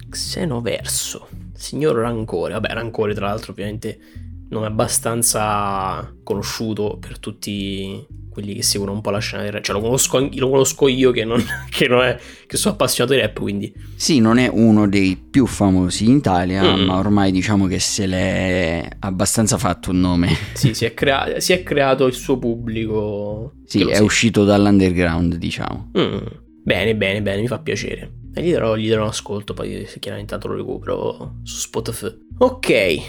Xenoverso, 0.09 1.29
signor 1.55 1.99
Rancore, 1.99 2.55
vabbè 2.55 2.73
Rancore 2.73 3.15
tra 3.15 3.29
l'altro 3.29 3.53
ovviamente 3.53 3.97
nome 4.51 4.67
abbastanza 4.67 6.13
conosciuto 6.23 6.99
per 7.01 7.19
tutti 7.19 8.07
quelli 8.31 8.55
che 8.55 8.63
seguono 8.63 8.93
un 8.93 9.01
po' 9.01 9.11
la 9.11 9.19
scena 9.19 9.43
del 9.43 9.53
rap. 9.53 9.63
Cioè, 9.63 9.75
lo 9.75 9.83
conosco, 9.83 10.29
lo 10.33 10.51
conosco 10.51 10.89
io 10.89 11.11
che, 11.11 11.25
non, 11.25 11.43
che, 11.69 11.89
non 11.89 12.03
è, 12.03 12.19
che 12.47 12.57
sono 12.57 12.75
appassionato 12.75 13.15
di 13.15 13.21
rap, 13.21 13.39
quindi... 13.39 13.73
Sì, 13.97 14.21
non 14.21 14.39
è 14.39 14.49
uno 14.51 14.89
dei 14.89 15.17
più 15.17 15.47
famosi 15.47 16.05
in 16.05 16.17
Italia, 16.17 16.63
mm. 16.63 16.81
ma 16.83 16.97
ormai 16.97 17.33
diciamo 17.33 17.67
che 17.67 17.79
se 17.79 18.07
l'è 18.07 18.89
abbastanza 19.01 19.59
fatto 19.59 19.91
un 19.91 20.01
nome. 20.01 20.35
Sì, 20.55 20.75
si 20.75 20.85
è, 20.85 20.95
crea- 20.95 21.39
si 21.39 21.53
è 21.53 21.63
creato 21.63 22.07
il 22.07 22.15
suo 22.15 22.39
pubblico. 22.39 23.55
Sì, 23.67 23.83
è 23.89 23.99
uscito 23.99 24.45
dall'underground, 24.45 25.35
diciamo. 25.35 25.91
Mm. 25.99 26.27
Bene, 26.63 26.95
bene, 26.97 27.23
bene, 27.23 27.41
mi 27.41 27.49
fa 27.49 27.59
piacere. 27.59 28.19
E 28.33 28.43
gli 28.43 28.53
darò, 28.53 28.77
gli 28.77 28.89
darò 28.89 29.03
un 29.03 29.09
ascolto, 29.09 29.55
poi 29.55 29.87
chiaramente 29.99 30.33
tanto 30.33 30.49
lo 30.49 30.55
recupero 30.55 31.39
su 31.43 31.59
Spotify. 31.59 32.17
Ok, 32.39 33.01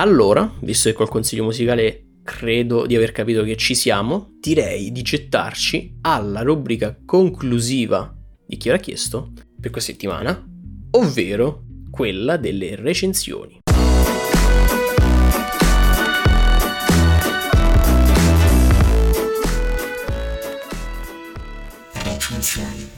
allora, 0.00 0.50
visto 0.60 0.88
che 0.88 0.94
col 0.94 1.10
consiglio 1.10 1.44
musicale 1.44 2.06
credo 2.24 2.86
di 2.86 2.96
aver 2.96 3.12
capito 3.12 3.42
che 3.42 3.56
ci 3.56 3.74
siamo, 3.74 4.30
direi 4.40 4.92
di 4.92 5.02
gettarci 5.02 5.98
alla 6.00 6.40
rubrica 6.40 6.98
conclusiva 7.04 8.14
di 8.46 8.56
chi 8.56 8.70
ora 8.70 8.78
chiesto 8.78 9.32
per 9.60 9.70
questa 9.70 9.92
settimana, 9.92 10.42
ovvero 10.92 11.64
quella 11.90 12.38
delle 12.38 12.76
recensioni. 12.76 13.58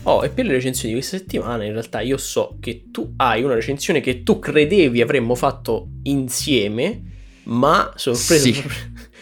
Oh, 0.05 0.25
e 0.25 0.31
per 0.31 0.47
le 0.47 0.53
recensioni 0.53 0.95
di 0.95 0.99
questa 0.99 1.17
settimana 1.17 1.65
in 1.65 1.73
realtà 1.73 2.01
io 2.01 2.17
so 2.17 2.57
che 2.59 2.87
tu 2.91 3.13
hai 3.17 3.45
una 3.45 3.55
recensione 3.55 4.01
che 4.01 4.25
tu 4.25 4.41
credevi 4.41 5.01
avremmo 5.01 5.37
fatto 5.37 5.91
insieme, 6.03 7.03
ma 7.45 7.93
sorpresa, 7.95 8.43
sì. 8.43 8.53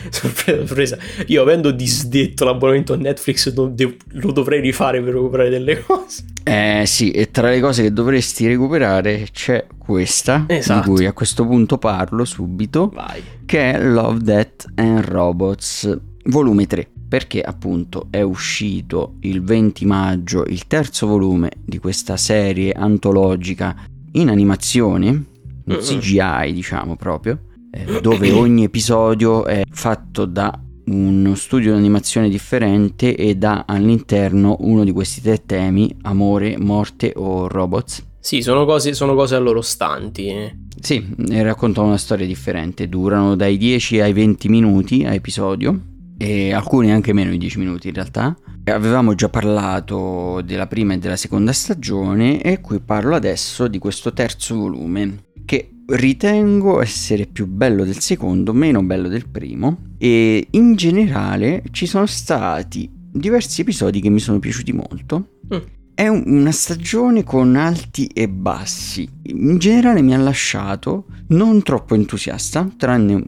sorpresa, 0.09 0.57
sorpresa, 0.67 0.99
io 1.27 1.43
avendo 1.43 1.71
disdetto 1.71 2.47
l'abbonamento 2.47 2.95
a 2.95 2.97
Netflix 2.97 3.53
lo, 3.53 4.33
dovrei 4.33 4.61
rifare 4.63 5.03
per 5.03 5.13
recuperare 5.13 5.51
delle 5.51 5.81
cose. 5.85 6.25
Eh 6.45 6.85
sì, 6.87 7.11
e 7.11 7.31
tra 7.31 7.51
le 7.51 7.61
cose 7.61 7.83
che 7.83 7.93
dovresti 7.93 8.47
recuperare 8.47 9.27
c'è 9.31 9.67
questa, 9.77 10.47
esatto. 10.49 10.89
di 10.89 10.95
cui 10.95 11.05
a 11.05 11.13
questo 11.13 11.45
punto 11.45 11.77
parlo 11.77 12.25
subito, 12.25 12.89
Vai. 12.89 13.23
che 13.45 13.73
è 13.73 13.83
Love, 13.83 14.23
Death 14.23 14.65
and 14.77 15.05
Robots, 15.05 15.99
volume 16.25 16.67
3 16.67 16.89
perché 17.11 17.41
appunto 17.41 18.07
è 18.09 18.23
uscito 18.23 19.17
il 19.23 19.43
20 19.43 19.85
maggio 19.85 20.45
il 20.47 20.69
terzo 20.69 21.09
volume 21.09 21.51
di 21.61 21.79
questa 21.79 22.17
serie 22.17 22.71
antologica 22.71 23.75
in 24.13 24.29
animazione, 24.29 25.25
in 25.65 25.77
CGI 25.81 26.53
diciamo 26.53 26.95
proprio, 26.95 27.41
eh, 27.73 28.01
dove 28.01 28.31
ogni 28.31 28.63
episodio 28.63 29.45
è 29.45 29.65
fatto 29.69 30.25
da 30.25 30.57
uno 30.85 31.35
studio 31.35 31.73
di 31.73 31.79
animazione 31.79 32.29
differente 32.29 33.17
e 33.17 33.35
dà 33.35 33.65
all'interno 33.67 34.59
uno 34.61 34.85
di 34.85 34.93
questi 34.93 35.21
tre 35.21 35.45
temi, 35.45 35.93
amore, 36.03 36.59
morte 36.59 37.13
o 37.17 37.49
robots. 37.49 38.07
Sì, 38.21 38.41
sono 38.41 38.65
cose, 38.65 38.95
sono 38.95 39.17
cose 39.17 39.35
a 39.35 39.41
loro 39.41 39.63
stanti. 39.63 40.29
Eh. 40.29 40.57
Sì, 40.81 41.05
raccontano 41.43 41.89
una 41.89 41.99
storia 41.99 42.27
differente, 42.27 42.89
durano 42.89 43.35
dai 43.35 43.57
10 43.57 44.01
ai 44.01 44.13
20 44.13 44.49
minuti 44.49 45.05
a 45.05 45.13
episodio 45.13 45.89
e 46.21 46.53
alcuni 46.53 46.93
anche 46.93 47.15
meno 47.15 47.31
di 47.31 47.39
10 47.39 47.59
minuti 47.59 47.89
in 47.89 47.95
realtà. 47.95 48.37
Avevamo 48.65 49.15
già 49.15 49.31
parlato 49.31 50.43
della 50.45 50.67
prima 50.67 50.93
e 50.93 50.99
della 50.99 51.17
seconda 51.17 51.51
stagione 51.51 52.43
e 52.43 52.61
qui 52.61 52.79
parlo 52.79 53.15
adesso 53.15 53.69
di 53.69 53.79
questo 53.79 54.13
terzo 54.13 54.55
volume 54.55 55.25
che 55.47 55.71
ritengo 55.87 56.83
essere 56.83 57.25
più 57.25 57.47
bello 57.47 57.85
del 57.85 58.01
secondo, 58.01 58.53
meno 58.53 58.83
bello 58.83 59.09
del 59.09 59.29
primo 59.31 59.95
e 59.97 60.47
in 60.51 60.77
generale 60.77 61.63
ci 61.71 61.87
sono 61.87 62.05
stati 62.05 62.89
diversi 62.93 63.63
episodi 63.63 64.03
che 64.03 64.11
mi 64.11 64.21
sono 64.21 64.39
piaciuti 64.39 64.73
molto. 64.73 65.29
Mm. 65.55 65.59
È 65.95 66.07
una 66.07 66.53
stagione 66.53 67.25
con 67.25 67.57
alti 67.57 68.07
e 68.07 68.29
bassi. 68.29 69.09
In 69.23 69.57
generale 69.57 70.03
mi 70.03 70.15
ha 70.15 70.19
lasciato 70.19 71.07
non 71.29 71.63
troppo 71.63 71.95
entusiasta, 71.95 72.71
tranne 72.77 73.25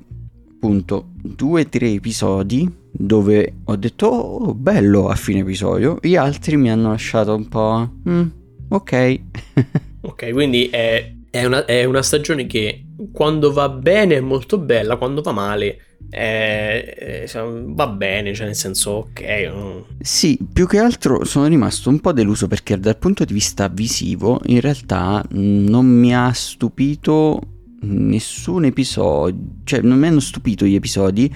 appunto 0.55 1.09
due 1.23 1.63
o 1.63 1.69
tre 1.69 1.91
episodi 1.91 2.81
dove 2.93 3.55
ho 3.65 3.77
detto 3.77 4.07
oh 4.07 4.55
bello 4.55 5.09
a 5.09 5.15
fine 5.15 5.41
episodio, 5.41 5.99
gli 6.01 6.15
altri 6.15 6.57
mi 6.57 6.71
hanno 6.71 6.91
lasciato 6.91 7.35
un 7.35 7.49
po' 7.49 7.91
mm, 8.09 8.27
ok. 8.69 9.21
ok, 10.03 10.31
quindi 10.31 10.69
è, 10.69 11.13
è, 11.31 11.45
una, 11.45 11.65
è, 11.65 11.85
una, 11.85 12.03
stagione 12.03 12.47
che 12.47 12.85
quando 13.11 13.53
va 13.53 13.71
bene 13.71 14.17
è 14.17 14.21
molto 14.21 14.59
bella, 14.59 14.97
quando 14.97 15.23
va 15.23 15.33
male 15.33 15.79
è, 16.11 17.25
va 17.35 17.87
bene, 17.89 18.35
cioè 18.35 18.47
nel 18.47 18.55
senso 18.55 18.91
ok. 18.91 19.51
Mm. 19.51 19.81
Sì, 20.01 20.39
più 20.53 20.67
che 20.67 20.79
altro 20.79 21.25
sono 21.25 21.47
rimasto 21.47 21.89
un 21.89 22.01
po' 22.01 22.13
deluso 22.13 22.47
perché 22.49 22.79
dal 22.79 22.99
punto 22.99 23.25
di 23.25 23.33
vista 23.33 23.69
visivo 23.69 24.41
in 24.47 24.61
realtà 24.61 25.25
mm, 25.35 25.67
non 25.67 25.87
mi 25.87 26.15
ha 26.15 26.31
stupito 26.33 27.41
nessun 27.81 28.67
episodio, 28.67 29.41
cioè 29.65 29.81
non 29.81 29.99
mi 29.99 30.07
hanno 30.07 30.21
stupito 30.21 30.67
gli 30.67 30.75
episodi 30.75 31.35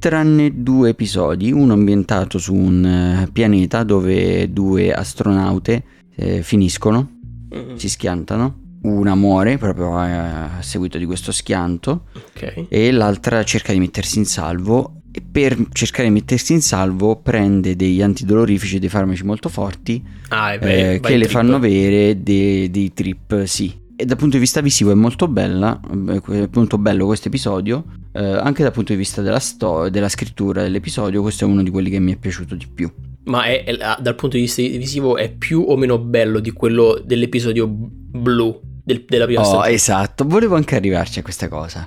tranne 0.00 0.62
due 0.62 0.88
episodi, 0.88 1.52
uno 1.52 1.74
ambientato 1.74 2.38
su 2.38 2.54
un 2.54 2.84
eh, 2.84 3.28
pianeta 3.30 3.84
dove 3.84 4.50
due 4.50 4.92
astronaute 4.92 5.84
eh, 6.16 6.42
finiscono, 6.42 7.18
mm-hmm. 7.54 7.76
si 7.76 7.88
schiantano, 7.88 8.78
una 8.82 9.14
muore 9.14 9.58
proprio 9.58 9.96
a, 9.96 10.56
a 10.56 10.62
seguito 10.62 10.96
di 10.96 11.04
questo 11.04 11.32
schianto 11.32 12.06
okay. 12.34 12.66
e 12.68 12.90
l'altra 12.90 13.44
cerca 13.44 13.72
di 13.72 13.78
mettersi 13.78 14.18
in 14.18 14.24
salvo 14.24 15.02
e 15.12 15.20
per 15.20 15.56
cercare 15.72 16.08
di 16.08 16.14
mettersi 16.14 16.54
in 16.54 16.62
salvo 16.62 17.16
prende 17.16 17.76
degli 17.76 18.00
antidolorifici, 18.00 18.78
dei 18.78 18.88
farmaci 18.88 19.24
molto 19.24 19.48
forti 19.48 20.02
ah, 20.28 20.56
beh, 20.56 20.94
eh, 20.94 21.00
che 21.00 21.16
le 21.16 21.26
trip. 21.26 21.30
fanno 21.30 21.56
avere 21.56 22.22
dei, 22.22 22.70
dei 22.70 22.92
trip, 22.94 23.44
sì, 23.44 23.79
e 24.00 24.06
dal 24.06 24.16
punto 24.16 24.36
di 24.36 24.40
vista 24.42 24.62
visivo 24.62 24.90
è 24.90 24.94
molto 24.94 25.28
bella, 25.28 25.78
è 25.78 26.48
molto 26.54 26.78
bello 26.78 27.04
questo 27.04 27.28
episodio, 27.28 27.84
eh, 28.12 28.22
anche 28.22 28.62
dal 28.62 28.72
punto 28.72 28.92
di 28.92 28.98
vista 28.98 29.20
della 29.20 29.38
storia, 29.38 29.90
della 29.90 30.08
scrittura 30.08 30.62
dell'episodio, 30.62 31.20
questo 31.20 31.44
è 31.44 31.46
uno 31.46 31.62
di 31.62 31.68
quelli 31.68 31.90
che 31.90 31.98
mi 31.98 32.14
è 32.14 32.16
piaciuto 32.16 32.54
di 32.54 32.66
più. 32.66 32.90
Ma 33.24 33.44
è, 33.44 33.62
è, 33.64 33.76
dal 33.76 34.14
punto 34.14 34.36
di 34.36 34.42
vista 34.42 34.62
visivo 34.62 35.18
è 35.18 35.30
più 35.30 35.62
o 35.68 35.76
meno 35.76 35.98
bello 35.98 36.40
di 36.40 36.50
quello 36.50 36.98
dell'episodio 37.04 37.68
blu 37.68 38.58
del, 38.82 39.04
della 39.06 39.26
prima 39.26 39.42
oh, 39.42 39.44
stagione? 39.44 39.68
esatto, 39.70 40.24
volevo 40.24 40.56
anche 40.56 40.76
arrivarci 40.76 41.18
a 41.18 41.22
questa 41.22 41.48
cosa. 41.48 41.86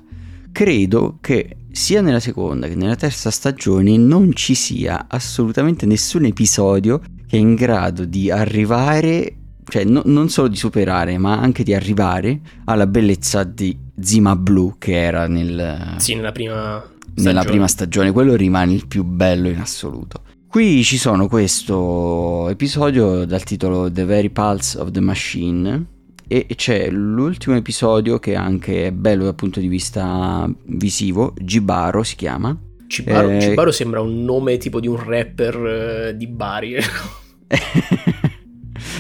Credo 0.52 1.18
che 1.20 1.58
sia 1.72 2.02
nella 2.02 2.20
seconda 2.20 2.68
che 2.68 2.76
nella 2.76 2.96
terza 2.96 3.32
stagione 3.32 3.98
non 3.98 4.34
ci 4.34 4.54
sia 4.54 5.08
assolutamente 5.10 5.88
nessun 5.88 6.26
episodio 6.26 7.00
che 7.00 7.38
è 7.38 7.40
in 7.40 7.56
grado 7.56 8.06
di 8.06 8.30
arrivare 8.30 9.38
cioè 9.68 9.84
no, 9.84 10.02
non 10.06 10.30
solo 10.30 10.48
di 10.48 10.56
superare, 10.56 11.18
ma 11.18 11.40
anche 11.40 11.64
di 11.64 11.74
arrivare 11.74 12.40
alla 12.66 12.88
bellezza 12.88 13.44
di 13.44 13.78
Zima 14.00 14.36
Blue 14.36 14.76
che 14.78 14.94
era 14.94 15.28
nel, 15.28 15.96
sì, 15.98 16.16
nella, 16.16 16.32
prima 16.32 16.84
nella 17.16 17.44
prima 17.44 17.68
stagione. 17.68 18.12
Quello 18.12 18.36
rimane 18.36 18.74
il 18.74 18.88
più 18.88 19.04
bello 19.04 19.50
in 19.50 19.60
assoluto. 19.60 20.22
Qui 20.48 20.84
ci 20.84 20.98
sono 20.98 21.28
questo 21.28 22.48
episodio 22.50 23.26
dal 23.26 23.44
titolo 23.44 23.92
The 23.92 24.06
Very 24.06 24.30
Pulse 24.30 24.78
of 24.78 24.92
the 24.92 25.00
Machine 25.00 25.86
e 26.28 26.48
c'è 26.56 26.90
l'ultimo 26.90 27.56
episodio 27.56 28.20
che 28.20 28.36
anche 28.36 28.88
è 28.88 28.92
bello 28.92 29.24
dal 29.24 29.36
punto 29.36 29.60
di 29.60 29.68
vista 29.68 30.48
visivo, 30.66 31.34
Gibaro 31.42 32.04
si 32.04 32.16
chiama. 32.16 32.56
Gibaro, 32.86 33.30
eh... 33.30 33.40
Gibaro 33.40 33.72
sembra 33.72 34.02
un 34.02 34.24
nome 34.24 34.58
tipo 34.58 34.80
di 34.80 34.88
un 34.88 35.04
rapper 35.04 35.56
eh, 35.56 36.18
di 36.18 36.28
Bari. 36.28 36.76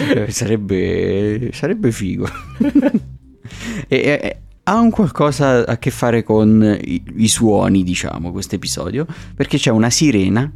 Sarebbe, 0.29 1.49
sarebbe 1.53 1.91
figo. 1.91 2.27
e, 3.87 3.97
e, 3.97 4.37
ha 4.63 4.79
un 4.79 4.89
qualcosa 4.89 5.65
a 5.65 5.77
che 5.77 5.91
fare 5.91 6.23
con 6.23 6.77
i, 6.81 7.03
i 7.17 7.27
suoni, 7.27 7.83
diciamo, 7.83 8.31
questo 8.31 8.55
episodio, 8.55 9.05
perché 9.35 9.57
c'è 9.57 9.69
una 9.69 9.89
sirena 9.89 10.51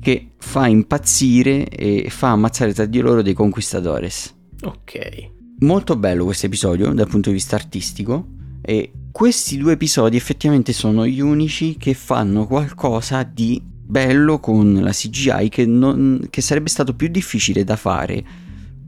che 0.00 0.32
fa 0.38 0.66
impazzire 0.66 1.68
e 1.68 2.08
fa 2.10 2.30
ammazzare 2.30 2.74
tra 2.74 2.86
di 2.86 2.98
loro 2.98 3.22
dei 3.22 3.34
conquistadores. 3.34 4.34
Ok. 4.62 5.30
Molto 5.60 5.96
bello 5.96 6.24
questo 6.24 6.46
episodio 6.46 6.92
dal 6.92 7.06
punto 7.06 7.28
di 7.28 7.36
vista 7.36 7.54
artistico. 7.54 8.26
E 8.60 8.92
questi 9.12 9.56
due 9.58 9.72
episodi 9.72 10.16
effettivamente 10.16 10.72
sono 10.72 11.06
gli 11.06 11.20
unici 11.20 11.76
che 11.76 11.94
fanno 11.94 12.46
qualcosa 12.46 13.22
di 13.22 13.62
bello 13.62 14.40
con 14.40 14.80
la 14.80 14.90
CGI 14.90 15.48
che, 15.48 15.66
non, 15.66 16.26
che 16.30 16.40
sarebbe 16.40 16.68
stato 16.68 16.94
più 16.94 17.08
difficile 17.08 17.62
da 17.62 17.76
fare 17.76 18.24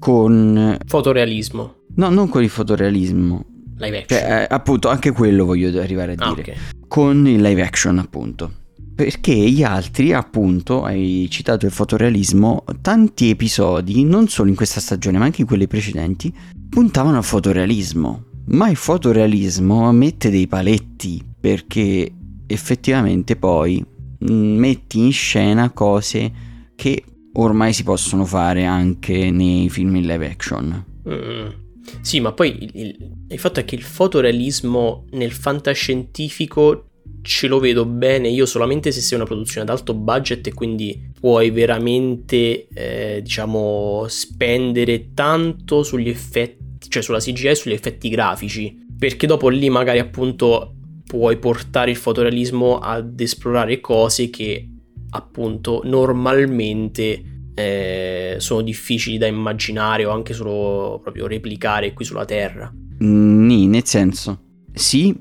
con... 0.04 0.76
Fotorealismo. 0.84 1.76
No, 1.94 2.10
non 2.10 2.28
con 2.28 2.42
il 2.42 2.50
fotorealismo. 2.50 3.42
Live 3.78 4.00
action. 4.02 4.20
Cioè, 4.20 4.42
eh, 4.42 4.46
appunto, 4.50 4.90
anche 4.90 5.12
quello 5.12 5.46
voglio 5.46 5.80
arrivare 5.80 6.14
a 6.18 6.26
ah, 6.26 6.34
dire. 6.34 6.52
ok. 6.52 6.86
Con 6.88 7.26
il 7.26 7.40
live 7.40 7.62
action, 7.62 7.98
appunto. 7.98 8.52
Perché 8.94 9.32
gli 9.32 9.62
altri, 9.62 10.12
appunto, 10.12 10.84
hai 10.84 11.26
citato 11.30 11.64
il 11.64 11.72
fotorealismo, 11.72 12.64
tanti 12.82 13.30
episodi, 13.30 14.04
non 14.04 14.28
solo 14.28 14.50
in 14.50 14.56
questa 14.56 14.78
stagione, 14.78 15.16
ma 15.16 15.24
anche 15.24 15.40
in 15.40 15.46
quelle 15.46 15.66
precedenti, 15.66 16.30
puntavano 16.68 17.16
al 17.16 17.24
fotorealismo. 17.24 18.24
Ma 18.48 18.68
il 18.68 18.76
fotorealismo 18.76 19.90
mette 19.90 20.28
dei 20.28 20.46
paletti, 20.46 21.24
perché 21.40 22.12
effettivamente 22.46 23.36
poi 23.36 23.82
mh, 24.18 24.30
metti 24.30 24.98
in 24.98 25.12
scena 25.12 25.70
cose 25.70 26.30
che 26.76 27.04
ormai 27.34 27.72
si 27.72 27.82
possono 27.82 28.24
fare 28.24 28.64
anche 28.64 29.30
nei 29.30 29.68
film 29.70 29.96
in 29.96 30.06
live 30.06 30.26
action. 30.26 30.84
Mm. 31.08 31.62
Sì, 32.00 32.20
ma 32.20 32.32
poi 32.32 32.56
il, 32.62 32.96
il- 33.28 33.38
fatto 33.38 33.60
è 33.60 33.64
che 33.64 33.74
il 33.74 33.82
fotorealismo 33.82 35.04
nel 35.12 35.32
fantascientifico 35.32 36.86
ce 37.20 37.46
lo 37.46 37.58
vedo 37.58 37.84
bene 37.86 38.28
io 38.28 38.46
solamente 38.46 38.90
se 38.90 39.00
sei 39.00 39.16
una 39.18 39.26
produzione 39.26 39.62
ad 39.62 39.76
alto 39.76 39.94
budget 39.94 40.46
e 40.46 40.54
quindi 40.54 41.10
puoi 41.18 41.50
veramente, 41.50 42.68
eh, 42.68 43.20
diciamo, 43.22 44.04
spendere 44.08 45.12
tanto 45.14 45.82
sugli 45.82 46.08
effetti, 46.08 46.88
cioè 46.88 47.02
sulla 47.02 47.18
CGI 47.18 47.48
e 47.48 47.54
sugli 47.54 47.72
effetti 47.72 48.08
grafici, 48.08 48.76
perché 48.98 49.26
dopo 49.26 49.48
lì 49.48 49.68
magari 49.68 49.98
appunto 49.98 50.74
puoi 51.06 51.36
portare 51.38 51.90
il 51.90 51.96
fotorealismo 51.96 52.78
ad 52.78 53.20
esplorare 53.20 53.80
cose 53.80 54.30
che 54.30 54.68
appunto 55.14 55.80
normalmente 55.84 57.22
eh, 57.54 58.36
sono 58.38 58.62
difficili 58.62 59.16
da 59.16 59.26
immaginare 59.26 60.04
o 60.04 60.10
anche 60.10 60.34
solo 60.34 60.98
proprio 61.00 61.26
replicare 61.26 61.92
qui 61.92 62.04
sulla 62.04 62.24
Terra. 62.24 62.72
Mm, 63.02 63.46
Nì, 63.46 63.66
nel 63.66 63.86
senso, 63.86 64.40
sì, 64.72 65.14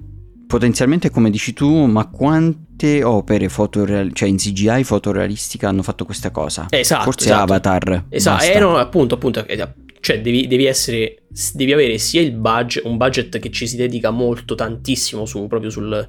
potenzialmente 0.47 1.11
come 1.11 1.29
dici 1.29 1.53
tu, 1.53 1.85
ma 1.85 2.07
quante 2.09 3.03
opere 3.03 3.49
fotoreal- 3.49 4.13
cioè 4.13 4.29
in 4.29 4.37
CGI 4.37 4.83
fotorealistica 4.83 5.69
hanno 5.69 5.83
fatto 5.83 6.05
questa 6.05 6.31
cosa? 6.31 6.65
Esatto, 6.69 7.03
Forse 7.03 7.25
esatto. 7.25 7.43
Avatar. 7.43 8.05
Esatto, 8.09 8.43
eh, 8.43 8.59
no, 8.59 8.77
appunto, 8.77 9.15
appunto, 9.15 9.45
eh, 9.47 9.73
cioè 9.99 10.19
devi, 10.19 10.47
devi 10.47 10.65
essere, 10.65 11.23
devi 11.53 11.71
avere 11.71 11.97
sia 11.97 12.21
il 12.21 12.33
budget, 12.33 12.83
un 12.85 12.97
budget 12.97 13.37
che 13.39 13.51
ci 13.51 13.67
si 13.67 13.75
dedica 13.75 14.09
molto, 14.09 14.55
tantissimo 14.55 15.25
su, 15.25 15.45
proprio 15.47 15.69
sul, 15.69 16.07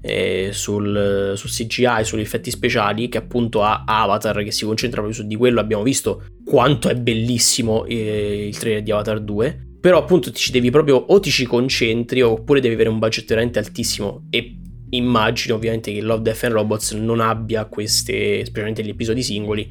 eh, 0.00 0.50
sul, 0.52 1.32
sul 1.36 1.50
CGI, 1.50 2.04
sugli 2.04 2.20
effetti 2.20 2.50
speciali, 2.50 3.08
che 3.08 3.18
appunto 3.18 3.62
ha 3.62 3.84
Avatar 3.86 4.42
che 4.42 4.52
si 4.52 4.64
concentra 4.64 5.00
proprio 5.00 5.22
su 5.22 5.26
di 5.26 5.36
quello, 5.36 5.60
abbiamo 5.60 5.82
visto 5.82 6.24
quanto 6.44 6.88
è 6.88 6.94
bellissimo 6.94 7.84
eh, 7.84 8.46
il 8.48 8.58
trailer 8.58 8.82
di 8.82 8.90
Avatar 8.92 9.20
2, 9.20 9.66
però 9.80 9.98
appunto 9.98 10.30
ti 10.30 10.38
ci 10.38 10.52
devi 10.52 10.70
proprio, 10.70 10.96
o 10.96 11.20
ti 11.20 11.30
ci 11.30 11.46
concentri, 11.46 12.22
oppure 12.22 12.60
devi 12.60 12.74
avere 12.74 12.88
un 12.88 12.98
budget 12.98 13.26
veramente 13.26 13.58
altissimo. 13.58 14.26
E 14.30 14.56
immagino 14.90 15.56
ovviamente 15.56 15.92
che 15.92 16.00
Love, 16.00 16.22
Death 16.22 16.44
and 16.44 16.52
Robots 16.52 16.92
non 16.92 17.20
abbia 17.20 17.64
queste, 17.66 18.44
specialmente 18.44 18.82
gli 18.82 18.90
episodi 18.90 19.22
singoli, 19.22 19.68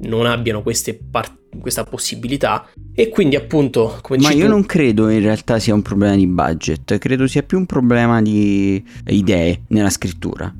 non 0.00 0.26
abbiano 0.26 0.62
queste 0.62 0.98
par- 0.98 1.40
questa 1.60 1.84
possibilità. 1.84 2.66
E 2.94 3.08
quindi 3.08 3.36
appunto 3.36 3.98
come 4.02 4.18
Ma 4.18 4.30
io 4.30 4.44
tu- 4.44 4.50
non 4.50 4.66
credo 4.66 5.08
in 5.08 5.20
realtà 5.20 5.58
sia 5.58 5.74
un 5.74 5.82
problema 5.82 6.16
di 6.16 6.26
budget, 6.26 6.98
credo 6.98 7.26
sia 7.26 7.42
più 7.42 7.58
un 7.58 7.66
problema 7.66 8.20
di 8.22 8.82
idee 9.06 9.62
nella 9.68 9.90
scrittura. 9.90 10.52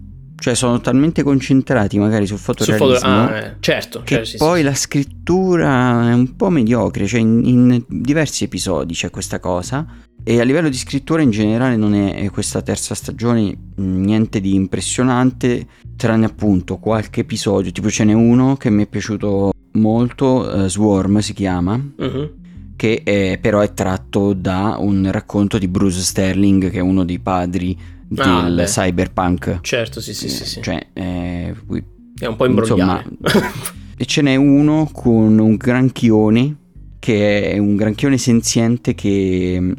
Cioè 0.43 0.57
sono 0.57 0.81
talmente 0.81 1.23
concentrati 1.23 2.01
magari 2.01 2.27
sul 2.27 2.39
fotorealismo 2.39 2.95
foto 2.95 3.07
ah, 3.07 3.37
eh, 3.37 3.57
certo, 3.61 4.01
che 4.01 4.15
certo, 4.17 4.29
sì, 4.29 4.37
poi 4.39 4.59
sì, 4.59 4.65
la 4.65 4.75
scrittura 4.75 6.11
è 6.11 6.15
un 6.15 6.35
po' 6.35 6.51
mediocre, 6.51 7.07
cioè 7.07 7.21
in, 7.21 7.43
in 7.45 7.85
diversi 7.87 8.43
episodi 8.43 8.93
c'è 8.93 9.09
questa 9.11 9.39
cosa. 9.39 9.87
E 10.25 10.41
a 10.41 10.43
livello 10.43 10.69
di 10.69 10.77
scrittura 10.77 11.23
in 11.23 11.31
generale 11.31 11.77
non 11.77 11.95
è, 11.95 12.29
questa 12.31 12.61
terza 12.61 12.97
stagione 12.97 13.57
mh, 13.77 13.83
niente 13.83 14.41
di 14.41 14.55
impressionante, 14.55 15.67
tranne 15.97 16.27
appunto 16.27 16.79
qualche 16.79 17.21
episodio, 17.21 17.71
tipo 17.71 17.89
ce 17.89 18.03
n'è 18.03 18.13
uno 18.13 18.57
che 18.57 18.69
mi 18.69 18.83
è 18.83 18.87
piaciuto 18.89 19.52
molto, 19.73 20.65
eh, 20.65 20.69
Swarm 20.69 21.19
si 21.19 21.33
chiama. 21.33 21.77
Mhm. 21.77 22.31
che 22.75 23.03
è- 23.05 23.39
però 23.41 23.61
è 23.61 23.75
tratto 23.75 24.33
da 24.33 24.77
un 24.81 25.09
racconto 25.13 25.57
di 25.57 25.69
Bruce 25.69 26.01
Sterling 26.01 26.69
che 26.69 26.79
è 26.79 26.81
uno 26.81 27.05
dei 27.05 27.21
padri 27.21 27.79
Ah, 28.17 28.43
del 28.43 28.55
beh. 28.57 28.65
cyberpunk. 28.65 29.59
certo 29.61 30.01
sì 30.01 30.13
sì 30.13 30.29
sì, 30.29 30.45
sì. 30.45 30.63
Cioè, 30.63 30.87
eh, 30.93 31.55
qui- 31.65 31.85
è 32.19 32.27
un 32.27 32.35
po' 32.35 32.45
imbrogliare 32.47 33.05
e 33.97 34.05
ce 34.05 34.23
n'è 34.23 34.35
uno 34.35 34.89
con 34.93 35.39
un 35.39 35.55
granchione 35.55 36.57
che 36.99 37.53
è 37.53 37.59
un 37.59 37.77
granchione 37.77 38.19
senziente 38.19 38.97
che 38.97 39.59
mm, 39.61 39.73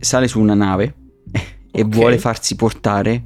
sale 0.00 0.26
su 0.26 0.40
una 0.40 0.54
nave 0.54 0.94
e 1.70 1.82
Ok. 1.82 1.88
vuole 1.94 2.18
farsi 2.18 2.56
portare 2.56 3.22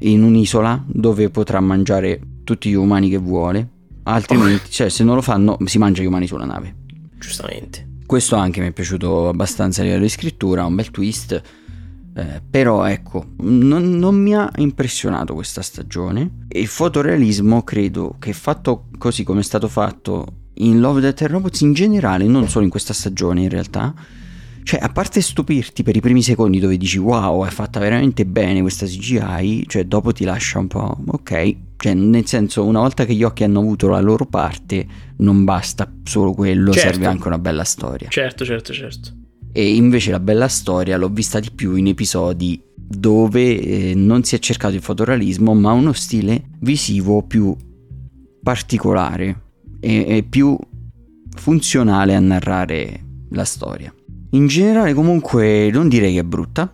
in 0.00 0.22
un'isola 0.22 0.84
dove 0.86 1.30
potrà 1.30 1.58
mangiare 1.58 2.20
tutti 2.44 2.70
gli 2.70 2.74
umani 2.74 3.08
che 3.08 3.18
vuole. 3.18 3.68
Altrimenti, 4.08 4.70
cioè, 4.70 4.88
se 4.88 5.04
non 5.04 5.16
lo 5.16 5.22
fanno, 5.22 5.58
si 5.64 5.78
mangia 5.78 6.02
gli 6.02 6.06
umani 6.06 6.26
sulla 6.26 6.46
nave. 6.46 6.74
giustamente 7.18 7.86
Questo 8.06 8.36
anche 8.36 8.60
mi 8.60 8.68
è 8.68 8.72
piaciuto 8.72 9.28
abbastanza 9.28 9.82
a 9.82 9.84
livello 9.84 10.04
di 10.04 10.08
scrittura, 10.08 10.64
un 10.64 10.74
bel 10.74 10.90
twist. 10.90 11.42
Eh, 12.14 12.42
però 12.50 12.84
ecco, 12.84 13.26
non, 13.40 13.98
non 13.98 14.14
mi 14.16 14.34
ha 14.34 14.50
impressionato 14.56 15.34
questa 15.34 15.60
stagione. 15.60 16.46
E 16.48 16.60
il 16.60 16.66
fotorealismo 16.68 17.62
credo 17.64 18.16
che 18.18 18.32
fatto 18.32 18.86
così 18.96 19.24
come 19.24 19.40
è 19.40 19.44
stato 19.44 19.68
fatto 19.68 20.26
in 20.54 20.80
Love, 20.80 21.02
Death 21.02 21.22
and 21.22 21.30
Robots 21.30 21.60
in 21.60 21.74
generale, 21.74 22.26
non 22.26 22.48
solo 22.48 22.64
in 22.64 22.70
questa 22.70 22.94
stagione 22.94 23.42
in 23.42 23.50
realtà, 23.50 23.94
cioè 24.68 24.80
a 24.82 24.90
parte 24.90 25.22
stupirti 25.22 25.82
per 25.82 25.96
i 25.96 26.00
primi 26.02 26.20
secondi 26.20 26.58
dove 26.58 26.76
dici 26.76 26.98
wow 26.98 27.46
è 27.46 27.48
fatta 27.48 27.80
veramente 27.80 28.26
bene 28.26 28.60
questa 28.60 28.84
CGI, 28.84 29.64
cioè 29.66 29.84
dopo 29.84 30.12
ti 30.12 30.24
lascia 30.24 30.58
un 30.58 30.66
po' 30.66 30.94
ok, 31.06 31.56
cioè 31.78 31.94
nel 31.94 32.26
senso 32.26 32.66
una 32.66 32.80
volta 32.80 33.06
che 33.06 33.14
gli 33.14 33.22
occhi 33.22 33.44
hanno 33.44 33.60
avuto 33.60 33.88
la 33.88 33.98
loro 34.00 34.26
parte 34.26 34.86
non 35.20 35.44
basta 35.44 35.90
solo 36.04 36.34
quello, 36.34 36.72
Certo. 36.72 36.90
serve 36.90 37.06
anche 37.06 37.26
una 37.28 37.38
bella 37.38 37.64
storia. 37.64 38.10
certo 38.10 38.44
certo 38.44 38.74
certo 38.74 39.10
E 39.52 39.74
invece 39.74 40.10
la 40.10 40.20
bella 40.20 40.48
storia 40.48 40.98
l'ho 40.98 41.08
vista 41.08 41.40
di 41.40 41.50
più 41.50 41.74
in 41.74 41.86
episodi 41.86 42.62
dove 42.74 43.58
eh, 43.58 43.94
non 43.94 44.22
si 44.24 44.34
è 44.34 44.38
cercato 44.38 44.74
il 44.74 44.82
fotorealismo, 44.82 45.54
ma 45.54 45.72
uno 45.72 45.94
stile 45.94 46.42
visivo 46.60 47.22
più 47.22 47.56
particolare 48.42 49.44
e, 49.80 50.04
e 50.06 50.22
più 50.24 50.58
funzionale 51.36 52.14
a 52.14 52.20
narrare 52.20 53.02
la 53.30 53.44
storia. 53.44 53.90
In 54.30 54.46
generale, 54.46 54.92
comunque, 54.94 55.70
non 55.70 55.88
direi 55.88 56.14
che 56.14 56.20
è 56.20 56.24
brutta. 56.24 56.72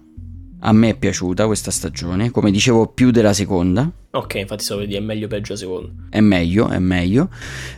A 0.61 0.73
me 0.73 0.89
è 0.91 0.97
piaciuta 0.97 1.47
questa 1.47 1.71
stagione, 1.71 2.31
come 2.31 2.51
dicevo, 2.51 2.89
più 2.89 3.11
della 3.11 3.33
seconda. 3.33 3.91
ok 4.11 4.35
infatti 4.35 4.65
per 4.67 4.87
dire 4.87 4.99
è 4.99 5.03
meglio 5.03 5.27
o 5.27 5.29
peggio 5.29 5.53
a 5.53 5.57
secondo 5.57 5.93
È 6.09 6.21
meglio, 6.21 6.69
è 6.69 6.79
meglio. 6.79 7.29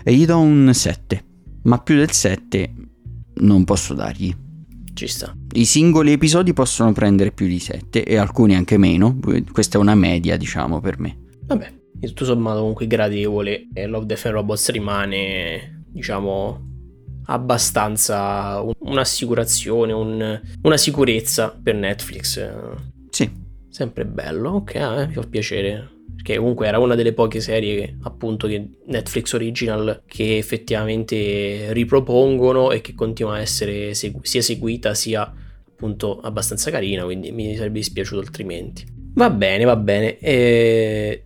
E 0.05 0.15
gli 0.15 0.25
do 0.25 0.39
un 0.39 0.71
7. 0.73 1.25
Ma 1.65 1.79
più 1.79 1.97
del 1.97 2.13
7 2.13 2.75
non 3.35 3.65
posso 3.65 3.93
dargli. 3.93 4.35
ci 4.95 5.09
sta 5.09 5.37
I 5.53 5.65
singoli 5.65 6.13
episodi 6.13 6.53
possono 6.53 6.93
prendere 6.93 7.33
più 7.33 7.47
di 7.47 7.59
7 7.59 8.05
e 8.05 8.17
alcuni 8.17 8.55
anche 8.55 8.79
meno. 8.79 9.19
Questa 9.53 9.79
è 9.79 9.81
una 9.81 9.95
media, 9.95 10.37
diciamo, 10.37 10.81
per 10.81 10.99
me. 11.01 11.19
vabbè 11.47 11.75
tutto 12.07 12.25
sommato 12.25 12.59
comunque 12.61 12.87
gradevole 12.87 13.69
e 13.73 13.87
Love, 13.87 14.07
Death 14.07 14.27
and 14.27 14.35
Robots 14.35 14.71
rimane 14.71 15.85
diciamo 15.89 16.75
abbastanza 17.27 18.61
un- 18.61 18.73
un'assicurazione 18.79 19.93
un- 19.93 20.41
una 20.63 20.77
sicurezza 20.77 21.57
per 21.63 21.75
Netflix 21.75 22.37
eh, 22.39 22.55
Sì, 23.11 23.45
Sempre 23.69 24.07
bello, 24.07 24.51
ok, 24.53 24.75
eh, 24.75 25.07
mi 25.09 25.13
fa 25.13 25.23
piacere. 25.29 25.91
Perché 26.15 26.39
comunque 26.39 26.67
era 26.67 26.79
una 26.79 26.95
delle 26.95 27.13
poche 27.13 27.41
serie 27.41 27.77
che, 27.77 27.97
appunto 28.05 28.47
che 28.47 28.71
Netflix 28.87 29.33
Original 29.35 30.03
che 30.07 30.39
effettivamente 30.39 31.73
ripropongono 31.75 32.71
e 32.73 32.81
che 32.81 32.95
continua 32.95 33.35
a 33.35 33.41
essere 33.41 33.93
segu- 33.93 34.25
sia 34.25 34.41
seguita 34.41 34.95
sia 34.95 35.31
appunto 35.69 36.21
abbastanza 36.21 36.71
carina, 36.71 37.05
quindi 37.05 37.33
mi 37.33 37.55
sarebbe 37.55 37.79
dispiaciuto 37.81 38.21
altrimenti. 38.23 38.85
Va 39.15 39.29
bene, 39.29 39.65
va 39.65 39.77
bene. 39.77 40.19
E 40.19 41.26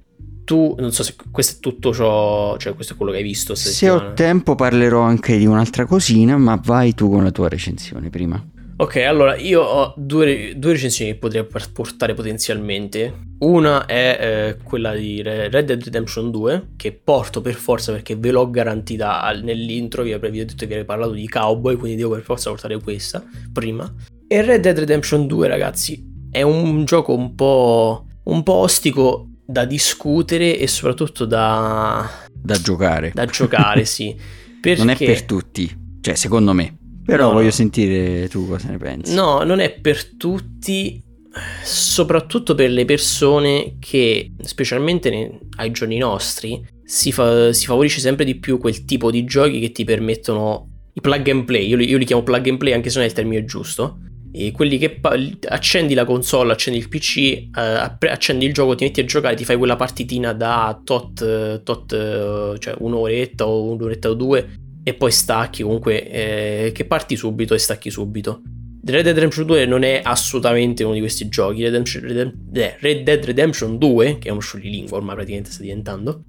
tu, 0.50 0.74
non 0.80 0.90
so 0.90 1.04
se 1.04 1.14
questo 1.30 1.58
è 1.58 1.60
tutto 1.60 1.94
ciò, 1.94 2.56
cioè 2.56 2.74
questo 2.74 2.94
è 2.94 2.96
quello 2.96 3.12
che 3.12 3.18
hai 3.18 3.22
visto. 3.22 3.54
se 3.54 3.88
ho 3.88 3.98
settimana. 3.98 4.14
tempo 4.14 4.56
parlerò 4.56 5.00
anche 5.00 5.38
di 5.38 5.46
un'altra 5.46 5.86
cosina, 5.86 6.36
ma 6.38 6.60
vai 6.60 6.92
tu 6.92 7.08
con 7.08 7.22
la 7.22 7.30
tua 7.30 7.48
recensione 7.48 8.10
prima. 8.10 8.44
Ok, 8.78 8.96
allora 8.96 9.36
io 9.36 9.62
ho 9.62 9.94
due, 9.96 10.54
due 10.56 10.72
recensioni 10.72 11.12
che 11.12 11.18
potrei 11.18 11.46
portare 11.72 12.14
potenzialmente. 12.14 13.28
Una 13.38 13.86
è 13.86 14.18
eh, 14.20 14.56
quella 14.64 14.92
di 14.92 15.22
Re- 15.22 15.48
Red 15.50 15.66
Dead 15.66 15.84
Redemption 15.84 16.32
2, 16.32 16.70
che 16.76 16.90
porto 16.92 17.40
per 17.40 17.54
forza 17.54 17.92
perché 17.92 18.16
ve 18.16 18.32
l'ho 18.32 18.50
garantita 18.50 19.22
al- 19.22 19.44
nell'intro. 19.44 20.02
Vi 20.02 20.12
avrei 20.12 20.32
detto 20.32 20.54
che 20.56 20.66
vi 20.66 20.72
avrei 20.72 20.84
parlato 20.84 21.12
di 21.12 21.28
cowboy, 21.28 21.76
quindi 21.76 21.96
devo 21.96 22.14
per 22.14 22.22
forza 22.22 22.50
portare 22.50 22.80
questa 22.80 23.22
prima. 23.52 23.88
E 24.26 24.42
Red 24.42 24.62
Dead 24.62 24.78
Redemption 24.78 25.28
2, 25.28 25.46
ragazzi, 25.46 26.04
è 26.28 26.42
un 26.42 26.84
gioco 26.86 27.14
un 27.14 27.36
po', 27.36 28.06
un 28.24 28.42
po' 28.42 28.54
ostico 28.54 29.29
da 29.50 29.64
discutere 29.64 30.58
e 30.58 30.66
soprattutto 30.66 31.24
da... 31.24 32.08
Da 32.32 32.60
giocare. 32.60 33.10
Da 33.12 33.26
giocare, 33.26 33.84
sì. 33.84 34.16
Perché... 34.60 34.78
Non 34.84 34.90
è 34.90 34.96
per 34.96 35.24
tutti, 35.24 35.98
cioè 36.00 36.14
secondo 36.14 36.52
me. 36.52 36.76
Però 37.04 37.26
no, 37.26 37.32
voglio 37.32 37.46
no. 37.46 37.50
sentire 37.50 38.28
tu 38.28 38.46
cosa 38.46 38.68
ne 38.68 38.78
pensi. 38.78 39.14
No, 39.14 39.42
non 39.42 39.58
è 39.58 39.72
per 39.72 40.16
tutti, 40.16 41.02
soprattutto 41.64 42.54
per 42.54 42.70
le 42.70 42.84
persone 42.84 43.76
che, 43.80 44.32
specialmente 44.42 45.10
nei, 45.10 45.38
ai 45.56 45.72
giorni 45.72 45.98
nostri, 45.98 46.64
si, 46.84 47.10
fa, 47.10 47.52
si, 47.52 47.66
favorisce 47.66 48.00
sempre 48.00 48.24
di 48.24 48.38
più 48.38 48.58
quel 48.58 48.84
tipo 48.84 49.10
di 49.10 49.24
giochi 49.24 49.60
che 49.60 49.72
ti 49.72 49.84
permettono 49.84 50.68
i 50.92 51.00
plug 51.00 51.28
and 51.28 51.44
play. 51.44 51.66
Io 51.66 51.76
li, 51.76 51.88
io 51.88 51.98
li 51.98 52.04
chiamo 52.04 52.22
plug 52.22 52.48
and 52.48 52.58
play 52.58 52.72
anche 52.72 52.90
se 52.90 52.96
non 52.96 53.06
è 53.06 53.08
il 53.08 53.14
termine 53.14 53.44
giusto. 53.44 53.98
E 54.32 54.52
quelli 54.52 54.78
che 54.78 54.90
pa- 54.90 55.16
accendi 55.48 55.94
la 55.94 56.04
console, 56.04 56.52
accendi 56.52 56.78
il 56.78 56.88
PC, 56.88 57.16
eh, 57.16 57.50
accendi 58.08 58.46
il 58.46 58.52
gioco, 58.52 58.74
ti 58.74 58.84
metti 58.84 59.00
a 59.00 59.04
giocare, 59.04 59.34
ti 59.34 59.44
fai 59.44 59.56
quella 59.56 59.76
partitina 59.76 60.32
da 60.32 60.80
tot, 60.84 61.62
tot 61.62 62.58
cioè 62.58 62.74
un'oretta 62.78 63.46
o 63.46 63.72
un'oretta 63.72 64.08
o 64.10 64.14
due 64.14 64.48
e 64.82 64.94
poi 64.94 65.10
stacchi 65.10 65.62
comunque, 65.62 66.08
eh, 66.08 66.72
che 66.72 66.84
parti 66.84 67.16
subito 67.16 67.54
e 67.54 67.58
stacchi 67.58 67.90
subito. 67.90 68.42
Red 68.82 69.04
Dead 69.04 69.14
Redemption 69.14 69.46
2 69.46 69.66
non 69.66 69.82
è 69.82 70.00
assolutamente 70.02 70.84
uno 70.84 70.94
di 70.94 71.00
questi 71.00 71.28
giochi. 71.28 71.62
Red, 71.62 71.72
Redemption, 71.72 72.48
eh, 72.54 72.76
Red 72.80 73.02
Dead 73.02 73.24
Redemption 73.24 73.76
2, 73.76 74.18
che 74.18 74.28
è 74.28 74.30
uno 74.30 74.40
scioglilingua 74.40 74.96
ormai 74.96 75.14
praticamente 75.14 75.50
sta 75.50 75.62
diventando, 75.62 76.22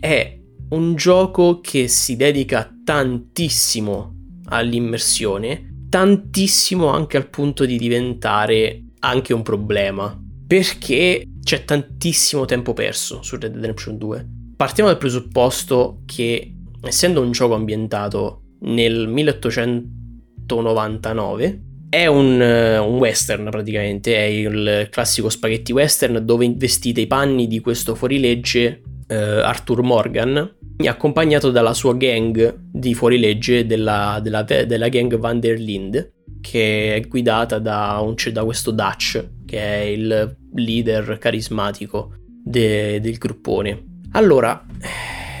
è 0.00 0.38
un 0.70 0.94
gioco 0.94 1.60
che 1.60 1.88
si 1.88 2.16
dedica 2.16 2.74
tantissimo 2.82 4.14
all'immersione, 4.46 5.71
tantissimo 5.92 6.86
anche 6.86 7.18
al 7.18 7.28
punto 7.28 7.66
di 7.66 7.76
diventare 7.76 8.82
anche 9.00 9.34
un 9.34 9.42
problema, 9.42 10.18
perché 10.46 11.28
c'è 11.42 11.66
tantissimo 11.66 12.46
tempo 12.46 12.72
perso 12.72 13.20
su 13.20 13.34
Red 13.34 13.50
Dead 13.50 13.60
Redemption 13.60 13.98
2. 13.98 14.26
Partiamo 14.56 14.88
dal 14.88 14.98
presupposto 14.98 16.00
che 16.06 16.54
essendo 16.80 17.20
un 17.20 17.32
gioco 17.32 17.52
ambientato 17.52 18.44
nel 18.60 19.06
1899, 19.06 21.62
è 21.90 22.06
un, 22.06 22.40
un, 22.40 22.96
western 22.96 23.50
praticamente, 23.50 24.16
è 24.16 24.22
il 24.22 24.88
classico 24.90 25.28
spaghetti 25.28 25.72
western 25.72 26.24
dove 26.24 26.46
investite 26.46 27.02
i 27.02 27.06
panni 27.06 27.46
di 27.46 27.60
questo 27.60 27.94
fuorilegge 27.94 28.80
eh, 29.12 29.40
Arthur 29.42 29.82
Morgan, 29.82 30.56
accompagnato 30.84 31.50
dalla 31.50 31.74
sua 31.74 31.94
gang 31.94 32.58
di 32.72 32.94
fuorilegge 32.94 33.66
della, 33.66 34.18
della, 34.22 34.42
della 34.42 34.88
gang 34.88 35.16
Van 35.18 35.38
der 35.38 35.58
Linde, 35.58 36.12
che 36.40 36.94
è 36.96 37.00
guidata 37.06 37.58
da, 37.58 38.00
un, 38.02 38.14
da 38.32 38.44
questo 38.44 38.70
Dutch, 38.70 39.24
che 39.46 39.58
è 39.58 39.80
il 39.82 40.36
leader 40.54 41.18
carismatico 41.18 42.14
de, 42.26 43.00
del 43.00 43.18
gruppone. 43.18 44.00
Allora, 44.12 44.64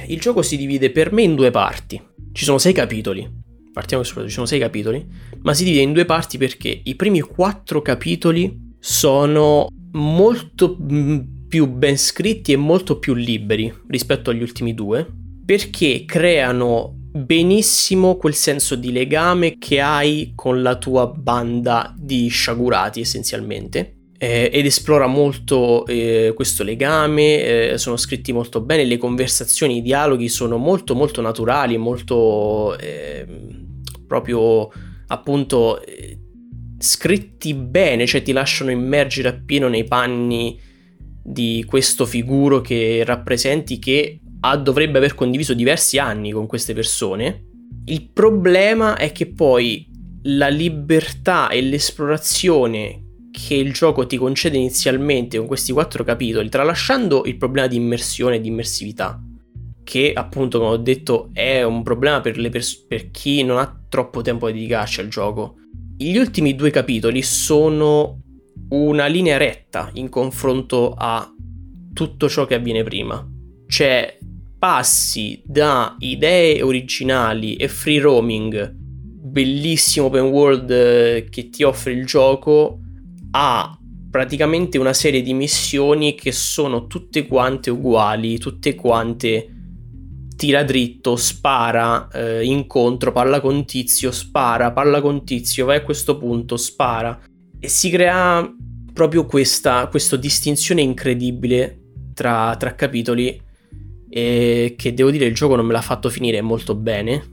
il 0.06 0.20
gioco 0.20 0.42
si 0.42 0.56
divide 0.56 0.90
per 0.90 1.12
me 1.12 1.22
in 1.22 1.34
due 1.34 1.50
parti. 1.50 2.00
Ci 2.32 2.44
sono 2.44 2.58
sei 2.58 2.72
capitoli. 2.72 3.40
Partiamo 3.72 4.02
subito, 4.02 4.28
ci 4.28 4.34
sono 4.34 4.46
sei 4.46 4.58
capitoli, 4.58 5.04
ma 5.42 5.54
si 5.54 5.64
divide 5.64 5.82
in 5.82 5.92
due 5.92 6.04
parti 6.04 6.36
perché 6.36 6.82
i 6.84 6.94
primi 6.94 7.20
quattro 7.20 7.80
capitoli 7.80 8.74
sono 8.78 9.68
molto 9.92 10.76
mm, 10.80 11.18
più 11.52 11.66
ben 11.66 11.98
scritti 11.98 12.52
e 12.52 12.56
molto 12.56 12.98
più 12.98 13.12
liberi 13.12 13.70
rispetto 13.88 14.30
agli 14.30 14.40
ultimi 14.40 14.72
due, 14.72 15.06
perché 15.44 16.06
creano 16.06 16.94
benissimo 17.12 18.16
quel 18.16 18.32
senso 18.32 18.74
di 18.74 18.90
legame 18.90 19.58
che 19.58 19.78
hai 19.78 20.32
con 20.34 20.62
la 20.62 20.78
tua 20.78 21.08
banda 21.08 21.94
di 21.94 22.28
sciagurati 22.28 23.02
essenzialmente. 23.02 23.96
Eh, 24.16 24.48
ed 24.50 24.64
esplora 24.64 25.06
molto 25.06 25.84
eh, 25.84 26.32
questo 26.34 26.62
legame, 26.62 27.72
eh, 27.72 27.76
sono 27.76 27.98
scritti 27.98 28.32
molto 28.32 28.62
bene, 28.62 28.86
le 28.86 28.96
conversazioni, 28.96 29.76
i 29.76 29.82
dialoghi 29.82 30.30
sono 30.30 30.56
molto 30.56 30.94
molto 30.94 31.20
naturali, 31.20 31.76
molto 31.76 32.78
ehm, 32.78 33.82
proprio 34.06 34.70
appunto 35.08 35.84
eh, 35.84 36.16
scritti 36.78 37.52
bene, 37.52 38.06
cioè 38.06 38.22
ti 38.22 38.32
lasciano 38.32 38.70
immergere 38.70 39.28
appieno 39.28 39.68
nei 39.68 39.84
panni 39.84 40.70
di 41.22 41.64
questo 41.66 42.04
figuro 42.04 42.60
che 42.60 43.02
rappresenti 43.04 43.78
che 43.78 44.20
ha, 44.40 44.56
dovrebbe 44.56 44.98
aver 44.98 45.14
condiviso 45.14 45.54
diversi 45.54 45.98
anni 45.98 46.32
con 46.32 46.46
queste 46.46 46.74
persone. 46.74 47.46
Il 47.84 48.10
problema 48.12 48.96
è 48.96 49.12
che 49.12 49.26
poi 49.26 49.88
la 50.24 50.48
libertà 50.48 51.48
e 51.48 51.60
l'esplorazione 51.62 53.02
che 53.30 53.54
il 53.54 53.72
gioco 53.72 54.06
ti 54.06 54.16
concede 54.16 54.56
inizialmente 54.56 55.38
con 55.38 55.46
questi 55.46 55.72
quattro 55.72 56.04
capitoli, 56.04 56.48
tralasciando 56.48 57.24
il 57.24 57.38
problema 57.38 57.66
di 57.66 57.76
immersione 57.76 58.36
e 58.36 58.40
di 58.40 58.48
immersività, 58.48 59.20
che 59.82 60.12
appunto, 60.14 60.58
come 60.58 60.70
ho 60.70 60.76
detto, 60.76 61.30
è 61.32 61.62
un 61.62 61.82
problema 61.82 62.20
per, 62.20 62.48
pers- 62.50 62.84
per 62.86 63.10
chi 63.10 63.42
non 63.42 63.58
ha 63.58 63.80
troppo 63.88 64.20
tempo 64.20 64.46
da 64.46 64.52
dedicarci 64.52 65.00
al 65.00 65.08
gioco. 65.08 65.56
Gli 65.96 66.16
ultimi 66.16 66.54
due 66.54 66.70
capitoli 66.70 67.22
sono 67.22 68.21
una 68.72 69.06
linea 69.06 69.36
retta 69.36 69.90
in 69.94 70.08
confronto 70.08 70.94
a 70.96 71.30
tutto 71.92 72.28
ciò 72.28 72.46
che 72.46 72.54
avviene 72.54 72.82
prima. 72.82 73.26
Cioè, 73.66 74.18
passi 74.58 75.42
da 75.44 75.96
idee 75.98 76.62
originali 76.62 77.56
e 77.56 77.68
free 77.68 78.00
roaming, 78.00 78.72
bellissimo 78.74 80.06
open 80.06 80.24
world 80.24 80.70
eh, 80.70 81.26
che 81.30 81.50
ti 81.50 81.62
offre 81.62 81.92
il 81.92 82.06
gioco, 82.06 82.78
ha 83.32 83.76
praticamente 84.10 84.78
una 84.78 84.92
serie 84.92 85.22
di 85.22 85.34
missioni 85.34 86.14
che 86.14 86.32
sono 86.32 86.86
tutte 86.86 87.26
quante 87.26 87.70
uguali, 87.70 88.38
tutte 88.38 88.74
quante 88.74 89.48
tira 90.36 90.62
dritto, 90.64 91.16
spara, 91.16 92.08
eh, 92.08 92.44
incontro, 92.44 93.12
parla 93.12 93.40
con 93.40 93.64
tizio, 93.64 94.10
spara, 94.10 94.72
parla 94.72 95.00
con 95.00 95.24
tizio, 95.24 95.66
vai 95.66 95.76
a 95.76 95.82
questo 95.82 96.18
punto, 96.18 96.56
spara. 96.56 97.18
E 97.58 97.68
si 97.68 97.90
crea 97.90 98.52
proprio 98.92 99.26
questa, 99.26 99.86
questa 99.88 100.16
distinzione 100.16 100.82
incredibile 100.82 101.80
tra, 102.14 102.54
tra 102.58 102.74
capitoli 102.74 103.40
e 104.08 104.74
che 104.76 104.92
devo 104.92 105.10
dire 105.10 105.24
il 105.24 105.34
gioco 105.34 105.56
non 105.56 105.64
me 105.64 105.72
l'ha 105.72 105.80
fatto 105.80 106.10
finire 106.10 106.40
molto 106.40 106.74
bene. 106.74 107.30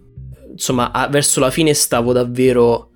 Insomma, 0.51 0.91
a, 0.91 1.07
verso 1.07 1.39
la 1.39 1.51
fine 1.51 1.73
stavo 1.73 2.13
davvero 2.13 2.91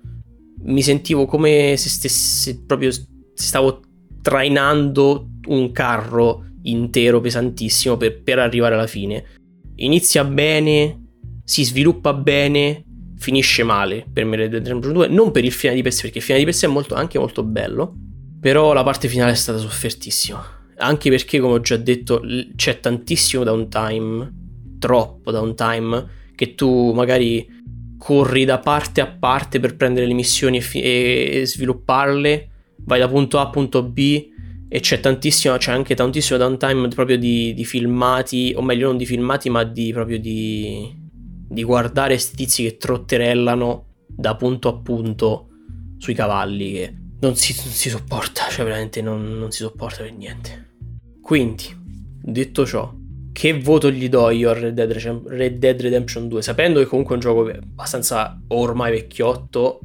mi 0.62 0.82
sentivo 0.82 1.26
come 1.26 1.74
se 1.76 1.88
stessi 1.88 2.64
proprio 2.64 2.90
stavo 3.34 3.80
trainando 4.22 5.28
un 5.48 5.70
carro 5.72 6.46
intero 6.62 7.20
pesantissimo 7.20 7.96
per, 7.96 8.22
per 8.22 8.38
arrivare 8.38 8.74
alla 8.74 8.86
fine. 8.86 9.24
Inizia 9.76 10.24
bene, 10.24 11.08
si 11.44 11.64
sviluppa 11.64 12.14
bene, 12.14 12.84
finisce 13.18 13.62
male 13.62 14.06
per 14.10 14.24
me 14.24 14.36
Red 14.36 14.50
Dead 14.50 14.62
Redemption 14.62 14.92
2, 14.94 15.08
non 15.08 15.30
per 15.30 15.44
il 15.44 15.52
finale 15.52 15.76
di 15.76 15.82
per 15.82 15.92
sé, 15.92 16.02
perché 16.02 16.18
il 16.18 16.24
finale 16.24 16.44
di 16.44 16.50
per 16.50 16.58
sé 16.58 16.66
è 16.66 16.70
molto, 16.70 16.94
anche 16.94 17.18
molto 17.18 17.42
bello, 17.42 17.94
però 18.44 18.74
la 18.74 18.82
parte 18.82 19.08
finale 19.08 19.32
è 19.32 19.36
stata 19.36 19.56
soffertissima. 19.56 20.74
Anche 20.76 21.08
perché, 21.08 21.40
come 21.40 21.54
ho 21.54 21.60
già 21.60 21.78
detto, 21.78 22.20
c'è 22.54 22.78
tantissimo 22.78 23.42
downtime, 23.42 24.30
troppo 24.78 25.30
downtime, 25.30 26.06
che 26.34 26.54
tu 26.54 26.92
magari 26.92 27.48
corri 27.96 28.44
da 28.44 28.58
parte 28.58 29.00
a 29.00 29.06
parte 29.06 29.60
per 29.60 29.76
prendere 29.76 30.04
le 30.04 30.12
missioni 30.12 30.58
e, 30.58 30.60
fi- 30.60 30.82
e 30.82 31.44
svilupparle, 31.46 32.50
vai 32.84 32.98
da 32.98 33.08
punto 33.08 33.38
A 33.38 33.44
a 33.44 33.48
punto 33.48 33.82
B 33.82 34.28
e 34.68 34.78
c'è 34.78 35.00
tantissimo, 35.00 35.56
c'è 35.56 35.72
anche 35.72 35.94
tantissimo 35.94 36.38
downtime 36.38 36.88
proprio 36.88 37.16
di, 37.16 37.54
di 37.54 37.64
filmati, 37.64 38.52
o 38.54 38.60
meglio 38.60 38.88
non 38.88 38.98
di 38.98 39.06
filmati, 39.06 39.48
ma 39.48 39.64
di 39.64 39.90
proprio 39.90 40.18
di, 40.20 40.94
di 41.48 41.62
guardare 41.62 42.12
questi 42.12 42.36
tizi 42.36 42.62
che 42.64 42.76
trotterellano 42.76 43.86
da 44.06 44.36
punto 44.36 44.68
a 44.68 44.76
punto 44.76 45.48
sui 45.96 46.12
cavalli 46.12 46.72
che 46.72 46.94
non 47.24 47.36
si, 47.36 47.54
non 47.64 47.72
si 47.72 47.88
sopporta, 47.88 48.48
cioè 48.50 48.64
veramente 48.64 49.00
non, 49.00 49.38
non 49.38 49.50
si 49.50 49.58
sopporta 49.58 50.02
per 50.02 50.12
niente. 50.12 50.72
Quindi, 51.22 51.64
detto 52.22 52.66
ciò, 52.66 52.94
che 53.32 53.58
voto 53.58 53.90
gli 53.90 54.08
do 54.08 54.30
io 54.30 54.50
a 54.50 54.52
Red 54.52 54.74
Dead, 54.74 54.92
Red 55.26 55.58
Dead, 55.58 55.80
Redemption 55.80 56.28
2, 56.28 56.42
sapendo 56.42 56.78
che 56.80 56.86
comunque 56.86 57.14
è 57.14 57.16
un 57.16 57.22
gioco 57.22 57.48
abbastanza 57.48 58.40
ormai 58.48 58.92
vecchiotto 58.92 59.80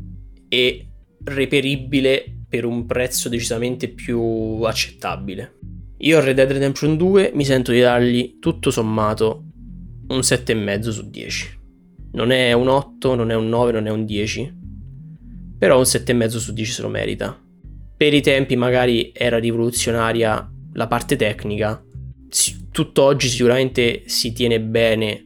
e 0.49 0.85
reperibile 1.23 2.25
per 2.47 2.65
un 2.65 2.85
prezzo 2.85 3.29
decisamente 3.29 3.87
più 3.87 4.19
accettabile. 4.63 5.57
Io 5.99 6.17
a 6.17 6.21
Red 6.21 6.35
Dead 6.35 6.51
Redemption 6.51 6.97
2 6.97 7.31
mi 7.33 7.45
sento 7.45 7.71
di 7.71 7.79
dargli 7.79 8.37
tutto 8.39 8.69
sommato 8.69 9.43
un 10.09 10.19
7,5 10.19 10.89
su 10.89 11.09
10. 11.09 11.59
Non 12.11 12.31
è 12.31 12.51
un 12.53 12.67
8, 12.67 13.15
non 13.15 13.31
è 13.31 13.35
un 13.35 13.47
9, 13.47 13.71
non 13.71 13.87
è 13.87 13.91
un 13.91 14.05
10, 14.05 14.58
però 15.59 15.77
un 15.77 15.83
7,5 15.83 16.37
su 16.37 16.53
10 16.53 16.71
se 16.71 16.81
lo 16.81 16.89
merita. 16.89 17.39
Per 17.95 18.13
i 18.13 18.21
tempi 18.21 18.55
magari 18.55 19.11
era 19.13 19.37
rivoluzionaria 19.37 20.49
la 20.73 20.87
parte 20.87 21.17
tecnica, 21.17 21.83
tutt'oggi 22.71 23.27
sicuramente 23.27 24.03
si 24.05 24.31
tiene 24.31 24.61
bene 24.61 25.25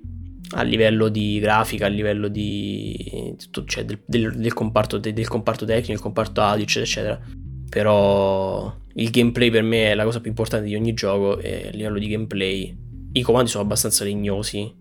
a 0.55 0.63
livello 0.63 1.07
di 1.09 1.39
grafica, 1.39 1.85
a 1.85 1.89
livello 1.89 2.27
di, 2.27 3.35
cioè 3.65 3.85
del, 3.85 3.99
del, 4.05 4.35
del, 4.35 4.53
comparto, 4.53 4.97
del, 4.97 5.27
comparto, 5.27 5.65
tecnico, 5.65 5.93
il 5.93 5.99
comparto 5.99 6.41
audio, 6.41 6.63
eccetera, 6.63 6.85
eccetera. 6.85 7.21
però 7.69 8.75
il 8.95 9.09
gameplay 9.09 9.49
per 9.49 9.63
me 9.63 9.91
è 9.91 9.95
la 9.95 10.03
cosa 10.03 10.19
più 10.19 10.29
importante 10.29 10.65
di 10.65 10.75
ogni 10.75 10.93
gioco 10.93 11.39
e 11.39 11.67
a 11.67 11.75
livello 11.75 11.97
di 11.97 12.07
gameplay 12.07 12.77
i 13.13 13.21
comandi 13.21 13.49
sono 13.49 13.63
abbastanza 13.63 14.03
legnosi 14.03 14.71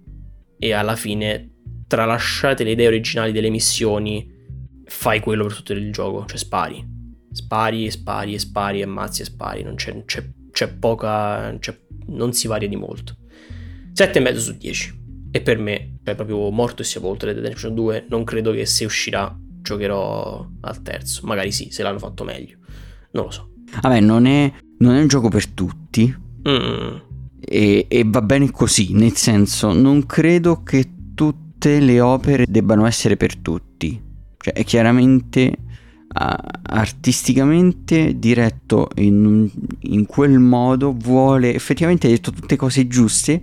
e 0.59 0.73
alla 0.73 0.97
fine 0.97 1.51
tralasciate 1.87 2.65
le 2.65 2.73
idee 2.73 2.87
originali 2.87 3.33
delle 3.33 3.51
missioni 3.51 4.32
fai 4.93 5.21
quello 5.21 5.47
per 5.47 5.57
tutto 5.57 5.73
il 5.73 5.91
gioco, 5.91 6.27
cioè 6.27 6.37
spari. 6.37 6.87
Spari 7.33 7.87
e 7.87 7.91
spari 7.91 8.35
e 8.35 8.39
spari 8.39 8.81
e 8.81 8.83
ammazzi 8.85 9.23
e 9.23 9.25
spari, 9.25 9.63
non 9.63 9.75
c'è, 9.75 10.05
c'è, 10.05 10.25
c'è 10.51 10.69
poca... 10.69 11.57
C'è, 11.59 11.77
non 12.09 12.33
si 12.33 12.47
varia 12.47 12.69
di 12.69 12.77
molto. 12.77 13.17
7,5 13.95 14.37
su 14.37 14.57
10. 14.57 15.01
E 15.31 15.41
per 15.41 15.59
me 15.59 15.99
è 16.05 16.15
proprio 16.15 16.51
morto 16.51 16.83
e 16.83 16.85
sepolto 16.85 17.25
Red 17.25 17.37
Dead 17.37 17.45
Redemption 17.45 17.75
2. 17.75 18.07
Non 18.11 18.23
credo 18.25 18.53
che 18.53 18.67
se 18.67 18.85
uscirà 18.85 19.35
giocherò 19.63 20.47
al 20.61 20.83
terzo. 20.83 21.27
Magari 21.27 21.53
sì, 21.53 21.71
se 21.71 21.83
l'hanno 21.83 21.99
fatto 21.99 22.23
meglio. 22.23 22.59
Non 23.13 23.25
lo 23.25 23.31
so. 23.31 23.51
Vabbè, 23.81 24.01
non 24.01 24.27
è, 24.27 24.53
non 24.79 24.95
è 24.95 25.01
un 25.01 25.09
gioco 25.09 25.29
per 25.29 25.49
tutti. 25.49 26.15
Mm. 26.49 26.97
E, 27.41 27.87
e 27.89 28.05
va 28.07 28.23
bene 28.23 28.51
così, 28.51 28.93
nel 28.93 29.15
senso, 29.15 29.73
non 29.73 30.07
credo 30.07 30.63
che 30.63 30.91
tutte 31.15 31.81
le 31.81 32.01
opere 32.01 32.45
debbano 32.47 32.87
essere 32.87 33.17
per 33.17 33.37
tutti. 33.37 34.11
Cioè, 34.43 34.53
è 34.53 34.65
chiaramente 34.65 35.57
artisticamente 36.15 38.19
diretto 38.19 38.89
in, 38.97 39.49
in, 39.81 40.05
quel 40.05 40.39
modo 40.39 40.95
vuole 40.95 41.55
effettivamente 41.55 42.07
hai 42.07 42.15
detto 42.15 42.33
tutte 42.33 42.57
cose 42.57 42.87
giuste 42.87 43.41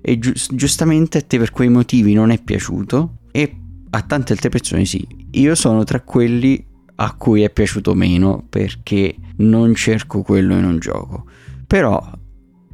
e 0.00 0.18
gi- 0.18 0.32
giustamente 0.52 1.18
a 1.18 1.22
te 1.22 1.38
per 1.38 1.50
quei 1.50 1.68
motivi 1.68 2.12
non 2.12 2.30
è 2.30 2.40
piaciuto 2.40 3.18
e 3.32 3.56
a 3.90 4.02
tante 4.02 4.32
altre 4.32 4.50
persone 4.50 4.84
sì. 4.84 5.04
Io 5.32 5.54
sono 5.54 5.84
tra 5.84 6.00
quelli 6.00 6.64
a 6.94 7.14
cui 7.14 7.42
è 7.42 7.50
piaciuto 7.50 7.94
meno 7.94 8.44
perché 8.48 9.16
non 9.38 9.74
cerco 9.74 10.22
quello 10.22 10.56
in 10.56 10.64
un 10.64 10.78
gioco. 10.78 11.24
Però 11.66 12.10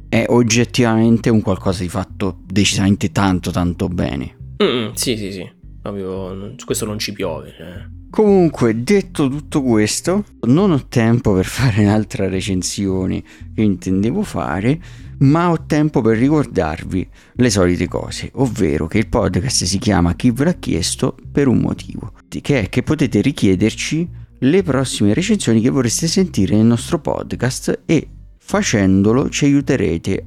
è 0.07 0.25
oggettivamente 0.27 1.29
un 1.29 1.41
qualcosa 1.41 1.81
di 1.81 1.89
fatto 1.89 2.39
decisamente 2.45 3.11
tanto 3.11 3.51
tanto 3.51 3.87
bene. 3.87 4.37
Mm, 4.63 4.91
sì 4.93 5.17
sì 5.17 5.31
sì 5.31 5.57
proprio 5.81 6.55
questo 6.65 6.85
non 6.85 6.99
ci 6.99 7.13
piove 7.13 7.53
cioè. 7.55 7.87
Comunque, 8.09 8.83
detto 8.83 9.29
tutto 9.29 9.61
questo, 9.61 10.25
non 10.47 10.71
ho 10.71 10.87
tempo 10.87 11.33
per 11.33 11.45
fare 11.47 11.83
un'altra 11.83 12.27
recensione 12.27 13.23
che 13.53 13.61
intendevo 13.61 14.23
fare, 14.23 14.79
ma 15.19 15.51
ho 15.51 15.65
tempo 15.65 16.01
per 16.01 16.17
ricordarvi 16.17 17.07
le 17.33 17.49
solite 17.49 17.87
cose, 17.87 18.31
ovvero 18.35 18.87
che 18.87 18.97
il 18.97 19.07
podcast 19.07 19.63
si 19.65 19.77
chiama 19.77 20.15
Chi 20.15 20.31
ve 20.31 20.45
l'ha 20.45 20.53
chiesto 20.53 21.15
per 21.31 21.47
un 21.47 21.59
motivo, 21.59 22.13
che 22.27 22.61
è 22.61 22.69
che 22.69 22.81
potete 22.81 23.21
richiederci 23.21 24.09
le 24.39 24.63
prossime 24.63 25.13
recensioni 25.13 25.61
che 25.61 25.69
vorreste 25.69 26.07
sentire 26.07 26.55
nel 26.55 26.65
nostro 26.65 26.99
podcast 26.99 27.81
e 27.85 28.07
facendolo 28.37 29.29
ci 29.29 29.45
aiuterete 29.45 30.25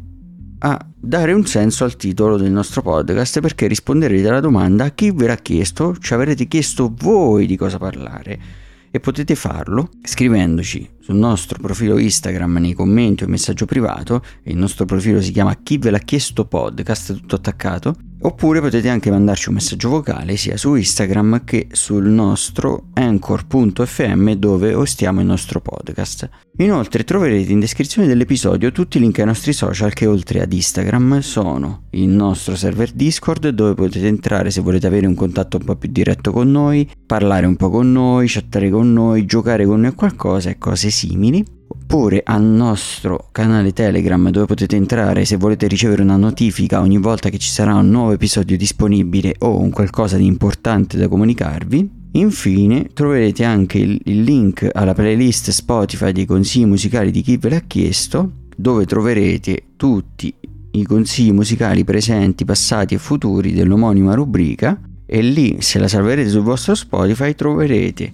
a 0.59 0.92
dare 1.05 1.33
un 1.33 1.45
senso 1.45 1.83
al 1.83 1.97
titolo 1.97 2.37
del 2.37 2.53
nostro 2.53 2.81
podcast 2.81 3.41
perché 3.41 3.67
risponderete 3.67 4.29
alla 4.29 4.39
domanda 4.39 4.91
chi 4.91 5.11
ve 5.11 5.27
l'ha 5.27 5.37
chiesto, 5.37 5.97
ci 5.99 6.15
avrete 6.15 6.47
chiesto 6.47 6.95
voi 6.97 7.47
di 7.47 7.57
cosa 7.57 7.77
parlare. 7.77 8.61
E 8.89 9.01
potete 9.01 9.35
farlo 9.35 9.89
scrivendoci 10.03 10.89
sul 11.01 11.17
nostro 11.17 11.59
profilo 11.61 11.99
Instagram 11.99 12.59
nei 12.59 12.75
commenti 12.75 13.25
o 13.25 13.27
messaggio 13.27 13.65
privato, 13.65 14.23
il 14.45 14.57
nostro 14.57 14.85
profilo 14.85 15.21
si 15.21 15.33
chiama 15.33 15.57
chi 15.57 15.79
ve 15.79 15.91
l'ha 15.91 15.99
chiesto 15.99 16.45
podcast 16.45 17.15
tutto 17.15 17.37
attaccato 17.37 17.97
Oppure 18.25 18.61
potete 18.61 18.89
anche 18.89 19.11
mandarci 19.11 19.49
un 19.49 19.57
messaggio 19.57 19.89
vocale 19.89 20.37
sia 20.37 20.57
su 20.57 20.75
Instagram 20.75 21.43
che 21.45 21.67
sul 21.73 22.07
nostro 22.09 22.91
anchor.fm 22.93 24.33
dove 24.35 24.75
ostiamo 24.75 25.19
il 25.19 25.27
nostro 25.27 25.61
podcast. 25.61 26.29
Inoltre 26.59 27.03
troverete 27.03 27.51
in 27.51 27.59
descrizione 27.59 28.07
dell'episodio 28.07 28.71
tutti 28.71 28.99
i 28.99 29.01
link 29.01 29.19
ai 29.19 29.25
nostri 29.25 29.53
social 29.53 29.93
che 29.93 30.07
oltre 30.07 30.41
ad 30.41 30.53
Instagram 30.53 31.19
sono 31.19 31.89
il 31.91 32.09
nostro 32.09 32.55
server 32.55 32.93
Discord 32.93 33.49
dove 33.49 33.75
potete 33.75 34.07
entrare 34.07 34.53
se 34.53 34.61
volete 34.61 34.87
avere 34.87 35.09
un 35.09 35.17
contatto 35.17 35.57
un 35.57 35.65
po' 35.65 35.75
più 35.75 35.91
diretto 35.91 36.31
con 36.31 36.49
noi, 36.49 36.89
parlare 37.05 37.47
un 37.47 37.57
po' 37.57 37.71
con 37.71 37.91
noi, 37.91 38.29
chattare 38.29 38.71
con 38.71 38.93
noi, 38.93 39.25
giocare 39.25 39.67
con 39.67 39.81
noi 39.81 39.91
a 39.91 39.95
qualcosa 39.95 40.49
e 40.49 40.59
cose 40.59 40.91
simili 40.91 41.61
oppure 41.73 42.21
al 42.23 42.43
nostro 42.43 43.29
canale 43.33 43.73
Telegram 43.73 44.29
dove 44.29 44.45
potete 44.45 44.77
entrare 44.77 45.25
se 45.25 45.37
volete 45.37 45.67
ricevere 45.67 46.03
una 46.03 46.17
notifica 46.17 46.81
ogni 46.81 46.99
volta 46.99 47.31
che 47.31 47.39
ci 47.39 47.49
sarà 47.49 47.75
un 47.75 47.89
nuovo 47.89 48.13
episodio 48.13 48.59
disponibile 48.59 49.37
o 49.39 49.59
un 49.59 49.71
qualcosa 49.71 50.19
di 50.19 50.27
importante 50.27 50.99
da 50.99 51.09
comunicarvi. 51.09 52.01
Infine 52.13 52.91
troverete 52.93 53.43
anche 53.45 53.79
il, 53.79 54.01
link 54.05 54.69
alla 54.71 54.93
playlist 54.93 55.51
Spotify 55.51 56.13
dei 56.13 56.27
consigli 56.27 56.67
musicali 56.67 57.11
di 57.11 57.23
chi 57.23 57.39
ve 57.39 57.49
l'ha 57.49 57.63
chiesto, 57.67 58.33
dove 58.55 58.85
troverete 58.85 59.69
tutti 59.77 60.33
i 60.73 60.83
consigli 60.85 61.33
musicali 61.33 61.85
presenti, 61.85 62.45
passati 62.45 62.95
e 62.95 62.99
futuri 62.99 63.55
dell'omonima 63.55 64.13
rubrica 64.13 64.79
e 65.07 65.23
lì 65.23 65.57
se 65.61 65.79
la 65.79 65.89
salverete 65.89 66.29
sul 66.29 66.43
vostro 66.43 66.75
Spotify 66.75 67.35
troverete 67.35 68.13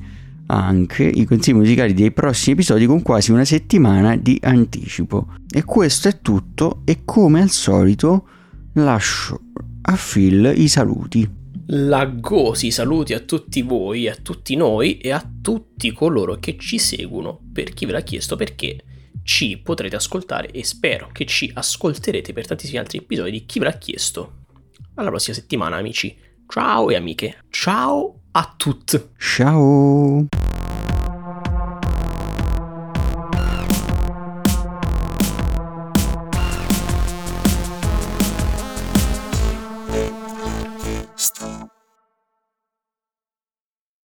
anche 0.49 1.05
i 1.05 1.25
consigli 1.25 1.55
musicali 1.55 1.95
dei 1.95 2.13
prossimi 2.13 2.55
episodi 2.55 2.87
con 2.87 3.03
quasi 3.03 3.33
una 3.33 3.45
settimana 3.45 4.17
di 4.17 4.39
anticipo. 4.43 5.35
E 5.51 5.65
questo 5.65 6.09
è 6.09 6.21
tutto 6.21 6.83
e 6.85 7.01
come 7.05 7.43
al 7.43 7.51
solito 7.51 8.29
lascio 8.75 9.41
a 9.83 9.97
Phil 9.97 10.53
i 10.57 10.69
saluti. 10.69 11.37
Laggosi 11.71 12.71
saluti 12.71 13.13
a 13.13 13.21
tutti 13.21 13.61
voi, 13.61 14.09
a 14.09 14.15
tutti 14.15 14.57
noi 14.57 14.99
e 14.99 15.11
a 15.11 15.31
tutti 15.43 15.93
coloro 15.93 16.37
che 16.39 16.57
ci 16.59 16.79
seguono, 16.79 17.41
per 17.53 17.75
chi 17.75 17.85
ve 17.85 17.93
l'ha 17.93 18.01
chiesto 18.01 18.37
perché 18.37 18.83
ci 19.23 19.59
potrete 19.59 19.97
ascoltare 19.97 20.51
e 20.51 20.65
spero 20.65 21.11
che 21.13 21.27
ci 21.27 21.51
ascolterete 21.53 22.33
per 22.33 22.47
tantissimi 22.47 22.79
altri 22.79 22.99
episodi 22.99 23.31
di 23.33 23.45
chi 23.45 23.59
ve 23.59 23.67
l'ha 23.67 23.77
chiesto. 23.77 24.45
Alla 24.95 25.11
prossima 25.11 25.37
settimana 25.37 25.77
amici. 25.77 26.17
Ciao 26.47 26.89
e 26.89 26.97
amiche. 26.97 27.45
Ciao 27.51 28.18
a 28.39 28.55
tutti. 28.57 29.11
Ciao! 29.19 30.29